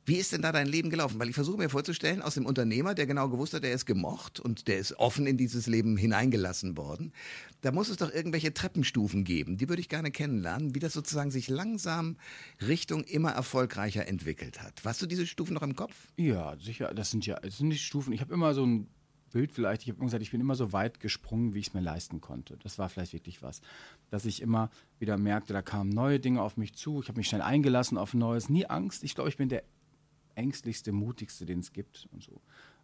wie 0.06 0.17
ist 0.17 0.34
denn 0.34 0.41
da 0.41 0.51
dein 0.51 0.67
Leben 0.67 0.89
gelaufen? 0.89 1.17
Weil 1.17 1.29
ich 1.29 1.36
versuche 1.36 1.58
mir 1.58 1.69
vorzustellen, 1.69 2.21
aus 2.21 2.34
dem 2.34 2.45
Unternehmer, 2.45 2.93
der 2.93 3.06
genau 3.06 3.29
gewusst 3.29 3.53
hat, 3.53 3.63
der 3.63 3.71
ist 3.71 3.86
gemocht 3.86 4.39
und 4.39 4.67
der 4.67 4.77
ist 4.77 4.99
offen 4.99 5.25
in 5.25 5.38
dieses 5.38 5.65
Leben 5.65 5.95
hineingelassen 5.95 6.75
worden, 6.75 7.13
da 7.62 7.71
muss 7.71 7.88
es 7.88 7.97
doch 7.97 8.12
irgendwelche 8.12 8.53
Treppenstufen 8.53 9.23
geben. 9.23 9.56
Die 9.58 9.69
würde 9.69 9.79
ich 9.79 9.88
gerne 9.88 10.12
kennenlernen, 10.12 10.75
wie 10.75 10.79
das 10.79 10.91
sozusagen 10.91 11.32
sich 11.32 11.47
langsam 11.47 12.17
Richtung 12.62 13.06
immer 13.06 13.32
erfolgreicher 13.32 14.06
entwickelt 14.06 14.62
hat. 14.62 14.82
Hast 14.84 15.01
du 15.01 15.06
diese 15.06 15.25
Stufen 15.25 15.53
noch 15.53 15.62
im 15.62 15.75
Kopf? 15.75 15.95
Ja, 16.17 16.58
sicher. 16.58 16.93
Das 16.93 17.10
sind 17.10 17.25
ja, 17.25 17.39
das 17.39 17.58
sind 17.60 17.69
nicht 17.69 17.86
Stufen. 17.86 18.12
Ich 18.12 18.19
habe 18.19 18.34
immer 18.34 18.53
so 18.53 18.65
ein 18.65 18.88
Bild 19.34 19.52
vielleicht. 19.52 19.82
Ich 19.82 19.89
habe 19.89 20.00
gesagt, 20.00 20.24
ich 20.24 20.32
bin 20.32 20.39
immer 20.39 20.56
so 20.56 20.72
weit 20.72 21.02
gesprungen, 21.02 21.54
wie 21.54 21.60
ich 21.60 21.67
es 21.67 21.74
mir 21.74 21.82
leisten 21.82 22.22
konnte. 22.22 22.56
Das 22.63 22.80
war 22.80 22.88
vielleicht 22.88 23.12
wirklich 23.12 23.41
was. 23.41 23.60
Dass 24.10 24.24
ich 24.24 24.41
immer 24.41 24.69
wieder 25.00 25.17
merkte, 25.17 25.52
da 25.52 25.62
kamen 25.62 25.89
neue 25.89 26.22
Dinge 26.22 26.41
auf 26.41 26.56
mich 26.56 26.74
zu. 26.76 27.02
Ich 27.02 27.10
habe 27.10 27.17
mich 27.17 27.28
schnell 27.28 27.41
eingelassen 27.41 27.98
auf 27.98 28.13
Neues. 28.13 28.48
Nie 28.48 28.67
Angst. 28.67 29.04
Ich 29.04 29.15
glaube, 29.15 29.30
ich 29.30 29.36
bin 29.36 29.50
der 29.50 29.63
ängstlichste, 30.36 30.93
mutigste, 30.93 31.46
den 31.46 31.60
es 31.60 31.74
gibt 31.74 32.08
und 32.13 32.24
so. 32.24 32.41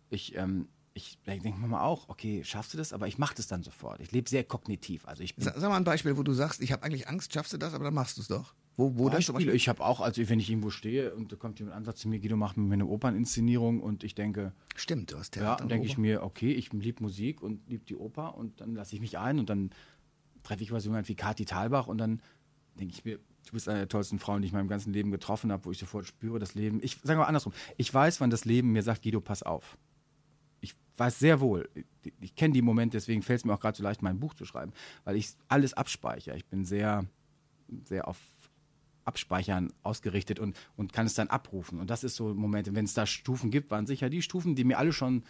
Ich, 0.10 0.36
ähm, 0.36 0.68
ich 0.94 1.18
denke 1.26 1.60
mir 1.60 1.68
mal 1.68 1.84
auch, 1.84 2.10
okay, 2.10 2.44
schaffst 2.44 2.74
du 2.74 2.78
das? 2.78 2.92
Aber 2.92 3.08
ich 3.08 3.18
mache 3.18 3.36
das 3.36 3.48
dann 3.48 3.64
sofort. 3.64 4.02
Ich 4.02 4.12
lebe 4.12 4.30
sehr 4.30 4.44
kognitiv. 4.44 5.08
Also 5.08 5.24
ich 5.24 5.36
Sag, 5.38 5.56
sag 5.56 5.70
mal 5.70 5.78
ein 5.78 5.84
Beispiel, 5.84 6.18
wo 6.18 6.24
du 6.24 6.34
sagst, 6.34 6.62
ich 6.62 6.72
habe 6.72 6.84
eigentlich 6.84 7.08
Angst, 7.08 7.34
schaffst 7.34 7.54
du 7.54 7.58
das, 7.58 7.74
aber 7.74 7.86
dann 7.86 7.94
machst 7.94 8.18
du 8.18 8.22
es 8.22 8.28
doch. 8.28 8.54
Wo, 8.80 8.98
wo 8.98 9.10
das. 9.10 9.30
Beispiel? 9.30 9.54
Ich 9.54 9.68
habe 9.68 9.84
auch, 9.84 10.00
also 10.00 10.30
wenn 10.30 10.40
ich 10.40 10.50
irgendwo 10.50 10.70
stehe 10.70 11.14
und 11.14 11.34
da 11.34 11.36
kommt 11.36 11.60
jemand 11.60 11.76
Ansatz 11.76 12.00
zu 12.00 12.08
mir, 12.08 12.20
Guido 12.20 12.38
macht 12.38 12.56
mir 12.56 12.74
eine 12.74 12.86
Operninszenierung 12.86 13.82
und 13.82 14.06
ich 14.06 14.16
denke, 14.16 14.54
Stimmt, 14.74 15.12
du 15.12 15.18
hast 15.18 15.36
ja, 15.36 15.42
Theater. 15.42 15.58
dann 15.58 15.68
denke 15.68 15.86
ich 15.86 15.98
mir, 15.98 16.24
okay, 16.24 16.54
ich 16.54 16.72
liebe 16.72 17.04
Musik 17.04 17.42
und 17.42 17.68
liebe 17.68 17.84
die 17.84 17.98
Oper 17.98 18.38
und 18.38 18.62
dann 18.62 18.76
lasse 18.76 18.96
ich 18.96 19.02
mich 19.02 19.18
ein 19.18 19.38
und 19.38 19.50
dann 19.50 19.72
treffe 20.44 20.64
ich 20.64 20.72
mal 20.72 20.80
so 20.80 20.88
jemanden 20.88 21.10
wie 21.10 21.16
Kathi 21.16 21.44
Thalbach 21.44 21.88
und 21.88 21.98
dann 21.98 22.22
denke 22.80 22.94
ich 22.94 23.04
mir, 23.04 23.18
du 23.18 23.52
bist 23.52 23.68
eine 23.68 23.80
der 23.80 23.90
tollsten 23.90 24.18
Frauen, 24.18 24.42
die 24.42 24.46
ich 24.46 24.54
in 24.54 24.58
meinem 24.58 24.70
ganzen 24.70 24.94
Leben 24.94 25.12
getroffen 25.12 25.52
habe, 25.52 25.66
wo 25.66 25.72
ich 25.72 25.78
sofort 25.78 26.06
spüre, 26.06 26.40
das 26.40 26.56
Leben. 26.56 26.80
Ich 26.82 27.00
sage 27.04 27.20
mal 27.20 27.26
andersrum. 27.26 27.52
Ich 27.76 27.94
weiß, 27.94 28.22
wann 28.22 28.30
das 28.30 28.46
Leben 28.46 28.72
mir 28.72 28.82
sagt, 28.82 29.04
Guido, 29.04 29.20
pass 29.20 29.44
auf. 29.44 29.78
Ich 30.62 30.74
weiß 30.96 31.20
sehr 31.20 31.42
wohl, 31.42 31.70
ich, 31.74 32.14
ich 32.22 32.34
kenne 32.34 32.54
die 32.54 32.62
Momente, 32.62 32.96
deswegen 32.96 33.24
fällt 33.24 33.40
es 33.40 33.46
mir 33.46 33.54
auch 33.54 33.60
gerade 33.60 33.76
so 33.76 33.84
leicht, 33.84 34.02
mein 34.02 34.22
Buch 34.22 34.36
zu 34.36 34.46
schreiben, 34.46 34.72
weil 35.04 35.18
ich 35.18 35.32
alles 35.50 35.74
abspeichere. 35.74 36.38
Ich 36.38 36.46
bin 36.46 36.64
sehr, 36.64 37.06
sehr 37.84 38.08
auf 38.08 38.18
Abspeichern 39.10 39.74
ausgerichtet 39.82 40.40
und, 40.40 40.56
und 40.78 40.94
kann 40.94 41.08
es 41.08 41.16
dann 41.16 41.30
abrufen. 41.30 41.80
Und 41.80 41.90
das 41.90 42.04
ist 42.04 42.16
so 42.16 42.36
Momente, 42.36 42.76
wenn 42.76 42.86
es 42.86 42.94
da 42.94 43.08
Stufen 43.08 43.50
gibt, 43.50 43.72
waren 43.72 43.88
sicher 43.88 44.10
die 44.10 44.22
Stufen, 44.22 44.56
die 44.56 44.64
mir 44.64 44.78
alle 44.78 44.94
schon 44.94 45.24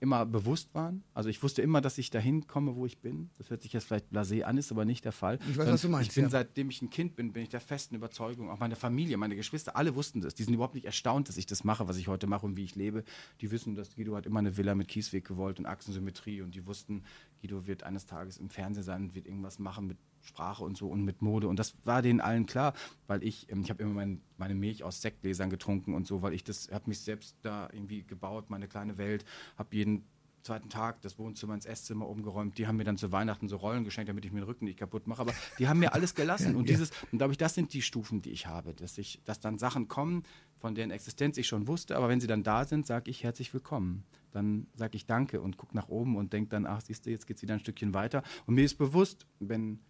immer 0.00 0.24
bewusst 0.24 0.74
waren. 0.74 1.04
Also 1.12 1.28
ich 1.28 1.42
wusste 1.42 1.60
immer, 1.60 1.82
dass 1.82 1.98
ich 1.98 2.10
dahin 2.10 2.46
komme, 2.46 2.74
wo 2.74 2.86
ich 2.86 2.98
bin. 2.98 3.28
Das 3.36 3.50
hört 3.50 3.60
sich 3.60 3.74
jetzt 3.74 3.84
vielleicht 3.84 4.06
blasé 4.10 4.42
an, 4.42 4.56
ist 4.56 4.72
aber 4.72 4.86
nicht 4.86 5.04
der 5.04 5.12
Fall. 5.12 5.38
Ich 5.50 5.58
weiß, 5.58 5.68
was 5.68 5.82
du 5.82 5.90
meinst, 5.90 6.08
Ich 6.08 6.14
bin 6.14 6.24
ja. 6.24 6.30
seitdem 6.30 6.70
ich 6.70 6.80
ein 6.80 6.88
Kind 6.88 7.16
bin, 7.16 7.32
bin 7.32 7.42
ich 7.42 7.50
der 7.50 7.60
festen 7.60 7.94
Überzeugung, 7.94 8.48
auch 8.48 8.58
meine 8.58 8.76
Familie, 8.76 9.18
meine 9.18 9.36
Geschwister, 9.36 9.76
alle 9.76 9.94
wussten 9.94 10.22
das. 10.22 10.34
Die 10.34 10.42
sind 10.42 10.54
überhaupt 10.54 10.74
nicht 10.74 10.86
erstaunt, 10.86 11.28
dass 11.28 11.36
ich 11.36 11.44
das 11.44 11.64
mache, 11.64 11.86
was 11.86 11.98
ich 11.98 12.08
heute 12.08 12.26
mache 12.26 12.46
und 12.46 12.56
wie 12.56 12.64
ich 12.64 12.74
lebe. 12.74 13.04
Die 13.42 13.50
wissen, 13.50 13.74
dass 13.74 13.94
Guido 13.94 14.16
hat 14.16 14.24
immer 14.24 14.38
eine 14.38 14.56
Villa 14.56 14.74
mit 14.74 14.88
Kiesweg 14.88 15.26
gewollt 15.26 15.58
und 15.58 15.66
Achsensymmetrie 15.66 16.40
und 16.40 16.54
die 16.54 16.64
wussten, 16.66 17.04
Guido 17.42 17.66
wird 17.66 17.82
eines 17.82 18.06
Tages 18.06 18.38
im 18.38 18.48
Fernsehen 18.48 18.84
sein 18.84 19.02
und 19.02 19.14
wird 19.14 19.26
irgendwas 19.26 19.58
machen 19.58 19.86
mit 19.86 19.98
Sprache 20.22 20.64
und 20.64 20.76
so 20.76 20.88
und 20.88 21.04
mit 21.04 21.22
Mode. 21.22 21.48
Und 21.48 21.58
das 21.58 21.74
war 21.84 22.02
denen 22.02 22.20
allen 22.20 22.46
klar, 22.46 22.74
weil 23.06 23.22
ich, 23.22 23.50
ähm, 23.50 23.62
ich 23.62 23.70
habe 23.70 23.82
immer 23.82 23.94
mein, 23.94 24.20
meine 24.36 24.54
Milch 24.54 24.84
aus 24.84 25.00
Sektgläsern 25.00 25.50
getrunken 25.50 25.94
und 25.94 26.06
so, 26.06 26.22
weil 26.22 26.34
ich 26.34 26.44
das, 26.44 26.70
habe 26.70 26.84
mich 26.88 27.00
selbst 27.00 27.36
da 27.42 27.68
irgendwie 27.72 28.02
gebaut, 28.02 28.50
meine 28.50 28.68
kleine 28.68 28.98
Welt, 28.98 29.24
habe 29.56 29.74
jeden 29.76 30.04
zweiten 30.42 30.68
Tag 30.68 31.00
das 31.02 31.18
Wohnzimmer 31.18 31.54
ins 31.54 31.66
Esszimmer 31.66 32.08
umgeräumt. 32.08 32.58
Die 32.58 32.66
haben 32.66 32.76
mir 32.76 32.84
dann 32.84 32.96
zu 32.96 33.12
Weihnachten 33.12 33.48
so 33.48 33.56
Rollen 33.56 33.84
geschenkt, 33.84 34.08
damit 34.08 34.24
ich 34.24 34.32
mir 34.32 34.40
den 34.40 34.46
Rücken 34.46 34.64
nicht 34.64 34.78
kaputt 34.78 35.06
mache. 35.06 35.22
Aber 35.22 35.34
die 35.58 35.68
haben 35.68 35.78
mir 35.78 35.92
alles 35.92 36.14
gelassen. 36.14 36.56
und 36.56 36.68
dieses, 36.68 36.90
und 37.12 37.18
glaube 37.18 37.32
ich, 37.32 37.38
das 37.38 37.54
sind 37.54 37.72
die 37.72 37.82
Stufen, 37.82 38.22
die 38.22 38.30
ich 38.30 38.46
habe, 38.46 38.74
dass 38.74 38.98
ich, 38.98 39.20
dass 39.24 39.40
dann 39.40 39.58
Sachen 39.58 39.88
kommen, 39.88 40.24
von 40.58 40.74
deren 40.74 40.90
Existenz 40.90 41.36
ich 41.38 41.46
schon 41.46 41.66
wusste, 41.66 41.96
aber 41.96 42.08
wenn 42.08 42.20
sie 42.20 42.26
dann 42.26 42.42
da 42.42 42.64
sind, 42.64 42.86
sage 42.86 43.10
ich 43.10 43.22
herzlich 43.22 43.52
willkommen. 43.52 44.04
Dann 44.32 44.66
sage 44.74 44.96
ich 44.96 45.06
Danke 45.06 45.40
und 45.40 45.56
gucke 45.56 45.74
nach 45.74 45.88
oben 45.88 46.16
und 46.16 46.32
denke 46.32 46.50
dann, 46.50 46.66
ach, 46.66 46.80
siehst 46.80 47.06
du, 47.06 47.10
jetzt 47.10 47.26
geht 47.26 47.36
es 47.36 47.42
wieder 47.42 47.54
ein 47.54 47.60
Stückchen 47.60 47.94
weiter. 47.94 48.22
Und 48.46 48.54
mir 48.54 48.64
ist 48.64 48.76
bewusst, 48.76 49.26
wenn, 49.40 49.80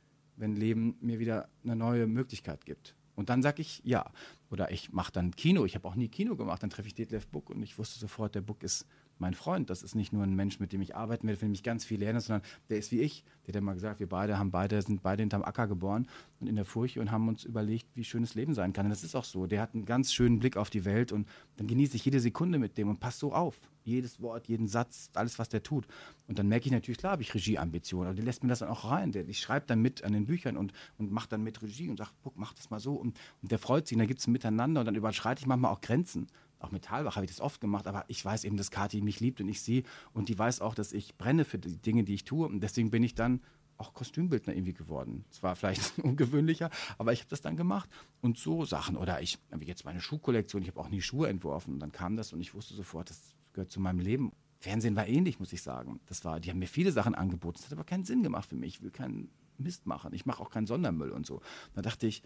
wenn 0.41 0.57
Leben 0.57 0.97
mir 1.01 1.19
wieder 1.19 1.49
eine 1.63 1.77
neue 1.77 2.07
Möglichkeit 2.07 2.65
gibt. 2.65 2.97
Und 3.15 3.29
dann 3.29 3.43
sage 3.43 3.61
ich 3.61 3.83
ja. 3.85 4.11
Oder 4.51 4.71
ich 4.71 4.93
mache 4.93 5.13
dann 5.13 5.33
Kino. 5.33 5.65
Ich 5.65 5.75
habe 5.75 5.87
auch 5.87 5.95
nie 5.95 6.09
Kino 6.09 6.37
gemacht. 6.37 6.63
Dann 6.63 6.71
treffe 6.71 6.89
ich 6.89 6.95
Detlef 6.95 7.27
Buck 7.29 7.51
und 7.51 7.63
ich 7.63 7.79
wusste 7.79 7.99
sofort, 8.01 8.35
der 8.35 8.41
Buck 8.41 8.63
ist 8.63 8.87
mein 9.21 9.35
Freund. 9.35 9.71
Das 9.71 9.83
ist 9.83 9.95
nicht 9.95 10.13
nur 10.13 10.23
ein 10.23 10.35
Mensch, 10.35 10.61
mit 10.61 10.73
dem 10.73 10.81
ich 10.81 10.97
arbeiten 10.97 11.27
werde, 11.27 11.39
von 11.39 11.49
dem 11.49 11.55
ich 11.55 11.63
ganz 11.63 11.85
viel 11.85 12.01
lerne, 12.01 12.21
sondern 12.21 12.43
der 12.69 12.79
ist 12.79 12.91
wie 12.93 13.01
ich. 13.01 13.25
Der 13.47 13.55
hat 13.55 13.63
mal 13.63 13.75
gesagt, 13.75 14.01
wir 14.01 14.09
beide 14.09 14.39
haben 14.39 14.51
beide, 14.51 14.81
sind 14.81 15.03
beide 15.03 15.23
hinterm 15.23 15.43
Acker 15.43 15.67
geboren 15.67 16.07
und 16.39 16.47
in 16.47 16.57
der 16.57 16.65
Furche 16.65 17.01
und 17.01 17.11
haben 17.11 17.29
uns 17.29 17.45
überlegt, 17.45 17.87
wie 17.95 18.05
schönes 18.05 18.35
Leben 18.35 18.55
sein 18.55 18.73
kann. 18.73 18.87
Und 18.87 18.91
das 18.91 19.03
ist 19.03 19.15
auch 19.15 19.25
so. 19.25 19.47
Der 19.47 19.61
hat 19.61 19.75
einen 19.75 19.85
ganz 19.85 20.13
schönen 20.13 20.39
Blick 20.39 20.57
auf 20.57 20.71
die 20.71 20.85
Welt 20.85 21.13
und 21.13 21.29
dann 21.57 21.67
genieße 21.67 21.97
ich 21.97 22.05
jede 22.05 22.21
Sekunde 22.21 22.59
mit 22.59 22.79
dem 22.79 22.89
und 22.89 23.01
passe 23.01 23.19
so 23.19 23.33
auf. 23.33 23.61
Jedes 23.85 24.21
Wort, 24.21 24.47
jeden 24.47 24.69
Satz, 24.69 25.11
alles, 25.15 25.39
was 25.39 25.49
der 25.49 25.63
tut. 25.63 25.87
Und 26.29 26.39
dann 26.39 26.49
merke 26.49 26.67
ich 26.67 26.73
natürlich, 26.73 26.99
klar 26.99 27.13
habe 27.13 27.23
ich 27.23 27.35
Regieambitionen, 27.35 28.09
aber 28.09 28.15
der 28.15 28.25
lässt 28.25 28.43
mir 28.43 28.49
das 28.49 28.61
dann 28.61 28.69
auch 28.69 28.91
rein. 28.91 29.13
Der, 29.13 29.29
ich 29.29 29.41
schreibe 29.41 29.67
dann 29.67 29.81
mit 29.81 30.05
an 30.05 30.13
den 30.13 30.27
Büchern 30.27 30.57
und, 30.57 30.73
und 30.99 31.11
mache 31.11 31.29
dann 31.29 31.43
mit 31.43 31.63
Regie 31.63 31.89
und 31.89 31.97
sage, 31.97 32.11
guck, 32.23 32.37
mach 32.37 32.53
das 32.53 32.71
mal 32.71 32.79
so. 32.79 32.95
Und, 32.95 33.19
und 33.43 33.51
der 33.51 33.59
freut 33.59 33.87
sich 33.87 33.97
und 33.97 34.01
dann 34.01 34.09
gibt 34.09 34.21
es 34.21 34.27
ein 34.27 34.33
Miteinander 34.33 34.81
und 34.81 34.87
dann 34.87 34.95
überschreite 34.95 35.41
ich 35.41 35.47
manchmal 35.47 35.73
auch 35.73 35.81
Grenzen 35.81 36.29
auch 36.61 36.71
mit 36.71 36.85
Talbach 36.85 37.17
habe 37.17 37.25
ich 37.25 37.31
das 37.31 37.41
oft 37.41 37.61
gemacht, 37.61 37.87
aber 37.87 38.05
ich 38.09 38.25
weiß 38.25 38.45
eben, 38.45 38.57
dass 38.57 38.71
Kathi 38.71 39.01
mich 39.01 39.21
liebt 39.21 39.41
und 39.41 39.49
ich 39.49 39.63
sie 39.63 39.85
und 40.13 40.29
die 40.29 40.39
weiß 40.39 40.61
auch, 40.61 40.75
dass 40.75 40.93
ich 40.93 41.17
brenne 41.17 41.45
für 41.45 41.59
die 41.59 41.77
Dinge, 41.77 42.05
die 42.05 42.15
ich 42.15 42.25
tue 42.25 42.47
und 42.47 42.61
deswegen 42.61 42.91
bin 42.91 43.03
ich 43.03 43.15
dann 43.15 43.41
auch 43.79 43.95
Kostümbildner 43.95 44.55
irgendwie 44.55 44.75
geworden. 44.75 45.25
Es 45.31 45.43
war 45.43 45.57
vielleicht 45.57 45.99
ungewöhnlicher, 46.03 46.71
aber 46.99 47.13
ich 47.13 47.21
habe 47.21 47.31
das 47.31 47.41
dann 47.41 47.57
gemacht 47.57 47.89
und 48.21 48.39
so 48.39 48.65
Sachen 48.65 48.97
oder 48.97 49.23
ich 49.23 49.39
wie 49.51 49.65
jetzt 49.65 49.85
meine 49.85 50.01
Schuhkollektion, 50.01 50.63
ich 50.63 50.69
habe 50.69 50.81
auch 50.81 50.91
nie 50.91 51.01
Schuhe 51.01 51.29
entworfen 51.29 51.75
und 51.75 51.81
dann 51.81 51.93
kam 51.93 52.17
das 52.17 52.33
und 52.33 52.41
ich 52.41 52.55
wusste 52.55 52.75
sofort, 52.75 53.11
das 53.11 53.35
gehört 53.53 53.71
zu 53.71 53.81
meinem 53.81 54.01
Leben. 54.01 54.33
Fernsehen 54.59 54.95
war 54.95 55.07
ähnlich, 55.07 55.41
muss 55.41 55.55
ich 55.55 55.63
sagen. 55.63 56.01
Das 56.07 56.25
war, 56.25 56.39
die 56.39 56.51
haben 56.51 56.59
mir 56.59 56.69
viele 56.69 56.93
Sachen 56.93 57.15
angeboten. 57.15 57.57
Das 57.57 57.67
hat 57.67 57.73
aber 57.73 57.85
keinen 57.85 58.05
Sinn 58.05 58.23
gemacht 58.23 58.51
für 58.51 58.57
mich. 58.57 58.75
Ich 58.75 58.83
will 58.83 58.91
keinen 58.91 59.31
Mist 59.57 59.87
machen. 59.87 60.13
Ich 60.13 60.27
mache 60.27 60.43
auch 60.43 60.51
keinen 60.51 60.67
Sondermüll 60.67 61.11
und 61.11 61.27
so. 61.27 61.41
Da 61.75 61.81
dachte 61.81 62.07
ich, 62.07 62.23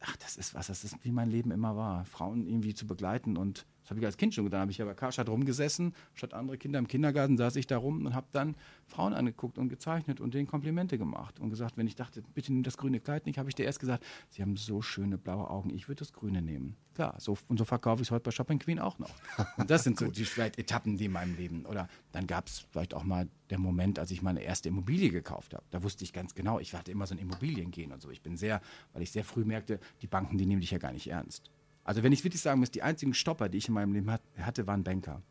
ach, 0.00 0.16
das 0.16 0.36
ist 0.36 0.54
was, 0.54 0.68
das 0.68 0.84
ist 0.84 0.96
wie 1.02 1.12
mein 1.12 1.30
Leben 1.30 1.50
immer 1.50 1.76
war, 1.76 2.04
Frauen 2.04 2.46
irgendwie 2.46 2.74
zu 2.74 2.86
begleiten 2.86 3.36
und 3.36 3.66
das 3.90 3.96
habe 3.96 4.00
ich 4.02 4.06
als 4.06 4.16
Kind 4.16 4.34
schon 4.34 4.44
getan. 4.44 4.60
Habe 4.60 4.70
ich 4.70 4.78
ja 4.78 4.84
bei 4.84 4.94
Karstadt 4.94 5.28
rumgesessen, 5.28 5.94
statt 6.14 6.32
andere 6.32 6.56
Kinder 6.56 6.78
im 6.78 6.86
Kindergarten 6.86 7.36
saß 7.36 7.56
ich 7.56 7.66
da 7.66 7.76
rum 7.76 8.06
und 8.06 8.14
habe 8.14 8.28
dann 8.30 8.54
Frauen 8.86 9.14
angeguckt 9.14 9.58
und 9.58 9.68
gezeichnet 9.68 10.20
und 10.20 10.32
denen 10.32 10.46
Komplimente 10.46 10.96
gemacht 10.96 11.40
und 11.40 11.50
gesagt, 11.50 11.76
wenn 11.76 11.88
ich 11.88 11.96
dachte, 11.96 12.22
bitte 12.34 12.52
nimm 12.52 12.62
das 12.62 12.76
grüne 12.76 13.00
Kleid 13.00 13.26
nicht, 13.26 13.36
habe 13.36 13.48
ich 13.48 13.56
dir 13.56 13.64
erst 13.64 13.80
gesagt, 13.80 14.04
sie 14.28 14.42
haben 14.42 14.56
so 14.56 14.80
schöne 14.80 15.18
blaue 15.18 15.50
Augen, 15.50 15.70
ich 15.70 15.88
würde 15.88 15.98
das 15.98 16.12
grüne 16.12 16.40
nehmen. 16.40 16.76
Klar, 16.94 17.16
so, 17.18 17.36
und 17.48 17.58
so 17.58 17.64
verkaufe 17.64 18.02
ich 18.02 18.08
es 18.08 18.12
heute 18.12 18.22
bei 18.22 18.30
Shopping 18.30 18.60
Queen 18.60 18.78
auch 18.78 19.00
noch. 19.00 19.10
Und 19.56 19.68
das 19.68 19.82
sind 19.82 19.98
so 19.98 20.06
die 20.10 20.24
vielleicht 20.24 20.58
Etappen, 20.58 20.96
die 20.96 21.06
in 21.06 21.12
meinem 21.12 21.34
Leben. 21.34 21.66
Oder 21.66 21.88
dann 22.12 22.28
gab 22.28 22.46
es 22.46 22.60
vielleicht 22.70 22.94
auch 22.94 23.02
mal 23.02 23.28
der 23.48 23.58
Moment, 23.58 23.98
als 23.98 24.12
ich 24.12 24.22
meine 24.22 24.42
erste 24.42 24.68
Immobilie 24.68 25.10
gekauft 25.10 25.52
habe. 25.52 25.64
Da 25.70 25.82
wusste 25.82 26.04
ich 26.04 26.12
ganz 26.12 26.36
genau, 26.36 26.60
ich 26.60 26.74
hatte 26.74 26.92
immer 26.92 27.08
so 27.08 27.14
ein 27.16 27.18
Immobiliengehen 27.18 27.90
und 27.90 28.00
so. 28.00 28.10
Ich 28.10 28.22
bin 28.22 28.36
sehr, 28.36 28.60
weil 28.92 29.02
ich 29.02 29.10
sehr 29.10 29.24
früh 29.24 29.44
merkte, 29.44 29.80
die 30.00 30.06
Banken, 30.06 30.38
die 30.38 30.46
nehmen 30.46 30.60
dich 30.60 30.70
ja 30.70 30.78
gar 30.78 30.92
nicht 30.92 31.08
ernst. 31.08 31.50
Also 31.84 32.02
wenn 32.02 32.12
ich 32.12 32.24
wirklich 32.24 32.42
sagen 32.42 32.60
muss, 32.60 32.70
die 32.70 32.82
einzigen 32.82 33.14
Stopper, 33.14 33.48
die 33.48 33.58
ich 33.58 33.68
in 33.68 33.74
meinem 33.74 33.92
Leben 33.92 34.10
hatte, 34.10 34.66
waren 34.66 34.84
Banker. 34.84 35.22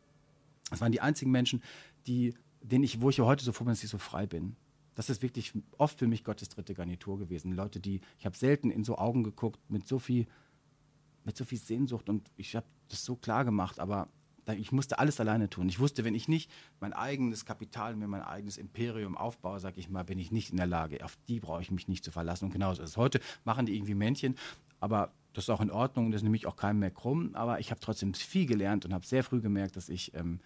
Das 0.70 0.80
waren 0.80 0.92
die 0.92 1.00
einzigen 1.00 1.30
Menschen, 1.30 1.62
die, 2.06 2.34
denen 2.62 2.84
ich, 2.84 3.00
wo 3.00 3.10
ich 3.10 3.20
heute 3.20 3.44
so 3.44 3.52
froh 3.52 3.64
bin, 3.64 3.72
dass 3.72 3.84
ich 3.84 3.90
so 3.90 3.98
frei 3.98 4.26
bin. 4.26 4.56
Das 4.94 5.10
ist 5.10 5.22
wirklich 5.22 5.52
oft 5.78 5.98
für 5.98 6.06
mich 6.06 6.24
Gottes 6.24 6.48
dritte 6.48 6.74
Garnitur 6.74 7.18
gewesen. 7.18 7.52
Leute, 7.52 7.80
die, 7.80 8.00
ich 8.18 8.26
habe 8.26 8.36
selten 8.36 8.70
in 8.70 8.84
so 8.84 8.98
Augen 8.98 9.24
geguckt 9.24 9.58
mit 9.70 9.86
so 9.86 9.98
viel, 9.98 10.26
mit 11.24 11.36
so 11.36 11.44
viel 11.44 11.58
Sehnsucht 11.58 12.08
und 12.08 12.30
ich 12.36 12.56
habe 12.56 12.66
das 12.88 13.04
so 13.04 13.16
klar 13.16 13.44
gemacht, 13.44 13.78
aber 13.78 14.08
ich 14.58 14.72
musste 14.72 14.98
alles 14.98 15.20
alleine 15.20 15.50
tun. 15.50 15.68
Ich 15.68 15.78
wusste, 15.78 16.04
wenn 16.04 16.14
ich 16.14 16.28
nicht 16.28 16.50
mein 16.80 16.92
eigenes 16.92 17.44
Kapital, 17.44 17.96
mir 17.96 18.08
mein 18.08 18.22
eigenes 18.22 18.56
Imperium 18.56 19.16
aufbaue, 19.16 19.60
sage 19.60 19.80
ich 19.80 19.88
mal, 19.88 20.04
bin 20.04 20.18
ich 20.18 20.32
nicht 20.32 20.50
in 20.50 20.56
der 20.56 20.66
Lage. 20.66 21.04
Auf 21.04 21.16
die 21.28 21.40
brauche 21.40 21.62
ich 21.62 21.70
mich 21.70 21.88
nicht 21.88 22.04
zu 22.04 22.10
verlassen. 22.10 22.46
Und 22.46 22.52
genauso 22.52 22.82
ist 22.82 22.90
es. 22.90 22.96
Heute 22.96 23.20
machen 23.44 23.66
die 23.66 23.76
irgendwie 23.76 23.94
Männchen, 23.94 24.36
aber 24.80 25.12
das 25.32 25.44
ist 25.44 25.50
auch 25.50 25.60
in 25.60 25.70
Ordnung, 25.70 26.10
das 26.10 26.22
nehme 26.22 26.36
ich 26.36 26.46
auch 26.46 26.56
keinem 26.56 26.80
mehr 26.80 26.90
krumm, 26.90 27.30
aber 27.34 27.60
ich 27.60 27.70
habe 27.70 27.80
trotzdem 27.80 28.14
viel 28.14 28.46
gelernt 28.46 28.84
und 28.84 28.92
habe 28.92 29.06
sehr 29.06 29.22
früh 29.22 29.40
gemerkt, 29.40 29.76
dass 29.76 29.88
ich 29.88 30.12
ähm, 30.14 30.40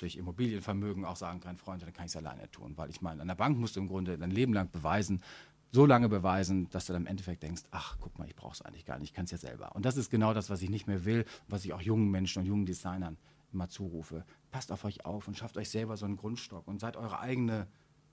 durch 0.00 0.16
Immobilienvermögen 0.16 1.04
auch 1.04 1.16
sagen 1.16 1.40
kann, 1.40 1.56
Freunde, 1.56 1.84
dann 1.84 1.94
kann 1.94 2.06
ich 2.06 2.12
es 2.12 2.16
alleine 2.16 2.50
tun, 2.50 2.72
weil 2.76 2.90
ich 2.90 3.02
meine, 3.02 3.22
an 3.22 3.28
der 3.28 3.34
Bank 3.34 3.58
musst 3.58 3.76
du 3.76 3.80
im 3.80 3.88
Grunde 3.88 4.16
dein 4.16 4.30
Leben 4.30 4.52
lang 4.52 4.70
beweisen, 4.70 5.22
so 5.70 5.86
lange 5.86 6.08
beweisen, 6.08 6.68
dass 6.70 6.86
du 6.86 6.92
dann 6.92 7.02
im 7.02 7.08
Endeffekt 7.08 7.42
denkst, 7.42 7.62
ach, 7.70 7.96
guck 8.00 8.18
mal, 8.18 8.26
ich 8.26 8.36
brauche 8.36 8.54
es 8.54 8.62
eigentlich 8.62 8.84
gar 8.84 8.98
nicht, 8.98 9.10
ich 9.10 9.14
kann 9.14 9.26
es 9.26 9.30
ja 9.30 9.38
selber. 9.38 9.74
Und 9.74 9.84
das 9.84 9.96
ist 9.96 10.10
genau 10.10 10.32
das, 10.32 10.50
was 10.50 10.62
ich 10.62 10.70
nicht 10.70 10.86
mehr 10.86 11.04
will, 11.04 11.24
was 11.48 11.64
ich 11.64 11.72
auch 11.72 11.80
jungen 11.80 12.10
Menschen 12.10 12.40
und 12.40 12.46
jungen 12.46 12.66
Designern 12.66 13.18
immer 13.52 13.68
zurufe. 13.68 14.24
Passt 14.50 14.72
auf 14.72 14.84
euch 14.84 15.04
auf 15.04 15.28
und 15.28 15.36
schafft 15.36 15.56
euch 15.56 15.68
selber 15.68 15.96
so 15.96 16.06
einen 16.06 16.16
Grundstock 16.16 16.66
und 16.66 16.80
seid 16.80 16.96
eure 16.96 17.20
eigene 17.20 17.66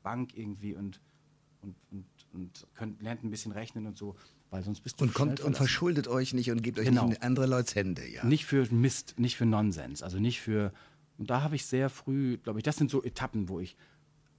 Bank 0.04 0.36
irgendwie 0.36 0.76
und, 0.76 1.02
und, 1.62 1.76
und, 1.92 2.06
und 2.34 2.68
könnt, 2.74 3.02
lernt 3.02 3.24
ein 3.24 3.30
bisschen 3.30 3.52
rechnen 3.52 3.88
und 3.88 3.98
so 3.98 4.16
weil 4.52 4.64
sonst 4.64 4.82
bist 4.82 5.02
du 5.02 5.06
und 5.06 5.14
kommt 5.14 5.42
und 5.42 5.58
verschuldet 5.58 6.08
euch 6.08 6.34
nicht 6.34 6.52
und 6.52 6.62
gebt 6.62 6.80
euch 6.80 6.86
genau. 6.86 7.08
nicht 7.08 7.18
in 7.18 7.24
andere 7.24 7.46
Leute 7.46 7.76
Hände, 7.76 8.08
ja. 8.08 8.24
Nicht 8.24 8.46
für 8.46 8.72
Mist, 8.72 9.16
nicht 9.18 9.36
für 9.36 9.46
Nonsens, 9.46 10.02
also 10.02 10.20
nicht 10.20 10.40
für 10.40 10.72
und 11.18 11.30
da 11.30 11.42
habe 11.42 11.56
ich 11.56 11.66
sehr 11.66 11.90
früh, 11.90 12.38
glaube 12.38 12.60
ich, 12.60 12.64
das 12.64 12.76
sind 12.76 12.90
so 12.92 13.04
Etappen, 13.04 13.50
wo 13.50 13.60
ich 13.60 13.76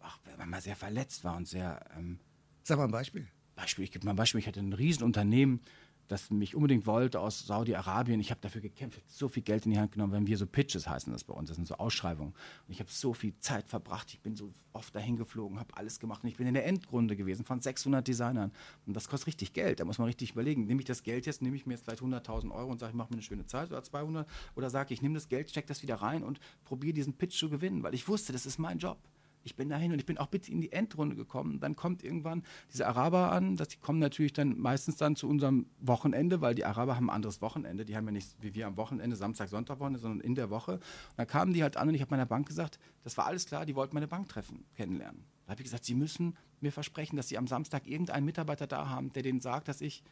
ach, 0.00 0.18
mal 0.46 0.60
sehr 0.60 0.76
verletzt 0.76 1.24
war 1.24 1.36
und 1.36 1.48
sehr 1.48 1.84
ähm, 1.96 2.18
Sag 2.66 2.78
mal 2.78 2.86
ein 2.86 2.90
Beispiel. 2.90 3.28
Beispiel, 3.54 3.84
ich 3.84 3.92
gebe 3.92 4.04
mal 4.04 4.10
ein 4.10 4.16
Beispiel, 4.16 4.40
ich 4.40 4.48
hatte 4.48 4.58
ein 4.58 4.72
Riesenunternehmen, 4.72 5.60
das 6.08 6.30
mich 6.30 6.56
unbedingt 6.56 6.84
wollte 6.84 7.20
aus 7.20 7.46
Saudi-Arabien. 7.46 8.18
Ich 8.18 8.32
habe 8.32 8.40
dafür 8.40 8.60
gekämpft, 8.60 9.04
so 9.06 9.28
viel 9.28 9.44
Geld 9.44 9.66
in 9.66 9.70
die 9.70 9.78
Hand 9.78 9.92
genommen, 9.92 10.12
wenn 10.12 10.26
wir 10.26 10.36
so 10.36 10.48
Pitches 10.48 10.88
heißen 10.88 11.12
das 11.12 11.22
bei 11.22 11.32
uns, 11.32 11.46
das 11.46 11.54
sind 11.54 11.68
so 11.68 11.76
Ausschreibungen. 11.76 12.32
Und 12.32 12.72
ich 12.72 12.80
habe 12.80 12.90
so 12.90 13.14
viel 13.14 13.38
Zeit 13.38 13.68
verbracht, 13.68 14.12
ich 14.12 14.20
bin 14.20 14.34
so 14.34 14.52
oft 14.72 14.92
dahin 14.96 15.16
geflogen, 15.16 15.60
habe 15.60 15.76
alles 15.76 16.00
gemacht 16.00 16.24
und 16.24 16.28
ich 16.28 16.38
bin 16.38 16.48
in 16.48 16.54
der 16.54 16.66
Endrunde 16.66 17.14
gewesen 17.14 17.44
von 17.44 17.60
600 17.60 18.04
Designern. 18.04 18.50
Und 18.84 18.94
das 18.94 19.08
kostet 19.08 19.28
richtig 19.28 19.52
Geld, 19.52 19.78
da 19.78 19.84
muss 19.84 19.98
man 19.98 20.08
richtig 20.08 20.32
überlegen. 20.32 20.66
Nehme 20.66 20.80
ich 20.80 20.86
das 20.86 21.04
Geld 21.04 21.24
jetzt, 21.26 21.42
nehme 21.42 21.54
ich 21.54 21.66
mir 21.66 21.74
jetzt 21.74 21.84
vielleicht 21.84 22.02
100.000 22.02 22.50
Euro 22.50 22.72
und 22.72 22.80
sage, 22.80 22.90
ich 22.90 22.96
mache 22.96 23.10
mir 23.10 23.18
eine 23.18 23.22
schöne 23.22 23.46
Zeit 23.46 23.70
oder 23.70 23.84
200 23.84 24.28
oder 24.56 24.70
sage 24.70 24.92
ich, 24.92 25.02
nehme 25.02 25.14
das 25.14 25.28
Geld, 25.28 25.50
stecke 25.50 25.68
das 25.68 25.84
wieder 25.84 25.94
rein 26.02 26.24
und 26.24 26.40
probiere 26.64 26.94
diesen 26.94 27.12
Pitch 27.12 27.38
zu 27.38 27.48
gewinnen, 27.48 27.84
weil 27.84 27.94
ich 27.94 28.08
wusste, 28.08 28.32
das 28.32 28.44
ist 28.44 28.58
mein 28.58 28.78
Job 28.78 28.98
ich 29.46 29.56
bin 29.56 29.68
dahin 29.68 29.92
und 29.92 29.98
ich 29.98 30.06
bin 30.06 30.18
auch 30.18 30.26
bitte 30.26 30.50
in 30.50 30.60
die 30.60 30.72
Endrunde 30.72 31.14
gekommen. 31.16 31.60
Dann 31.60 31.76
kommt 31.76 32.02
irgendwann 32.02 32.42
diese 32.72 32.86
Araber 32.86 33.30
an, 33.30 33.56
dass 33.56 33.68
die 33.68 33.78
kommen 33.78 34.00
natürlich 34.00 34.32
dann 34.32 34.58
meistens 34.58 34.96
dann 34.96 35.16
zu 35.16 35.28
unserem 35.28 35.66
Wochenende, 35.80 36.40
weil 36.40 36.54
die 36.54 36.64
Araber 36.64 36.96
haben 36.96 37.08
ein 37.08 37.14
anderes 37.14 37.40
Wochenende. 37.40 37.84
Die 37.84 37.96
haben 37.96 38.06
ja 38.06 38.12
nicht 38.12 38.36
wie 38.40 38.54
wir 38.54 38.66
am 38.66 38.76
Wochenende, 38.76 39.16
Samstag, 39.16 39.48
Sonntag 39.48 39.78
Wochenende, 39.78 40.00
sondern 40.00 40.20
in 40.20 40.34
der 40.34 40.50
Woche. 40.50 40.72
Und 40.72 40.82
dann 41.16 41.26
kamen 41.26 41.54
die 41.54 41.62
halt 41.62 41.76
an 41.76 41.88
und 41.88 41.94
ich 41.94 42.00
habe 42.00 42.10
meiner 42.10 42.26
Bank 42.26 42.46
gesagt, 42.46 42.78
das 43.04 43.16
war 43.16 43.26
alles 43.26 43.46
klar, 43.46 43.64
die 43.64 43.76
wollten 43.76 43.94
meine 43.94 44.08
Bank 44.08 44.28
treffen, 44.28 44.64
kennenlernen. 44.74 45.24
Da 45.46 45.52
habe 45.52 45.60
ich 45.60 45.66
gesagt, 45.66 45.84
sie 45.84 45.94
müssen 45.94 46.36
mir 46.60 46.72
versprechen, 46.72 47.16
dass 47.16 47.28
sie 47.28 47.38
am 47.38 47.46
Samstag 47.46 47.86
irgendeinen 47.86 48.26
Mitarbeiter 48.26 48.66
da 48.66 48.88
haben, 48.88 49.12
der 49.12 49.22
denen 49.22 49.40
sagt, 49.40 49.68
dass 49.68 49.80
ich 49.80 50.02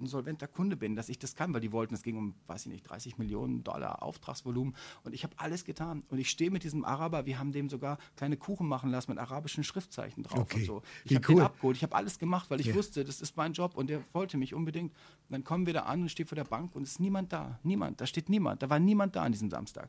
ein 0.00 0.06
solventer 0.06 0.46
Kunde 0.46 0.76
bin, 0.76 0.96
dass 0.96 1.08
ich 1.08 1.18
das 1.18 1.34
kann, 1.34 1.52
weil 1.54 1.60
die 1.60 1.72
wollten, 1.72 1.94
es 1.94 2.02
ging 2.02 2.16
um, 2.16 2.34
weiß 2.46 2.66
ich 2.66 2.72
nicht, 2.72 2.82
30 2.88 3.18
Millionen 3.18 3.64
Dollar 3.64 4.02
Auftragsvolumen 4.02 4.74
und 5.04 5.14
ich 5.14 5.24
habe 5.24 5.34
alles 5.38 5.64
getan 5.64 6.04
und 6.08 6.18
ich 6.18 6.30
stehe 6.30 6.50
mit 6.50 6.64
diesem 6.64 6.84
Araber, 6.84 7.26
wir 7.26 7.38
haben 7.38 7.52
dem 7.52 7.68
sogar 7.68 7.98
kleine 8.16 8.36
Kuchen 8.36 8.66
machen 8.66 8.90
lassen 8.90 9.10
mit 9.10 9.18
arabischen 9.18 9.64
Schriftzeichen 9.64 10.22
drauf 10.22 10.40
okay. 10.40 10.60
und 10.60 10.64
so. 10.64 10.82
Ich 11.04 11.14
habe 11.14 11.26
cool. 11.28 11.34
den 11.36 11.44
abgeholt, 11.44 11.76
ich 11.76 11.82
habe 11.82 11.94
alles 11.94 12.18
gemacht, 12.18 12.50
weil 12.50 12.60
ich 12.60 12.66
ja. 12.66 12.74
wusste, 12.74 13.04
das 13.04 13.20
ist 13.20 13.36
mein 13.36 13.52
Job 13.52 13.76
und 13.76 13.90
der 13.90 14.02
wollte 14.12 14.36
mich 14.36 14.54
unbedingt. 14.54 14.92
Und 14.92 15.32
dann 15.32 15.44
kommen 15.44 15.66
wir 15.66 15.72
da 15.72 15.82
an 15.82 16.02
und 16.02 16.10
stehe 16.10 16.26
vor 16.26 16.36
der 16.36 16.44
Bank 16.44 16.74
und 16.74 16.82
es 16.82 16.92
ist 16.92 17.00
niemand 17.00 17.32
da, 17.32 17.58
niemand, 17.62 18.00
da 18.00 18.06
steht 18.06 18.28
niemand, 18.28 18.62
da 18.62 18.70
war 18.70 18.78
niemand 18.78 19.16
da 19.16 19.22
an 19.22 19.32
diesem 19.32 19.50
Samstag. 19.50 19.88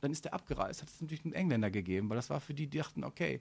Dann 0.00 0.12
ist 0.12 0.24
der 0.24 0.34
abgereist, 0.34 0.82
hat 0.82 0.88
es 0.88 1.00
natürlich 1.00 1.24
einen 1.24 1.34
Engländer 1.34 1.70
gegeben, 1.70 2.08
weil 2.08 2.16
das 2.16 2.30
war 2.30 2.40
für 2.40 2.54
die, 2.54 2.66
die 2.66 2.78
dachten, 2.78 3.04
okay, 3.04 3.40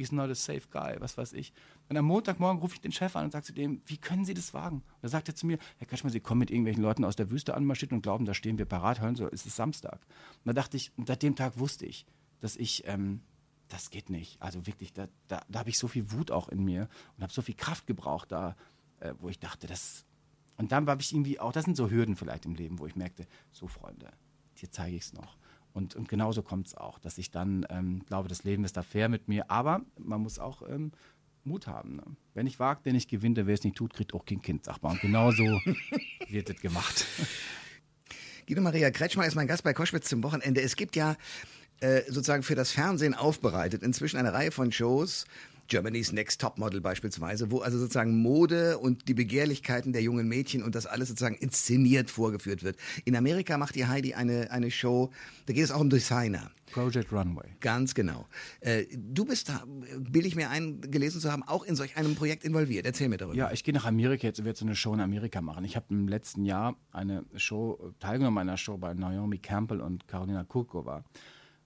he's 0.00 0.12
not 0.12 0.30
a 0.30 0.34
safe 0.34 0.68
guy, 0.70 0.96
was 0.98 1.16
weiß 1.16 1.34
ich. 1.34 1.52
Und 1.88 1.96
am 1.96 2.04
Montagmorgen 2.06 2.60
rufe 2.60 2.74
ich 2.74 2.80
den 2.80 2.92
Chef 2.92 3.14
an 3.16 3.26
und 3.26 3.32
sage 3.32 3.44
zu 3.44 3.52
dem, 3.52 3.82
wie 3.86 3.98
können 3.98 4.24
Sie 4.24 4.34
das 4.34 4.54
wagen? 4.54 4.76
Und 4.76 5.02
da 5.02 5.08
sagt 5.08 5.28
er 5.28 5.34
zu 5.34 5.46
mir, 5.46 5.58
Herr 5.78 5.86
Kaschmann, 5.86 6.12
Sie 6.12 6.20
kommen 6.20 6.40
mit 6.40 6.50
irgendwelchen 6.50 6.82
Leuten 6.82 7.04
aus 7.04 7.16
der 7.16 7.30
Wüste 7.30 7.54
anmarschiert 7.54 7.92
und 7.92 8.02
glauben, 8.02 8.24
da 8.24 8.34
stehen 8.34 8.58
wir 8.58 8.64
parat, 8.64 9.00
hören 9.00 9.16
Sie, 9.16 9.24
es 9.30 9.46
ist 9.46 9.56
Samstag. 9.56 10.00
Und 10.44 10.46
da 10.46 10.52
dachte 10.52 10.76
ich, 10.76 10.92
und 10.96 11.06
seit 11.06 11.22
dem 11.22 11.36
Tag 11.36 11.58
wusste 11.58 11.86
ich, 11.86 12.06
dass 12.40 12.56
ich, 12.56 12.86
ähm, 12.86 13.20
das 13.68 13.90
geht 13.90 14.10
nicht. 14.10 14.40
Also 14.40 14.66
wirklich, 14.66 14.92
da, 14.92 15.08
da, 15.28 15.42
da 15.48 15.58
habe 15.60 15.70
ich 15.70 15.78
so 15.78 15.88
viel 15.88 16.10
Wut 16.10 16.30
auch 16.30 16.48
in 16.48 16.64
mir 16.64 16.88
und 17.16 17.22
habe 17.22 17.32
so 17.32 17.42
viel 17.42 17.54
Kraft 17.54 17.86
gebraucht 17.86 18.32
da, 18.32 18.56
äh, 19.00 19.14
wo 19.18 19.28
ich 19.28 19.38
dachte, 19.38 19.66
das. 19.66 20.04
Und 20.56 20.72
dann 20.72 20.88
habe 20.88 21.02
ich 21.02 21.12
irgendwie 21.12 21.38
auch, 21.38 21.52
das 21.52 21.64
sind 21.64 21.76
so 21.76 21.90
Hürden 21.90 22.16
vielleicht 22.16 22.46
im 22.46 22.54
Leben, 22.54 22.78
wo 22.78 22.86
ich 22.86 22.96
merkte, 22.96 23.26
so 23.52 23.66
Freunde, 23.66 24.10
dir 24.60 24.70
zeige 24.70 24.96
ich 24.96 25.02
es 25.02 25.12
noch. 25.12 25.36
Und, 25.72 25.94
und 25.94 26.08
genauso 26.08 26.42
kommt 26.42 26.66
es 26.66 26.74
auch, 26.74 26.98
dass 26.98 27.18
ich 27.18 27.30
dann 27.30 27.66
ähm, 27.70 28.04
glaube, 28.06 28.28
das 28.28 28.44
Leben 28.44 28.64
ist 28.64 28.76
da 28.76 28.82
fair 28.82 29.08
mit 29.08 29.28
mir. 29.28 29.50
Aber 29.50 29.82
man 29.98 30.20
muss 30.20 30.38
auch 30.38 30.62
ähm, 30.68 30.92
Mut 31.44 31.66
haben. 31.66 31.96
Ne? 31.96 32.02
Wenn 32.34 32.46
ich 32.46 32.58
wagt, 32.58 32.86
der 32.86 32.92
nicht 32.92 33.08
gewinnt, 33.08 33.36
wer 33.36 33.54
es 33.54 33.64
nicht 33.64 33.76
tut, 33.76 33.92
kriegt 33.92 34.14
auch 34.14 34.24
kein 34.24 34.42
Kind, 34.42 34.64
sagt 34.64 34.82
man. 34.82 34.92
Und 34.92 35.00
genauso 35.00 35.44
wird 36.28 36.50
es 36.50 36.60
gemacht. 36.60 37.06
Guido 38.46 38.62
Maria 38.62 38.90
Kretschmer 38.90 39.26
ist 39.26 39.36
mein 39.36 39.46
Gast 39.46 39.62
bei 39.62 39.72
Koschwitz 39.72 40.08
zum 40.08 40.22
Wochenende. 40.22 40.60
Es 40.60 40.76
gibt 40.76 40.96
ja 40.96 41.16
äh, 41.80 42.02
sozusagen 42.06 42.42
für 42.42 42.54
das 42.54 42.72
Fernsehen 42.72 43.14
aufbereitet. 43.14 43.82
Inzwischen 43.82 44.18
eine 44.18 44.32
Reihe 44.32 44.50
von 44.50 44.72
Shows. 44.72 45.24
Germany's 45.70 46.12
Next 46.12 46.40
Topmodel 46.40 46.80
beispielsweise, 46.80 47.50
wo 47.50 47.60
also 47.60 47.78
sozusagen 47.78 48.20
Mode 48.20 48.78
und 48.78 49.08
die 49.08 49.14
Begehrlichkeiten 49.14 49.92
der 49.92 50.02
jungen 50.02 50.28
Mädchen 50.28 50.62
und 50.62 50.74
das 50.74 50.84
alles 50.84 51.08
sozusagen 51.08 51.36
inszeniert 51.36 52.10
vorgeführt 52.10 52.62
wird. 52.62 52.76
In 53.04 53.16
Amerika 53.16 53.56
macht 53.56 53.76
die 53.76 53.86
Heidi 53.86 54.14
eine, 54.14 54.50
eine 54.50 54.70
Show, 54.70 55.10
da 55.46 55.54
geht 55.54 55.64
es 55.64 55.70
auch 55.70 55.80
um 55.80 55.88
Designer. 55.88 56.50
Project 56.72 57.12
Runway. 57.12 57.48
Ganz 57.60 57.94
genau. 57.94 58.26
Äh, 58.60 58.84
du 58.92 59.24
bist 59.24 59.48
da, 59.48 59.64
bilde 59.98 60.28
ich 60.28 60.36
mir 60.36 60.50
ein, 60.50 60.80
gelesen 60.80 61.20
zu 61.20 61.30
haben, 61.30 61.42
auch 61.44 61.64
in 61.64 61.76
solch 61.76 61.96
einem 61.96 62.14
Projekt 62.14 62.44
involviert. 62.44 62.86
Erzähl 62.86 63.08
mir 63.08 63.16
darüber. 63.16 63.36
Ja, 63.36 63.50
ich 63.52 63.64
gehe 63.64 63.74
nach 63.74 63.86
Amerika 63.86 64.26
jetzt 64.26 64.38
und 64.38 64.44
werde 64.44 64.58
so 64.58 64.64
eine 64.64 64.76
Show 64.76 64.92
in 64.94 65.00
Amerika 65.00 65.40
machen. 65.40 65.64
Ich 65.64 65.76
habe 65.76 65.86
im 65.90 66.08
letzten 66.08 66.44
Jahr 66.44 66.76
eine 66.92 67.24
Show, 67.36 67.92
teilgenommen 67.98 68.38
an 68.38 68.48
einer 68.48 68.56
Show 68.56 68.76
bei 68.76 68.94
Naomi 68.94 69.38
Campbell 69.38 69.80
und 69.80 70.06
Carolina 70.06 70.44
Kurkova 70.44 71.04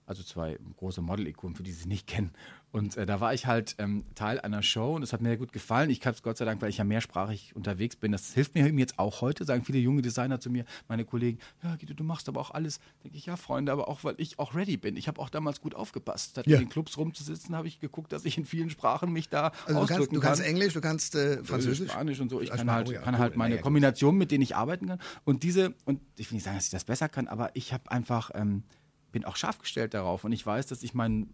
also 0.07 0.23
zwei 0.23 0.59
große 0.77 1.01
Model-Ikonen, 1.01 1.57
für 1.57 1.63
die 1.63 1.73
sie 1.73 1.89
nicht 1.89 2.07
kennen. 2.07 2.33
Und 2.75 2.97
äh, 2.97 3.07
da 3.07 3.21
war 3.21 3.33
ich 3.33 3.47
halt 3.47 3.77
ähm, 3.79 4.03
Teil 4.17 4.41
einer 4.41 4.61
Show 4.61 4.97
und 4.97 5.05
es 5.05 5.13
hat 5.13 5.21
mir 5.21 5.29
sehr 5.29 5.37
gut 5.37 5.53
gefallen. 5.53 5.91
Ich 5.91 6.01
kann 6.01 6.13
es 6.13 6.25
Gott 6.25 6.39
sei 6.39 6.45
Dank, 6.45 6.61
weil 6.61 6.71
ich 6.71 6.79
ja 6.79 6.83
mehrsprachig 6.83 7.55
unterwegs 7.55 7.95
bin. 7.95 8.11
Das 8.11 8.35
hilft 8.35 8.57
mir 8.57 8.69
jetzt 8.69 8.99
auch 8.99 9.21
heute, 9.21 9.45
sagen 9.45 9.63
viele 9.63 9.79
junge 9.79 10.03
Designer 10.03 10.41
zu 10.41 10.51
mir, 10.51 10.65
meine 10.89 11.05
Kollegen, 11.05 11.39
ja, 11.63 11.77
Guido, 11.77 11.95
du 11.95 12.03
machst 12.03 12.29
aber 12.29 12.41
auch 12.41 12.51
alles. 12.51 12.81
Denke 13.05 13.17
ich, 13.17 13.27
ja, 13.27 13.37
Freunde, 13.37 13.71
aber 13.71 13.87
auch, 13.87 14.03
weil 14.03 14.17
ich 14.19 14.41
auch 14.41 14.57
ready 14.57 14.77
bin. 14.77 14.97
Ich 14.97 15.07
habe 15.07 15.21
auch 15.21 15.31
damals 15.31 15.61
gut 15.61 15.77
aufgepasst. 15.77 16.31
Statt 16.31 16.49
ja. 16.49 16.57
in 16.57 16.65
den 16.65 16.69
Clubs 16.69 16.99
rumzusitzen, 16.99 17.55
habe 17.55 17.69
ich 17.69 17.79
geguckt, 17.79 18.11
dass 18.11 18.25
ich 18.25 18.39
in 18.39 18.45
vielen 18.45 18.71
Sprachen 18.71 19.13
mich 19.13 19.29
da 19.29 19.53
also 19.67 19.81
du 19.81 19.87
kannst, 19.87 20.13
du 20.13 20.21
kannst 20.21 20.43
Englisch, 20.43 20.75
du 20.75 20.81
kannst 20.81 21.15
äh, 21.15 21.45
Französisch? 21.45 21.93
Spanisch 21.93 22.19
und 22.19 22.29
so. 22.29 22.41
Ich 22.41 22.51
kann 22.51 22.69
halt, 22.73 22.93
kann 23.03 23.19
halt 23.19 23.37
meine 23.37 23.59
Kombination, 23.59 24.17
mit 24.17 24.33
denen 24.33 24.43
ich 24.43 24.57
arbeiten 24.57 24.89
kann. 24.89 24.99
Und 25.23 25.45
diese, 25.45 25.75
und 25.85 26.01
ich 26.17 26.29
will 26.29 26.35
nicht 26.35 26.45
sagen, 26.45 26.57
dass 26.57 26.65
ich 26.65 26.73
das 26.73 26.83
besser 26.83 27.09
kann, 27.09 27.29
aber 27.29 27.55
ich 27.55 27.73
habe 27.73 27.89
einfach... 27.93 28.33
Ähm, 28.35 28.65
bin 29.13 29.25
auch 29.25 29.37
scharf 29.37 29.61
gestellt 29.61 29.95
darauf 29.95 30.25
und 30.25 30.33
ich 30.33 30.45
weiß, 30.45 30.67
dass 30.67 30.83
ich 30.83 30.93
meinen 30.93 31.33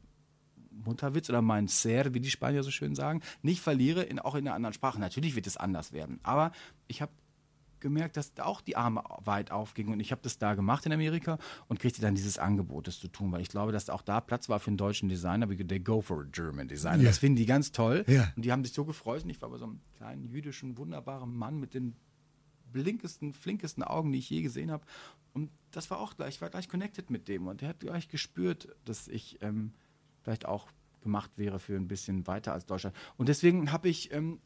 Mutterwitz 0.84 1.28
oder 1.28 1.42
mein 1.42 1.68
Ser, 1.68 2.14
wie 2.14 2.20
die 2.20 2.30
Spanier 2.30 2.62
so 2.62 2.70
schön 2.70 2.94
sagen, 2.94 3.20
nicht 3.42 3.60
verliere, 3.60 4.02
in, 4.02 4.18
auch 4.18 4.34
in 4.34 4.46
einer 4.46 4.54
anderen 4.54 4.74
Sprache. 4.74 5.00
Natürlich 5.00 5.34
wird 5.36 5.46
es 5.46 5.56
anders 5.56 5.92
werden, 5.92 6.20
aber 6.22 6.52
ich 6.88 7.02
habe 7.02 7.12
gemerkt, 7.80 8.16
dass 8.16 8.34
da 8.34 8.44
auch 8.44 8.60
die 8.60 8.76
Arme 8.76 9.02
weit 9.24 9.50
aufgingen 9.50 9.92
und 9.92 10.00
ich 10.00 10.12
habe 10.12 10.20
das 10.22 10.38
da 10.38 10.54
gemacht 10.54 10.86
in 10.86 10.92
Amerika 10.92 11.38
und 11.68 11.80
kriegte 11.80 12.00
dann 12.00 12.14
dieses 12.14 12.38
Angebot, 12.38 12.86
das 12.86 13.00
zu 13.00 13.08
tun, 13.08 13.32
weil 13.32 13.40
ich 13.40 13.48
glaube, 13.48 13.72
dass 13.72 13.90
auch 13.90 14.02
da 14.02 14.20
Platz 14.20 14.48
war 14.48 14.60
für 14.60 14.68
einen 14.68 14.76
deutschen 14.76 15.08
Designer, 15.08 15.50
wie 15.50 15.56
they 15.56 15.80
go 15.80 16.00
for 16.00 16.20
a 16.20 16.26
German 16.30 16.68
Designer. 16.68 17.02
Ja. 17.02 17.08
Das 17.08 17.18
finden 17.18 17.36
die 17.36 17.46
ganz 17.46 17.72
toll 17.72 18.04
ja. 18.06 18.30
und 18.36 18.44
die 18.44 18.52
haben 18.52 18.64
sich 18.64 18.74
so 18.74 18.84
gefreut 18.84 19.24
und 19.24 19.30
ich 19.30 19.40
war 19.42 19.50
bei 19.50 19.58
so 19.58 19.64
einem 19.64 19.80
kleinen 19.96 20.24
jüdischen, 20.24 20.76
wunderbaren 20.76 21.34
Mann 21.34 21.58
mit 21.58 21.74
den 21.74 21.96
blinkesten, 22.72 23.32
flinkesten 23.32 23.82
Augen, 23.82 24.12
die 24.12 24.18
ich 24.18 24.30
je 24.30 24.42
gesehen 24.42 24.70
habe 24.70 24.84
und 25.32 25.50
das 25.70 25.90
war 25.90 25.98
auch 25.98 26.16
gleich, 26.16 26.36
ich 26.36 26.40
war 26.40 26.50
gleich 26.50 26.68
connected 26.68 27.10
mit 27.10 27.28
dem 27.28 27.46
und 27.46 27.60
der 27.60 27.70
hat 27.70 27.80
gleich 27.80 28.08
gespürt, 28.08 28.68
dass 28.84 29.08
ich 29.08 29.38
ähm, 29.42 29.72
vielleicht 30.30 30.46
auch 30.46 30.68
gemacht 31.00 31.32
wäre 31.36 31.58
für 31.58 31.74
ein 31.74 31.88
bisschen 31.88 32.26
weiter 32.26 32.52
als 32.52 32.64
Deutschland. 32.64 32.94
Und 33.16 33.28
deswegen 33.28 33.72
habe 33.72 33.88
ich 33.88 34.12
ähm, 34.12 34.38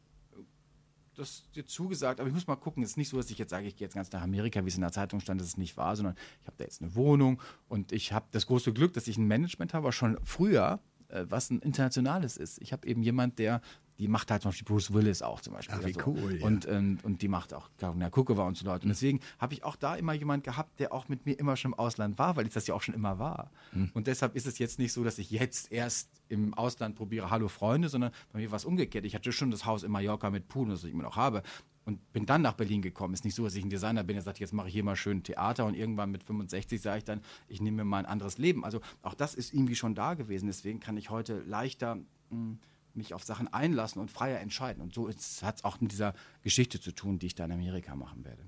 das 1.13 1.49
dir 1.51 1.65
zugesagt, 1.65 2.19
aber 2.19 2.27
ich 2.27 2.33
muss 2.33 2.47
mal 2.47 2.55
gucken. 2.55 2.81
Es 2.81 2.91
ist 2.91 2.97
nicht 2.97 3.09
so, 3.09 3.17
dass 3.17 3.29
ich 3.29 3.37
jetzt 3.37 3.51
sage, 3.51 3.67
ich 3.67 3.75
gehe 3.75 3.85
jetzt 3.85 3.93
ganz 3.93 4.11
nach 4.11 4.23
Amerika, 4.23 4.63
wie 4.65 4.69
es 4.69 4.75
in 4.75 4.81
der 4.81 4.91
Zeitung 4.91 5.19
stand, 5.19 5.39
dass 5.39 5.47
es 5.47 5.57
nicht 5.57 5.77
war, 5.77 5.95
sondern 5.95 6.15
ich 6.41 6.47
habe 6.47 6.57
da 6.57 6.63
jetzt 6.63 6.81
eine 6.81 6.95
Wohnung 6.95 7.39
und 7.67 7.91
ich 7.91 8.13
habe 8.13 8.25
das 8.31 8.47
große 8.47 8.73
Glück, 8.73 8.93
dass 8.93 9.07
ich 9.07 9.17
ein 9.17 9.27
Management 9.27 9.73
habe, 9.73 9.91
schon 9.91 10.17
früher, 10.23 10.79
äh, 11.09 11.25
was 11.29 11.51
ein 11.51 11.59
internationales 11.59 12.35
ist. 12.35 12.59
Ich 12.61 12.73
habe 12.73 12.87
eben 12.87 13.03
jemand, 13.03 13.37
der 13.37 13.61
die 13.97 14.07
macht 14.07 14.29
halt 14.29 14.41
zum 14.41 14.49
Beispiel 14.49 14.65
Bruce 14.65 14.93
Willis 14.93 15.21
auch 15.21 15.39
zum 15.39 15.53
Beispiel. 15.53 15.77
Ach, 15.79 15.85
wie 15.85 15.93
so. 15.93 16.01
cool. 16.05 16.37
Ja. 16.39 16.45
Und, 16.45 16.67
ähm, 16.67 16.99
und 17.03 17.21
die 17.21 17.27
macht 17.27 17.53
auch 17.53 17.69
Karolina 17.77 18.09
Kukova 18.09 18.45
und 18.45 18.57
so 18.57 18.65
Leute. 18.65 18.83
Und 18.83 18.89
deswegen 18.89 19.21
habe 19.39 19.53
ich 19.53 19.63
auch 19.63 19.75
da 19.75 19.95
immer 19.95 20.13
jemand 20.13 20.43
gehabt, 20.43 20.79
der 20.79 20.93
auch 20.93 21.07
mit 21.07 21.25
mir 21.25 21.39
immer 21.39 21.55
schon 21.55 21.71
im 21.71 21.79
Ausland 21.79 22.17
war, 22.17 22.35
weil 22.35 22.45
ich 22.45 22.53
das 22.53 22.67
ja 22.67 22.75
auch 22.75 22.81
schon 22.81 22.93
immer 22.93 23.19
war. 23.19 23.51
Mhm. 23.71 23.91
Und 23.93 24.07
deshalb 24.07 24.35
ist 24.35 24.47
es 24.47 24.59
jetzt 24.59 24.79
nicht 24.79 24.91
so, 24.91 25.03
dass 25.03 25.17
ich 25.17 25.31
jetzt 25.31 25.71
erst 25.71 26.09
im 26.27 26.53
Ausland 26.53 26.95
probiere, 26.95 27.29
hallo 27.29 27.47
Freunde, 27.47 27.87
sondern 27.87 28.11
bei 28.33 28.39
mir 28.39 28.51
war 28.51 28.57
es 28.57 28.65
umgekehrt. 28.65 29.05
Ich 29.05 29.15
hatte 29.15 29.31
schon 29.31 29.51
das 29.51 29.65
Haus 29.65 29.83
in 29.83 29.91
Mallorca 29.91 30.29
mit 30.29 30.47
Pool, 30.49 30.69
das 30.69 30.83
ich 30.83 30.91
immer 30.91 31.03
noch 31.03 31.15
habe. 31.15 31.41
Und 31.85 32.11
bin 32.11 32.25
dann 32.25 32.41
nach 32.41 32.53
Berlin 32.53 32.81
gekommen. 32.81 33.13
Ist 33.13 33.23
nicht 33.23 33.35
so, 33.35 33.43
dass 33.43 33.53
ich 33.55 33.63
ein 33.63 33.69
Designer 33.69 34.03
bin, 34.03 34.15
der 34.15 34.23
sagt, 34.23 34.39
jetzt 34.39 34.53
mache 34.53 34.67
ich 34.67 34.73
hier 34.73 34.83
mal 34.83 34.95
schön 34.95 35.21
Theater 35.21 35.65
und 35.65 35.75
irgendwann 35.75 36.09
mit 36.09 36.23
65 36.23 36.81
sage 36.81 36.97
ich 36.97 37.03
dann, 37.03 37.21
ich 37.47 37.61
nehme 37.61 37.77
mir 37.77 37.85
mal 37.85 37.99
ein 37.99 38.05
anderes 38.07 38.39
Leben. 38.39 38.65
Also 38.65 38.81
auch 39.03 39.13
das 39.13 39.35
ist 39.35 39.53
irgendwie 39.53 39.75
schon 39.75 39.93
da 39.93 40.15
gewesen. 40.15 40.47
Deswegen 40.47 40.79
kann 40.79 40.97
ich 40.97 41.11
heute 41.11 41.41
leichter 41.41 41.95
mh, 41.95 42.05
hm, 42.31 42.59
mich 42.97 43.13
auf 43.13 43.23
Sachen 43.23 43.51
einlassen 43.53 44.01
und 44.01 44.11
freier 44.11 44.39
entscheiden. 44.39 44.81
Und 44.81 44.93
so 44.93 45.09
hat 45.09 45.55
es 45.57 45.63
auch 45.63 45.81
mit 45.81 45.91
dieser 45.91 46.13
Geschichte 46.43 46.79
zu 46.79 46.91
tun, 46.91 47.19
die 47.19 47.27
ich 47.27 47.35
da 47.35 47.45
in 47.45 47.51
Amerika 47.51 47.95
machen 47.95 48.23
werde. 48.25 48.41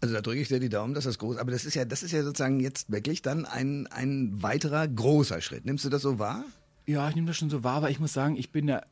Also 0.00 0.14
da 0.14 0.20
drücke 0.20 0.40
ich 0.40 0.48
dir 0.48 0.60
die 0.60 0.68
Daumen, 0.68 0.94
dass 0.94 1.04
das 1.04 1.18
groß 1.18 1.36
Aber 1.38 1.50
das 1.50 1.64
ist 1.64 1.74
ja, 1.74 1.84
das 1.84 2.02
ist 2.02 2.12
ja 2.12 2.22
sozusagen 2.22 2.60
jetzt 2.60 2.90
wirklich 2.90 3.22
dann 3.22 3.44
ein, 3.44 3.86
ein 3.88 4.42
weiterer 4.42 4.86
großer 4.86 5.40
Schritt. 5.40 5.64
Nimmst 5.64 5.84
du 5.84 5.88
das 5.88 6.02
so 6.02 6.18
wahr? 6.18 6.44
Ja, 6.86 7.08
ich 7.08 7.14
nehme 7.14 7.26
das 7.26 7.36
schon 7.36 7.50
so 7.50 7.64
wahr, 7.64 7.76
aber 7.76 7.90
ich 7.90 8.00
muss 8.00 8.12
sagen, 8.12 8.36
ich 8.36 8.50
bin 8.50 8.66
da. 8.66 8.82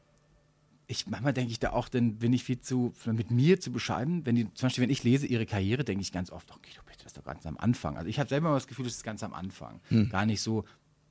Ich, 0.88 1.08
manchmal 1.08 1.32
denke 1.32 1.50
ich 1.50 1.58
da 1.58 1.70
auch, 1.72 1.88
denn 1.88 2.18
bin 2.18 2.32
ich 2.32 2.44
viel 2.44 2.60
zu 2.60 2.92
mit 3.06 3.32
mir 3.32 3.58
zu 3.58 3.72
bescheiden. 3.72 4.24
Wenn 4.24 4.36
die, 4.36 4.54
zum 4.54 4.66
Beispiel, 4.66 4.82
wenn 4.82 4.90
ich 4.90 5.02
lese 5.02 5.26
ihre 5.26 5.44
Karriere, 5.44 5.82
denke 5.82 6.02
ich 6.02 6.12
ganz 6.12 6.30
oft, 6.30 6.48
okay, 6.52 6.70
du 6.76 6.82
bitte, 6.84 6.98
das 7.02 7.06
ist 7.12 7.16
doch 7.16 7.24
ganz 7.24 7.44
am 7.44 7.56
Anfang. 7.56 7.96
Also 7.96 8.08
ich 8.08 8.20
habe 8.20 8.28
selber 8.28 8.50
mal 8.50 8.54
das 8.54 8.68
Gefühl, 8.68 8.84
das 8.84 8.94
ist 8.94 9.02
ganz 9.02 9.24
am 9.24 9.34
Anfang. 9.34 9.80
Hm. 9.88 10.10
Gar 10.10 10.26
nicht 10.26 10.42
so, 10.42 10.64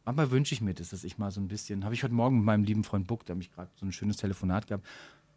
manchmal 0.06 0.32
wünsche 0.32 0.54
ich 0.54 0.62
mir 0.62 0.74
das, 0.74 0.90
dass 0.90 1.04
ich 1.04 1.18
mal 1.18 1.32
so 1.32 1.42
ein 1.42 1.48
bisschen, 1.48 1.84
habe 1.84 1.94
ich 1.94 2.04
heute 2.04 2.14
Morgen 2.14 2.38
mit 2.38 2.46
meinem 2.46 2.64
lieben 2.64 2.84
Freund 2.84 3.08
Buck, 3.08 3.26
der 3.26 3.36
mich 3.36 3.52
gerade 3.52 3.70
so 3.76 3.86
ein 3.86 3.92
schönes 3.92 4.18
Telefonat 4.18 4.68
gehabt, 4.68 4.86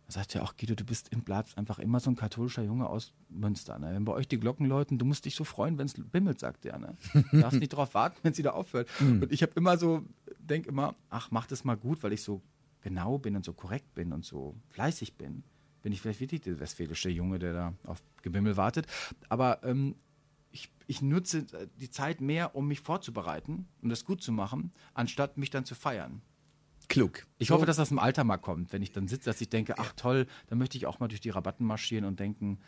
da 0.06 0.14
sagt 0.14 0.34
er 0.34 0.42
auch, 0.42 0.56
Guido, 0.56 0.74
du 0.74 0.84
bist 0.84 1.12
im 1.12 1.20
bleibst 1.20 1.58
einfach 1.58 1.78
immer 1.78 2.00
so 2.00 2.10
ein 2.10 2.16
katholischer 2.16 2.62
Junge 2.62 2.88
aus 2.88 3.12
Münster. 3.28 3.78
Ne? 3.78 3.90
Wenn 3.92 4.06
bei 4.06 4.12
euch 4.12 4.26
die 4.26 4.40
Glocken 4.40 4.64
läuten, 4.64 4.96
du 4.96 5.04
musst 5.04 5.26
dich 5.26 5.34
so 5.34 5.44
freuen, 5.44 5.76
wenn 5.76 5.84
es 5.84 5.94
bimmelt, 5.94 6.40
sagt 6.40 6.64
er. 6.64 6.78
Ne? 6.78 6.96
Du 7.30 7.40
darfst 7.40 7.60
nicht 7.60 7.74
darauf 7.74 7.92
warten, 7.92 8.16
wenn 8.22 8.32
es 8.32 8.38
wieder 8.38 8.54
aufhört. 8.54 8.88
Mhm. 9.00 9.22
Und 9.22 9.32
ich 9.32 9.42
habe 9.42 9.52
immer 9.54 9.76
so, 9.76 10.02
denke 10.38 10.70
immer, 10.70 10.94
ach, 11.10 11.30
mach 11.30 11.46
das 11.46 11.64
mal 11.64 11.76
gut, 11.76 12.02
weil 12.02 12.14
ich 12.14 12.22
so 12.22 12.40
genau 12.80 13.18
bin 13.18 13.36
und 13.36 13.44
so 13.44 13.52
korrekt 13.52 13.94
bin 13.94 14.12
und 14.12 14.24
so 14.24 14.54
fleißig 14.70 15.14
bin. 15.18 15.42
Bin 15.82 15.92
ich 15.92 16.00
vielleicht 16.00 16.20
wirklich 16.20 16.40
der 16.40 16.58
westfälische 16.58 17.10
Junge, 17.10 17.38
der 17.38 17.52
da 17.52 17.74
auf 17.84 18.02
Gebimmel 18.22 18.56
wartet. 18.56 18.86
Aber 19.28 19.62
ähm, 19.62 19.94
ich, 20.58 20.70
ich 20.86 21.02
nutze 21.02 21.46
äh, 21.52 21.68
die 21.78 21.90
Zeit 21.90 22.20
mehr, 22.20 22.54
um 22.54 22.68
mich 22.68 22.80
vorzubereiten, 22.80 23.66
um 23.82 23.88
das 23.88 24.04
gut 24.04 24.22
zu 24.22 24.32
machen, 24.32 24.72
anstatt 24.94 25.36
mich 25.36 25.50
dann 25.50 25.64
zu 25.64 25.74
feiern. 25.74 26.22
Klug. 26.88 27.26
Ich 27.36 27.50
hoffe, 27.50 27.66
dass 27.66 27.76
das 27.76 27.90
im 27.90 27.98
Alter 27.98 28.24
mal 28.24 28.38
kommt, 28.38 28.72
wenn 28.72 28.82
ich 28.82 28.92
dann 28.92 29.08
sitze, 29.08 29.26
dass 29.26 29.40
ich 29.42 29.50
denke, 29.50 29.74
ach 29.78 29.92
toll, 29.92 30.26
dann 30.46 30.58
möchte 30.58 30.78
ich 30.78 30.86
auch 30.86 31.00
mal 31.00 31.08
durch 31.08 31.20
die 31.20 31.28
Rabatten 31.28 31.66
marschieren 31.66 32.06
und 32.06 32.18
denken, 32.18 32.58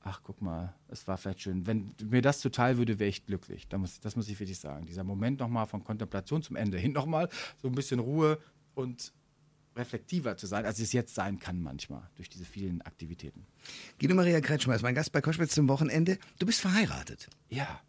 ach 0.00 0.20
guck 0.22 0.40
mal, 0.40 0.74
es 0.88 1.08
war 1.08 1.16
vielleicht 1.16 1.42
schön. 1.42 1.66
Wenn 1.66 1.92
mir 2.02 2.22
das 2.22 2.38
zuteil 2.38 2.78
würde, 2.78 3.00
wäre 3.00 3.08
ich 3.08 3.26
glücklich. 3.26 3.66
Das 3.68 3.80
muss, 3.80 4.00
das 4.00 4.14
muss 4.14 4.28
ich 4.28 4.38
wirklich 4.38 4.60
sagen. 4.60 4.86
Dieser 4.86 5.02
Moment 5.02 5.40
nochmal 5.40 5.66
von 5.66 5.82
Kontemplation 5.82 6.42
zum 6.42 6.54
Ende 6.54 6.78
hin 6.78 6.92
nochmal, 6.92 7.28
so 7.60 7.66
ein 7.66 7.74
bisschen 7.74 7.98
Ruhe 7.98 8.38
und 8.74 9.12
reflektiver 9.76 10.36
zu 10.36 10.46
sein, 10.46 10.64
als 10.64 10.78
es 10.78 10.92
jetzt 10.92 11.14
sein 11.14 11.38
kann 11.38 11.60
manchmal 11.60 12.08
durch 12.16 12.28
diese 12.28 12.44
vielen 12.44 12.82
Aktivitäten. 12.82 13.46
Guido 14.00 14.14
Maria 14.14 14.40
Kretschmer 14.40 14.74
ist 14.74 14.82
mein 14.82 14.94
Gast 14.94 15.12
bei 15.12 15.20
Koschwitz 15.20 15.54
zum 15.54 15.68
Wochenende. 15.68 16.18
Du 16.38 16.46
bist 16.46 16.60
verheiratet. 16.60 17.28
Ja. 17.48 17.80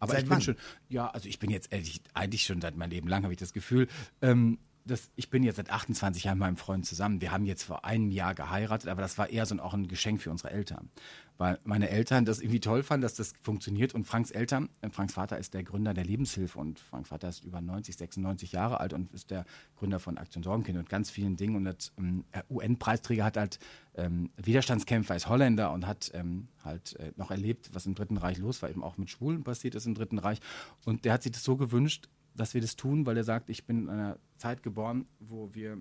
Aber 0.00 0.12
seit 0.12 0.24
ich 0.24 0.30
wann? 0.30 0.38
bin 0.38 0.44
schon, 0.44 0.56
ja, 0.88 1.08
also 1.08 1.28
ich 1.28 1.38
bin 1.38 1.50
jetzt 1.50 1.72
ehrlich, 1.72 2.00
eigentlich 2.14 2.44
schon 2.44 2.60
seit 2.60 2.76
meinem 2.76 2.90
Leben 2.90 3.08
lang, 3.08 3.24
habe 3.24 3.32
ich 3.32 3.38
das 3.38 3.52
Gefühl. 3.52 3.88
Ähm, 4.22 4.58
das, 4.88 5.10
ich 5.16 5.30
bin 5.30 5.42
jetzt 5.42 5.56
seit 5.56 5.70
28 5.70 6.24
Jahren 6.24 6.38
mit 6.38 6.46
meinem 6.46 6.56
Freund 6.56 6.86
zusammen. 6.86 7.20
Wir 7.20 7.30
haben 7.30 7.44
jetzt 7.44 7.62
vor 7.62 7.84
einem 7.84 8.10
Jahr 8.10 8.34
geheiratet, 8.34 8.88
aber 8.88 9.02
das 9.02 9.18
war 9.18 9.30
eher 9.30 9.46
so 9.46 9.54
ein, 9.54 9.60
auch 9.60 9.74
ein 9.74 9.88
Geschenk 9.88 10.20
für 10.20 10.30
unsere 10.30 10.50
Eltern. 10.50 10.90
Weil 11.36 11.60
meine 11.62 11.88
Eltern 11.88 12.24
das 12.24 12.40
irgendwie 12.40 12.58
toll 12.58 12.82
fanden, 12.82 13.02
dass 13.02 13.14
das 13.14 13.32
funktioniert. 13.42 13.94
Und 13.94 14.06
Franks 14.06 14.32
Eltern, 14.32 14.68
äh, 14.80 14.90
Franks 14.90 15.14
Vater 15.14 15.38
ist 15.38 15.54
der 15.54 15.62
Gründer 15.62 15.94
der 15.94 16.04
Lebenshilfe 16.04 16.58
und 16.58 16.80
Franks 16.80 17.10
Vater 17.10 17.28
ist 17.28 17.44
über 17.44 17.60
90, 17.60 17.96
96 17.96 18.52
Jahre 18.52 18.80
alt 18.80 18.92
und 18.92 19.12
ist 19.12 19.30
der 19.30 19.44
Gründer 19.76 20.00
von 20.00 20.18
Aktion 20.18 20.42
Sorgenkind 20.42 20.78
und 20.78 20.88
ganz 20.88 21.10
vielen 21.10 21.36
Dingen. 21.36 21.54
Und 21.54 21.64
das 21.64 21.92
ähm, 21.98 22.24
UN-Preisträger 22.50 23.24
hat 23.24 23.36
halt 23.36 23.60
ähm, 23.94 24.30
Widerstandskämpfer, 24.36 25.14
ist 25.14 25.28
Holländer 25.28 25.72
und 25.72 25.86
hat 25.86 26.10
ähm, 26.14 26.48
halt 26.64 26.96
äh, 26.96 27.12
noch 27.16 27.30
erlebt, 27.30 27.70
was 27.72 27.86
im 27.86 27.94
Dritten 27.94 28.16
Reich 28.16 28.38
los 28.38 28.60
war, 28.62 28.70
eben 28.70 28.82
auch 28.82 28.96
mit 28.96 29.10
Schwulen 29.10 29.44
passiert 29.44 29.76
ist 29.76 29.86
im 29.86 29.94
Dritten 29.94 30.18
Reich. 30.18 30.40
Und 30.84 31.04
der 31.04 31.12
hat 31.12 31.22
sich 31.22 31.32
das 31.32 31.44
so 31.44 31.56
gewünscht, 31.56 32.08
dass 32.34 32.54
wir 32.54 32.60
das 32.60 32.76
tun, 32.76 33.06
weil 33.06 33.16
er 33.16 33.24
sagt, 33.24 33.50
ich 33.50 33.66
bin 33.66 33.84
in 33.84 33.90
einer 33.90 34.18
Zeit 34.36 34.62
geboren, 34.62 35.06
wo 35.18 35.52
wir, 35.54 35.78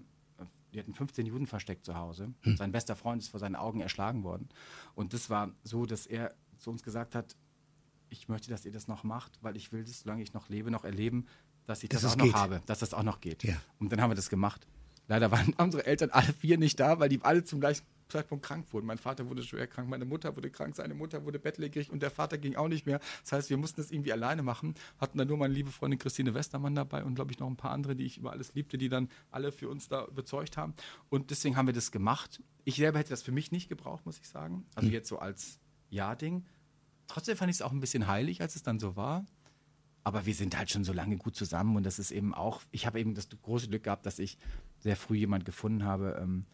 wir 0.71 0.81
hatten 0.81 0.93
15 0.93 1.25
Juden 1.25 1.47
versteckt 1.47 1.85
zu 1.85 1.95
Hause. 1.95 2.33
Hm. 2.41 2.57
Sein 2.57 2.71
bester 2.71 2.95
Freund 2.95 3.21
ist 3.21 3.29
vor 3.29 3.39
seinen 3.39 3.55
Augen 3.55 3.81
erschlagen 3.81 4.23
worden. 4.23 4.49
Und 4.95 5.13
das 5.13 5.29
war 5.29 5.51
so, 5.63 5.85
dass 5.85 6.05
er 6.05 6.35
zu 6.57 6.71
uns 6.71 6.83
gesagt 6.83 7.15
hat, 7.15 7.35
ich 8.09 8.29
möchte, 8.29 8.49
dass 8.49 8.65
ihr 8.65 8.71
das 8.71 8.87
noch 8.87 9.03
macht, 9.03 9.37
weil 9.43 9.55
ich 9.57 9.71
will 9.71 9.83
das, 9.83 10.01
solange 10.01 10.23
ich 10.23 10.33
noch 10.33 10.49
lebe, 10.49 10.71
noch 10.71 10.85
erleben, 10.85 11.27
dass 11.65 11.83
ich 11.83 11.89
das, 11.89 12.01
das 12.01 12.13
auch 12.13 12.17
noch 12.17 12.33
habe, 12.33 12.61
dass 12.65 12.79
das 12.79 12.93
auch 12.93 13.03
noch 13.03 13.19
geht. 13.19 13.43
Ja. 13.43 13.55
Und 13.79 13.91
dann 13.91 14.01
haben 14.01 14.11
wir 14.11 14.15
das 14.15 14.29
gemacht. 14.29 14.65
Leider 15.07 15.31
waren 15.31 15.53
unsere 15.57 15.85
Eltern 15.85 16.09
alle 16.11 16.33
vier 16.33 16.57
nicht 16.57 16.79
da, 16.79 16.99
weil 16.99 17.09
die 17.09 17.21
alle 17.21 17.43
zum 17.43 17.59
gleichen 17.59 17.85
Zeitpunkt 18.09 18.45
krank 18.45 18.71
wurden. 18.71 18.85
Mein 18.85 18.97
Vater 18.97 19.29
wurde 19.29 19.43
schwer 19.43 19.67
krank, 19.67 19.89
meine 19.89 20.05
Mutter 20.05 20.35
wurde 20.35 20.49
krank, 20.49 20.75
seine 20.75 20.93
Mutter 20.93 21.25
wurde 21.25 21.39
bettlägerig 21.39 21.91
und 21.91 22.01
der 22.01 22.11
Vater 22.11 22.37
ging 22.37 22.55
auch 22.55 22.67
nicht 22.67 22.85
mehr. 22.85 22.99
Das 23.23 23.31
heißt, 23.33 23.49
wir 23.49 23.57
mussten 23.57 23.81
es 23.81 23.91
irgendwie 23.91 24.13
alleine 24.13 24.43
machen, 24.43 24.75
hatten 24.99 25.17
dann 25.17 25.27
nur 25.27 25.37
meine 25.37 25.53
liebe 25.53 25.71
Freundin 25.71 25.99
Christine 25.99 26.33
Westermann 26.33 26.75
dabei 26.75 27.03
und 27.03 27.15
glaube 27.15 27.31
ich 27.31 27.39
noch 27.39 27.47
ein 27.47 27.57
paar 27.57 27.71
andere, 27.71 27.95
die 27.95 28.05
ich 28.05 28.17
über 28.17 28.31
alles 28.31 28.53
liebte, 28.53 28.77
die 28.77 28.89
dann 28.89 29.09
alle 29.31 29.51
für 29.51 29.69
uns 29.69 29.87
da 29.87 30.05
überzeugt 30.05 30.57
haben. 30.57 30.73
Und 31.09 31.31
deswegen 31.31 31.55
haben 31.55 31.67
wir 31.67 31.73
das 31.73 31.91
gemacht. 31.91 32.41
Ich 32.63 32.75
selber 32.75 32.99
hätte 32.99 33.09
das 33.11 33.23
für 33.23 33.31
mich 33.31 33.51
nicht 33.51 33.69
gebraucht, 33.69 34.05
muss 34.05 34.17
ich 34.19 34.27
sagen. 34.27 34.65
Also 34.75 34.87
hm. 34.87 34.93
jetzt 34.93 35.09
so 35.09 35.19
als 35.19 35.59
Ja-Ding. 35.89 36.45
Trotzdem 37.07 37.37
fand 37.37 37.49
ich 37.49 37.57
es 37.57 37.61
auch 37.61 37.71
ein 37.71 37.79
bisschen 37.79 38.07
heilig, 38.07 38.41
als 38.41 38.55
es 38.55 38.63
dann 38.63 38.79
so 38.79 38.95
war. 38.95 39.25
Aber 40.03 40.25
wir 40.25 40.33
sind 40.33 40.57
halt 40.57 40.71
schon 40.71 40.85
so 40.85 40.93
lange 40.93 41.17
gut 41.17 41.35
zusammen 41.35 41.75
und 41.75 41.83
das 41.83 41.99
ist 41.99 42.11
eben 42.11 42.33
auch, 42.33 42.61
ich 42.71 42.85
habe 42.85 42.99
eben 42.99 43.13
das 43.13 43.27
große 43.41 43.67
Glück 43.67 43.83
gehabt, 43.83 44.05
dass 44.05 44.19
ich 44.19 44.37
sehr 44.79 44.95
früh 44.95 45.17
jemand 45.17 45.43
gefunden 45.43 45.83
habe, 45.83 46.17
ähm, 46.21 46.45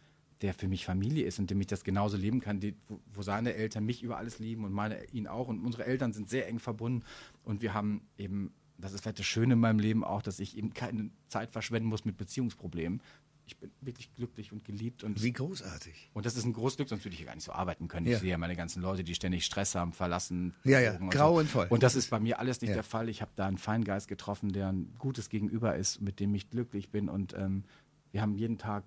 der 0.42 0.54
für 0.54 0.68
mich 0.68 0.84
Familie 0.84 1.26
ist 1.26 1.38
und 1.38 1.50
dem 1.50 1.60
ich 1.60 1.66
das 1.66 1.84
genauso 1.84 2.16
leben 2.16 2.40
kann, 2.40 2.60
die, 2.60 2.74
wo, 2.88 3.00
wo, 3.12 3.22
seine 3.22 3.54
Eltern 3.54 3.84
mich 3.84 4.02
über 4.02 4.18
alles 4.18 4.38
lieben 4.38 4.64
und 4.64 4.72
meine 4.72 5.04
ihn 5.12 5.26
auch. 5.26 5.48
Und 5.48 5.64
unsere 5.64 5.86
Eltern 5.86 6.12
sind 6.12 6.28
sehr 6.28 6.48
eng 6.48 6.58
verbunden 6.58 7.04
und 7.44 7.62
wir 7.62 7.74
haben 7.74 8.02
eben, 8.18 8.52
das 8.78 8.92
ist 8.92 9.02
vielleicht 9.02 9.20
das 9.20 9.26
Schöne 9.26 9.54
in 9.54 9.60
meinem 9.60 9.78
Leben 9.78 10.04
auch, 10.04 10.22
dass 10.22 10.40
ich 10.40 10.56
eben 10.56 10.74
keine 10.74 11.10
Zeit 11.28 11.50
verschwenden 11.50 11.88
muss 11.88 12.04
mit 12.04 12.16
Beziehungsproblemen. 12.16 13.00
Ich 13.46 13.58
bin 13.58 13.70
wirklich 13.82 14.12
glücklich 14.14 14.52
und 14.52 14.64
geliebt. 14.64 15.04
Und 15.04 15.22
Wie 15.22 15.32
großartig. 15.32 16.10
Und 16.14 16.24
das 16.24 16.34
ist 16.34 16.44
ein 16.44 16.54
großes 16.54 16.78
Glück, 16.78 16.88
sonst 16.88 17.04
würde 17.04 17.12
ich 17.12 17.18
hier 17.18 17.26
gar 17.26 17.34
nicht 17.34 17.44
so 17.44 17.52
arbeiten 17.52 17.88
können. 17.88 18.06
Ja. 18.06 18.14
Ich 18.14 18.20
sehe 18.20 18.30
ja 18.30 18.38
meine 18.38 18.56
ganzen 18.56 18.80
Leute, 18.80 19.04
die 19.04 19.14
ständig 19.14 19.44
Stress 19.44 19.74
haben, 19.74 19.92
verlassen. 19.92 20.54
Ja, 20.64 20.80
ja, 20.80 20.96
grauenvoll. 20.96 21.66
So. 21.68 21.74
Und 21.74 21.82
das 21.82 21.94
ist 21.94 22.08
bei 22.08 22.18
mir 22.20 22.38
alles 22.38 22.62
nicht 22.62 22.70
ja. 22.70 22.76
der 22.76 22.84
Fall. 22.84 23.10
Ich 23.10 23.20
habe 23.20 23.32
da 23.36 23.46
einen 23.46 23.58
Feingeist 23.58 24.08
getroffen, 24.08 24.52
der 24.52 24.68
ein 24.68 24.94
gutes 24.98 25.28
Gegenüber 25.28 25.76
ist, 25.76 26.00
mit 26.00 26.20
dem 26.20 26.34
ich 26.34 26.48
glücklich 26.48 26.90
bin. 26.90 27.10
Und 27.10 27.34
ähm, 27.34 27.64
wir 28.12 28.22
haben 28.22 28.34
jeden 28.34 28.56
Tag 28.56 28.84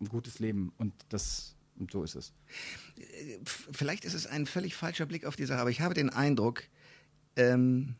ein 0.00 0.08
gutes 0.08 0.38
Leben. 0.38 0.72
Und 0.78 0.94
das 1.08 1.56
und 1.80 1.90
so 1.90 2.04
ist 2.04 2.14
es. 2.14 2.32
Vielleicht 3.72 4.04
ist 4.04 4.14
es 4.14 4.26
ein 4.26 4.46
völlig 4.46 4.74
falscher 4.74 5.06
Blick 5.06 5.24
auf 5.24 5.36
die 5.36 5.46
Sache, 5.46 5.60
aber 5.60 5.70
ich 5.70 5.80
habe 5.80 5.94
den 5.94 6.10
Eindruck, 6.10 6.64
ähm, 7.36 7.96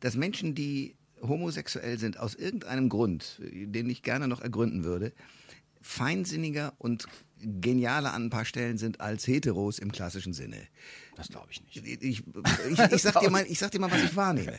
dass 0.00 0.16
Menschen, 0.16 0.54
die 0.54 0.96
homosexuell 1.22 1.98
sind, 1.98 2.18
aus 2.18 2.34
irgendeinem 2.34 2.88
Grund, 2.88 3.40
den 3.40 3.88
ich 3.88 4.02
gerne 4.02 4.28
noch 4.28 4.40
ergründen 4.40 4.84
würde, 4.84 5.12
feinsinniger 5.80 6.74
und 6.78 7.06
genialer 7.40 8.12
an 8.12 8.26
ein 8.26 8.30
paar 8.30 8.44
Stellen 8.44 8.78
sind 8.78 9.00
als 9.00 9.26
Heteros 9.26 9.78
im 9.78 9.92
klassischen 9.92 10.32
Sinne. 10.32 10.56
Das 11.16 11.28
glaube 11.28 11.48
ich 11.50 11.62
nicht. 11.62 11.76
Ich, 11.76 12.02
ich, 12.02 12.24
ich, 12.26 12.78
ich, 12.92 13.02
sag 13.02 13.20
dir 13.20 13.30
mal, 13.30 13.46
ich 13.48 13.58
sag 13.58 13.70
dir 13.70 13.78
mal, 13.78 13.90
was 13.90 14.02
ich 14.02 14.16
wahrnehme. 14.16 14.56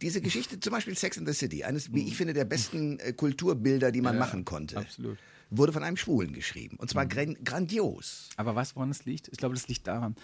Diese 0.00 0.20
Geschichte, 0.20 0.60
zum 0.60 0.72
Beispiel 0.72 0.96
Sex 0.96 1.16
in 1.16 1.26
the 1.26 1.32
City, 1.32 1.64
eines, 1.64 1.92
wie 1.92 2.06
ich 2.06 2.16
finde, 2.16 2.34
der 2.34 2.44
besten 2.44 3.00
äh, 3.00 3.12
Kulturbilder, 3.12 3.90
die 3.90 4.00
man 4.00 4.14
ja, 4.14 4.20
machen 4.20 4.44
konnte. 4.44 4.76
Absolut 4.76 5.18
wurde 5.50 5.72
von 5.72 5.82
einem 5.82 5.96
Schwulen 5.96 6.32
geschrieben. 6.32 6.76
Und 6.76 6.90
zwar 6.90 7.04
mhm. 7.04 7.36
grandios. 7.44 8.30
Aber 8.36 8.54
du, 8.72 8.76
woran 8.76 8.88
das 8.88 9.04
liegt? 9.04 9.28
Ich 9.28 9.38
glaube, 9.38 9.54
das 9.54 9.68
liegt 9.68 9.86
daran, 9.86 10.16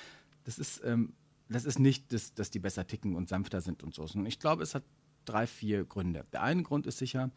das 0.45 0.59
ist, 0.59 0.81
ähm, 0.85 1.13
das 1.49 1.65
ist 1.65 1.79
nicht, 1.79 2.13
dass, 2.13 2.35
dass 2.35 2.51
die 2.51 2.59
besser 2.59 2.87
ticken 2.87 3.15
und 3.17 3.29
sanfter 3.29 3.61
sind 3.61 3.83
und 3.83 3.95
so. 3.95 4.07
Ich 4.25 4.39
glaube, 4.39 4.63
es 4.63 4.75
hat 4.75 4.85
drei, 5.29 5.47
vier 5.47 5.85
Gründe. 5.85 6.25
Der 6.33 6.43
eine 6.43 6.63
Grund 6.63 6.87
ist 6.87 6.99
sicher, 6.99 7.31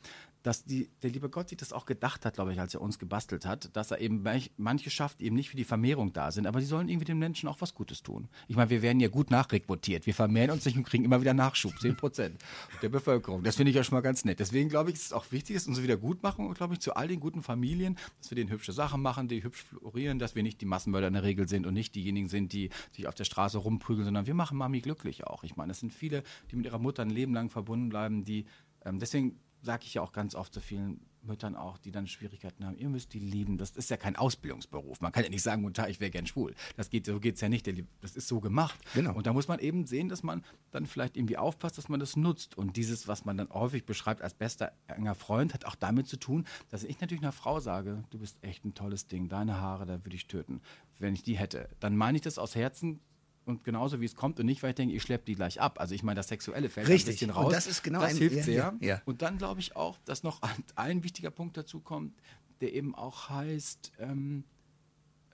dass 0.44 0.64
die, 0.64 0.90
der 1.02 1.10
liebe 1.10 1.30
Gott 1.30 1.50
sich 1.50 1.58
das 1.58 1.74
auch 1.74 1.86
gedacht 1.86 2.26
hat, 2.26 2.36
glaube 2.36 2.54
ich, 2.54 2.60
als 2.60 2.74
er 2.74 2.82
uns 2.82 2.98
gebastelt 2.98 3.46
hat, 3.46 3.76
dass 3.76 3.92
er 3.92 4.00
eben 4.00 4.24
manche 4.58 4.90
schafft, 4.90 5.20
die 5.20 5.26
eben 5.26 5.36
nicht 5.36 5.50
für 5.50 5.58
die 5.58 5.64
Vermehrung 5.64 6.14
da 6.14 6.32
sind, 6.32 6.48
aber 6.48 6.60
die 6.60 6.66
sollen 6.66 6.88
irgendwie 6.88 7.06
den 7.06 7.20
Menschen 7.20 7.50
auch 7.50 7.60
was 7.60 7.74
Gutes 7.74 8.04
tun. 8.04 8.30
Ich 8.48 8.56
meine, 8.56 8.70
wir 8.70 8.82
werden 8.82 9.00
ja 9.00 9.10
gut 9.10 9.32
nachrekrutiert. 9.32 10.06
Wir 10.06 10.14
vermehren 10.14 10.52
uns 10.52 10.66
nicht 10.66 10.78
und 10.78 10.84
kriegen 10.84 11.04
immer 11.04 11.22
wieder 11.22 11.34
Nachschub, 11.34 11.78
10 11.80 11.98
Prozent 11.98 12.40
der 12.82 12.90
Bevölkerung. 12.90 13.44
Das 13.44 13.58
finde 13.58 13.72
ich 13.72 13.76
ja 13.76 13.84
schon 13.84 13.96
mal 13.96 14.02
ganz 14.02 14.24
nett. 14.26 14.40
Deswegen 14.40 14.70
glaube 14.70 14.90
ich, 14.90 14.96
ist 14.96 15.08
es 15.08 15.14
auch 15.14 15.32
wichtig, 15.32 15.56
dass 15.56 15.68
unsere 15.68 15.84
Wiedergutmachung, 15.84 16.54
glaube 16.54 16.74
ich, 16.74 16.80
zu 16.80 16.96
all 16.96 17.08
den 17.08 17.20
guten 17.20 17.44
Familien, 17.44 17.98
dass 18.20 18.32
wir 18.32 18.36
denen 18.36 18.50
hübsche 18.50 18.72
Sachen 18.72 19.02
machen, 19.02 19.28
die 19.28 19.44
hübsch 19.44 19.64
florieren, 19.64 20.20
dass 20.20 20.36
wir 20.36 20.44
nicht 20.44 20.62
die 20.62 20.66
Massenmörder 20.66 21.08
in 21.08 21.14
der 21.14 21.24
Regel 21.24 21.50
sind 21.50 21.68
und 21.68 21.74
nicht 21.74 21.96
diejenigen 21.96 22.30
sind, 22.30 22.54
die 22.54 22.70
sich 22.92 23.08
auf 23.08 23.16
der 23.16 23.26
Straße 23.26 23.58
rumprügeln, 23.58 24.06
sondern 24.06 24.26
wir 24.26 24.34
machen 24.34 24.58
Mami 24.58 24.80
glücklich 24.80 25.26
auch. 25.26 25.44
Ich 25.44 25.58
meine, 25.58 25.72
es 25.74 25.80
sind 25.80 25.94
viele, 25.94 26.24
die 26.52 26.56
mit 26.56 26.66
ihrer 26.66 26.80
Mutter 26.80 27.02
ein 27.02 27.10
Leben 27.10 27.34
lang 27.34 27.50
verbunden 27.50 27.79
bleiben, 27.88 28.26
die 28.26 28.46
ähm, 28.84 29.00
deswegen 29.00 29.40
sage 29.62 29.84
ich 29.86 29.94
ja 29.94 30.02
auch 30.02 30.12
ganz 30.12 30.36
oft 30.36 30.54
zu 30.54 30.60
vielen 30.60 31.00
Müttern 31.22 31.56
auch, 31.56 31.78
die 31.78 31.92
dann 31.92 32.08
Schwierigkeiten 32.08 32.66
haben, 32.66 32.78
ihr 32.78 32.90
müsst 32.90 33.14
die 33.14 33.20
lieben. 33.20 33.58
Das 33.58 33.72
ist 33.72 33.90
ja 33.90 33.98
kein 33.98 34.16
Ausbildungsberuf. 34.16 35.02
Man 35.02 35.12
kann 35.12 35.24
ja 35.24 35.30
nicht 35.30 35.42
sagen, 35.42 35.64
guten 35.64 35.74
Tag, 35.74 35.90
ich 35.90 36.00
wäre 36.00 36.12
gern 36.12 36.26
schwul. 36.26 36.56
Das 36.78 36.90
geht, 36.90 37.06
so 37.06 37.20
geht 37.20 37.36
es 37.36 37.42
ja 37.42 37.50
nicht. 37.50 37.70
Das 38.02 38.16
ist 38.16 38.28
so 38.28 38.40
gemacht. 38.40 38.80
Genau. 38.94 39.14
Und 39.14 39.28
da 39.28 39.34
muss 39.34 39.48
man 39.48 39.60
eben 39.60 39.86
sehen, 39.86 40.10
dass 40.10 40.24
man 40.24 40.44
dann 40.72 40.86
vielleicht 40.86 41.18
irgendwie 41.18 41.38
aufpasst, 41.38 41.78
dass 41.78 41.90
man 41.90 42.00
das 42.00 42.16
nutzt. 42.16 42.58
Und 42.58 42.78
dieses, 42.78 43.08
was 43.08 43.26
man 43.26 43.38
dann 43.38 43.50
häufig 43.50 43.86
beschreibt 43.86 44.22
als 44.22 44.34
bester 44.34 44.72
enger 44.88 45.16
Freund, 45.16 45.54
hat 45.54 45.66
auch 45.66 45.76
damit 45.76 46.08
zu 46.08 46.18
tun, 46.18 46.46
dass 46.70 46.84
ich 46.84 47.00
natürlich 47.02 47.24
einer 47.24 47.32
Frau 47.32 47.60
sage, 47.60 48.04
du 48.12 48.20
bist 48.20 48.38
echt 48.42 48.66
ein 48.66 48.74
tolles 48.74 49.08
Ding, 49.08 49.28
deine 49.28 49.60
Haare, 49.60 49.86
da 49.86 50.06
würde 50.06 50.16
ich 50.16 50.28
töten, 50.28 50.62
wenn 51.00 51.14
ich 51.14 51.24
die 51.24 51.38
hätte. 51.38 51.70
Dann 51.80 51.98
meine 51.98 52.18
ich 52.18 52.22
das 52.22 52.38
aus 52.38 52.56
Herzen, 52.56 53.02
und 53.46 53.64
genauso 53.64 54.00
wie 54.00 54.06
es 54.06 54.16
kommt 54.16 54.40
und 54.40 54.46
nicht, 54.46 54.62
weil 54.62 54.72
ich 54.72 54.76
denke, 54.76 54.96
ich 54.96 55.02
schleppe 55.02 55.26
die 55.26 55.36
gleich 55.36 55.60
ab. 55.60 55.80
Also 55.80 55.96
ich 55.96 56.04
meine, 56.04 56.18
das 56.18 56.28
Sexuelle 56.28 56.70
fällt 56.70 56.88
Richtig. 56.88 57.08
ein 57.08 57.14
bisschen 57.14 57.30
raus. 57.32 57.46
Und 57.46 57.54
das 57.54 57.68
ist 57.68 57.84
genau 57.84 58.02
das 58.02 58.12
ein, 58.12 58.18
hilft 58.18 58.36
ja, 58.36 58.44
sehr. 58.44 58.56
Ja, 58.56 58.88
ja. 58.88 59.02
Und 59.06 59.22
dann 59.22 59.38
glaube 59.38 59.60
ich 59.60 59.76
auch, 59.76 59.98
dass 60.06 60.24
noch 60.24 60.42
ein 60.76 61.04
wichtiger 61.04 61.32
Punkt 61.32 61.58
dazu 61.58 61.80
kommt, 61.80 62.14
der 62.62 62.74
eben 62.74 62.94
auch 62.94 63.30
heißt, 63.30 63.94
ähm, 64.00 64.44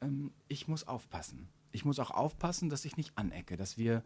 ähm, 0.01 0.32
ich 0.47 0.68
muss 0.68 0.88
aufpassen. 0.88 1.49
Ich 1.72 1.84
muss 1.84 1.99
auch 1.99 2.12
aufpassen, 2.12 2.70
dass 2.70 2.86
ich 2.86 2.95
nicht 2.95 3.18
anecke, 3.18 3.58
dass 3.58 3.78
wir 3.78 4.03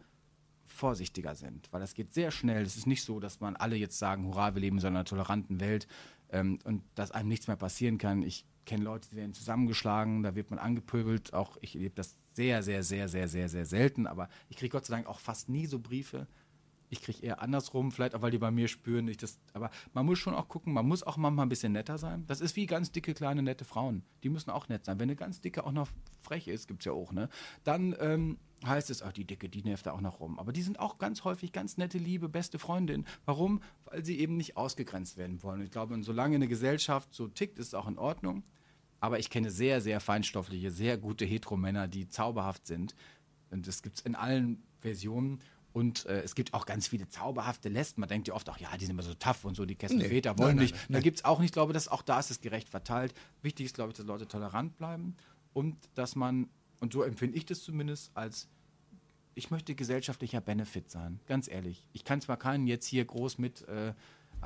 vorsichtiger 0.66 1.34
sind, 1.34 1.68
weil 1.72 1.80
das 1.80 1.94
geht 1.94 2.14
sehr 2.14 2.30
schnell. 2.30 2.62
Es 2.62 2.76
ist 2.76 2.86
nicht 2.86 3.02
so, 3.02 3.20
dass 3.20 3.40
man 3.40 3.56
alle 3.56 3.76
jetzt 3.76 3.98
sagen, 3.98 4.26
hurra, 4.26 4.54
wir 4.54 4.60
leben 4.60 4.76
in 4.76 4.80
so 4.80 4.86
einer 4.86 5.04
toleranten 5.04 5.60
Welt 5.60 5.86
ähm, 6.30 6.58
und 6.64 6.82
dass 6.94 7.10
einem 7.10 7.28
nichts 7.28 7.48
mehr 7.48 7.56
passieren 7.56 7.98
kann. 7.98 8.22
Ich 8.22 8.46
kenne 8.66 8.84
Leute, 8.84 9.08
die 9.10 9.16
werden 9.16 9.34
zusammengeschlagen, 9.34 10.22
da 10.22 10.34
wird 10.34 10.50
man 10.50 10.58
angepöbelt. 10.58 11.34
Auch 11.34 11.56
ich 11.60 11.74
erlebe 11.74 11.94
das 11.96 12.16
sehr, 12.32 12.62
sehr, 12.62 12.82
sehr, 12.82 13.08
sehr, 13.08 13.28
sehr, 13.28 13.48
sehr 13.48 13.66
selten. 13.66 14.06
Aber 14.06 14.28
ich 14.48 14.56
kriege 14.56 14.70
Gott 14.70 14.86
sei 14.86 14.96
Dank 14.96 15.06
auch 15.06 15.20
fast 15.20 15.48
nie 15.48 15.66
so 15.66 15.78
Briefe. 15.78 16.26
Ich 16.92 17.02
kriege 17.02 17.22
eher 17.22 17.40
andersrum, 17.40 17.92
vielleicht 17.92 18.16
auch, 18.16 18.22
weil 18.22 18.32
die 18.32 18.38
bei 18.38 18.50
mir 18.50 18.66
spüren. 18.66 19.06
Ich 19.06 19.16
das, 19.16 19.38
aber 19.52 19.70
man 19.92 20.04
muss 20.04 20.18
schon 20.18 20.34
auch 20.34 20.48
gucken, 20.48 20.72
man 20.72 20.86
muss 20.86 21.04
auch 21.04 21.16
manchmal 21.16 21.46
ein 21.46 21.48
bisschen 21.48 21.72
netter 21.72 21.98
sein. 21.98 22.24
Das 22.26 22.40
ist 22.40 22.56
wie 22.56 22.66
ganz 22.66 22.90
dicke, 22.90 23.14
kleine, 23.14 23.44
nette 23.44 23.64
Frauen. 23.64 24.02
Die 24.24 24.28
müssen 24.28 24.50
auch 24.50 24.68
nett 24.68 24.84
sein. 24.84 24.98
Wenn 24.98 25.08
eine 25.08 25.14
ganz 25.14 25.40
dicke 25.40 25.64
auch 25.64 25.72
noch 25.72 25.88
frech 26.20 26.48
ist, 26.48 26.66
gibt 26.66 26.80
es 26.80 26.86
ja 26.86 26.92
auch, 26.92 27.12
ne? 27.12 27.28
Dann 27.62 27.94
ähm, 28.00 28.38
heißt 28.66 28.90
es, 28.90 29.02
ach, 29.02 29.12
die 29.12 29.24
Dicke, 29.24 29.48
die 29.48 29.62
nervt 29.62 29.86
da 29.86 29.92
auch 29.92 30.00
noch 30.00 30.18
rum. 30.18 30.40
Aber 30.40 30.52
die 30.52 30.62
sind 30.62 30.80
auch 30.80 30.98
ganz 30.98 31.22
häufig 31.22 31.52
ganz 31.52 31.76
nette, 31.76 31.98
liebe, 31.98 32.28
beste 32.28 32.58
Freundinnen. 32.58 33.06
Warum? 33.24 33.62
Weil 33.84 34.04
sie 34.04 34.18
eben 34.18 34.36
nicht 34.36 34.56
ausgegrenzt 34.56 35.16
werden 35.16 35.44
wollen. 35.44 35.62
Ich 35.62 35.70
glaube, 35.70 35.96
solange 36.02 36.34
eine 36.34 36.48
Gesellschaft 36.48 37.14
so 37.14 37.28
tickt, 37.28 37.60
ist 37.60 37.68
es 37.68 37.74
auch 37.74 37.86
in 37.86 37.98
Ordnung. 37.98 38.42
Aber 39.00 39.18
ich 39.18 39.30
kenne 39.30 39.50
sehr, 39.50 39.80
sehr 39.80 40.00
feinstoffliche, 40.00 40.70
sehr 40.70 40.98
gute 40.98 41.24
Heteromänner, 41.24 41.88
die 41.88 42.08
zauberhaft 42.08 42.66
sind. 42.66 42.94
Und 43.50 43.66
das 43.66 43.82
gibt 43.82 43.98
es 43.98 44.04
in 44.04 44.14
allen 44.14 44.62
Versionen. 44.80 45.40
Und 45.72 46.06
äh, 46.06 46.22
es 46.22 46.34
gibt 46.34 46.52
auch 46.52 46.66
ganz 46.66 46.88
viele 46.88 47.08
zauberhafte 47.08 47.68
Lesben. 47.68 48.00
Man 48.00 48.08
denkt 48.08 48.28
ja 48.28 48.34
oft, 48.34 48.48
ach 48.48 48.58
ja, 48.58 48.76
die 48.76 48.84
sind 48.84 48.94
immer 48.94 49.02
so 49.02 49.14
tough 49.14 49.44
und 49.44 49.54
so, 49.54 49.64
die 49.64 49.76
Kesselväter 49.76 50.32
nee, 50.32 50.38
wollen 50.38 50.56
nein, 50.56 50.64
nicht. 50.64 50.74
Nein, 50.74 50.84
nein, 50.88 50.94
da 50.94 51.00
gibt 51.00 51.18
es 51.18 51.24
auch 51.24 51.38
nicht, 51.38 51.50
ich 51.50 51.52
glaube, 51.52 51.72
dass 51.72 51.88
auch 51.88 52.02
da 52.02 52.18
ist 52.18 52.30
es 52.30 52.40
gerecht 52.40 52.68
verteilt. 52.68 53.14
Wichtig 53.42 53.66
ist, 53.66 53.74
glaube 53.74 53.90
ich, 53.90 53.96
dass 53.96 54.06
Leute 54.06 54.26
tolerant 54.26 54.76
bleiben 54.76 55.16
und 55.52 55.76
dass 55.94 56.16
man, 56.16 56.48
und 56.80 56.92
so 56.92 57.02
empfinde 57.02 57.36
ich 57.36 57.46
das 57.46 57.62
zumindest, 57.62 58.10
als 58.14 58.48
ich 59.34 59.50
möchte 59.50 59.74
gesellschaftlicher 59.76 60.40
Benefit 60.40 60.90
sein, 60.90 61.20
ganz 61.26 61.48
ehrlich. 61.48 61.84
Ich 61.92 62.04
kann 62.04 62.20
zwar 62.20 62.36
keinen 62.36 62.66
jetzt 62.66 62.86
hier 62.86 63.04
groß 63.04 63.38
mit, 63.38 63.66
äh, 63.68 63.94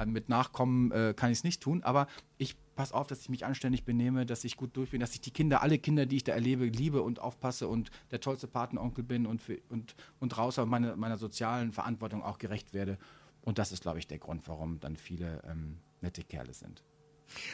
mit 0.04 0.28
Nachkommen, 0.28 0.92
äh, 0.92 1.14
kann 1.16 1.30
ich 1.30 1.38
es 1.38 1.44
nicht 1.44 1.62
tun, 1.62 1.82
aber 1.82 2.06
ich 2.36 2.56
pass 2.74 2.92
auf, 2.92 3.06
dass 3.06 3.20
ich 3.20 3.28
mich 3.28 3.44
anständig 3.44 3.84
benehme, 3.84 4.26
dass 4.26 4.44
ich 4.44 4.56
gut 4.56 4.76
durch 4.76 4.90
bin, 4.90 5.00
dass 5.00 5.14
ich 5.14 5.20
die 5.20 5.30
Kinder, 5.30 5.62
alle 5.62 5.78
Kinder, 5.78 6.06
die 6.06 6.16
ich 6.16 6.24
da 6.24 6.32
erlebe, 6.32 6.66
liebe 6.66 7.02
und 7.02 7.20
aufpasse 7.20 7.68
und 7.68 7.90
der 8.10 8.20
tollste 8.20 8.46
Patenonkel 8.46 9.04
bin 9.04 9.26
und, 9.26 9.40
für, 9.40 9.58
und, 9.68 9.94
und 10.20 10.36
raus 10.36 10.58
aus 10.58 10.66
meine, 10.66 10.96
meiner 10.96 11.18
sozialen 11.18 11.72
Verantwortung 11.72 12.22
auch 12.22 12.38
gerecht 12.38 12.74
werde. 12.74 12.98
Und 13.42 13.58
das 13.58 13.72
ist, 13.72 13.82
glaube 13.82 13.98
ich, 13.98 14.06
der 14.06 14.18
Grund, 14.18 14.46
warum 14.48 14.80
dann 14.80 14.96
viele 14.96 15.42
ähm, 15.46 15.78
nette 16.00 16.22
Kerle 16.22 16.54
sind. 16.54 16.82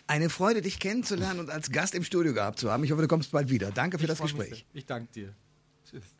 Eine 0.07 0.31
Freude, 0.31 0.63
dich 0.63 0.79
kennenzulernen 0.79 1.41
und 1.41 1.51
als 1.51 1.71
Gast 1.71 1.95
im 1.95 2.05
Studio 2.05 2.35
gehabt 2.35 2.59
zu 2.59 2.71
haben. 2.71 2.85
Ich 2.85 2.93
hoffe, 2.93 3.03
du 3.03 3.09
kommst 3.09 3.33
bald 3.33 3.51
wieder. 3.51 3.71
Danke 3.71 3.99
für 3.99 4.05
ich 4.05 4.09
das 4.09 4.21
Gespräch. 4.21 4.67
Ich 4.73 4.87
danke 4.87 5.13
dir. 5.13 5.35
Tschüss. 5.85 6.20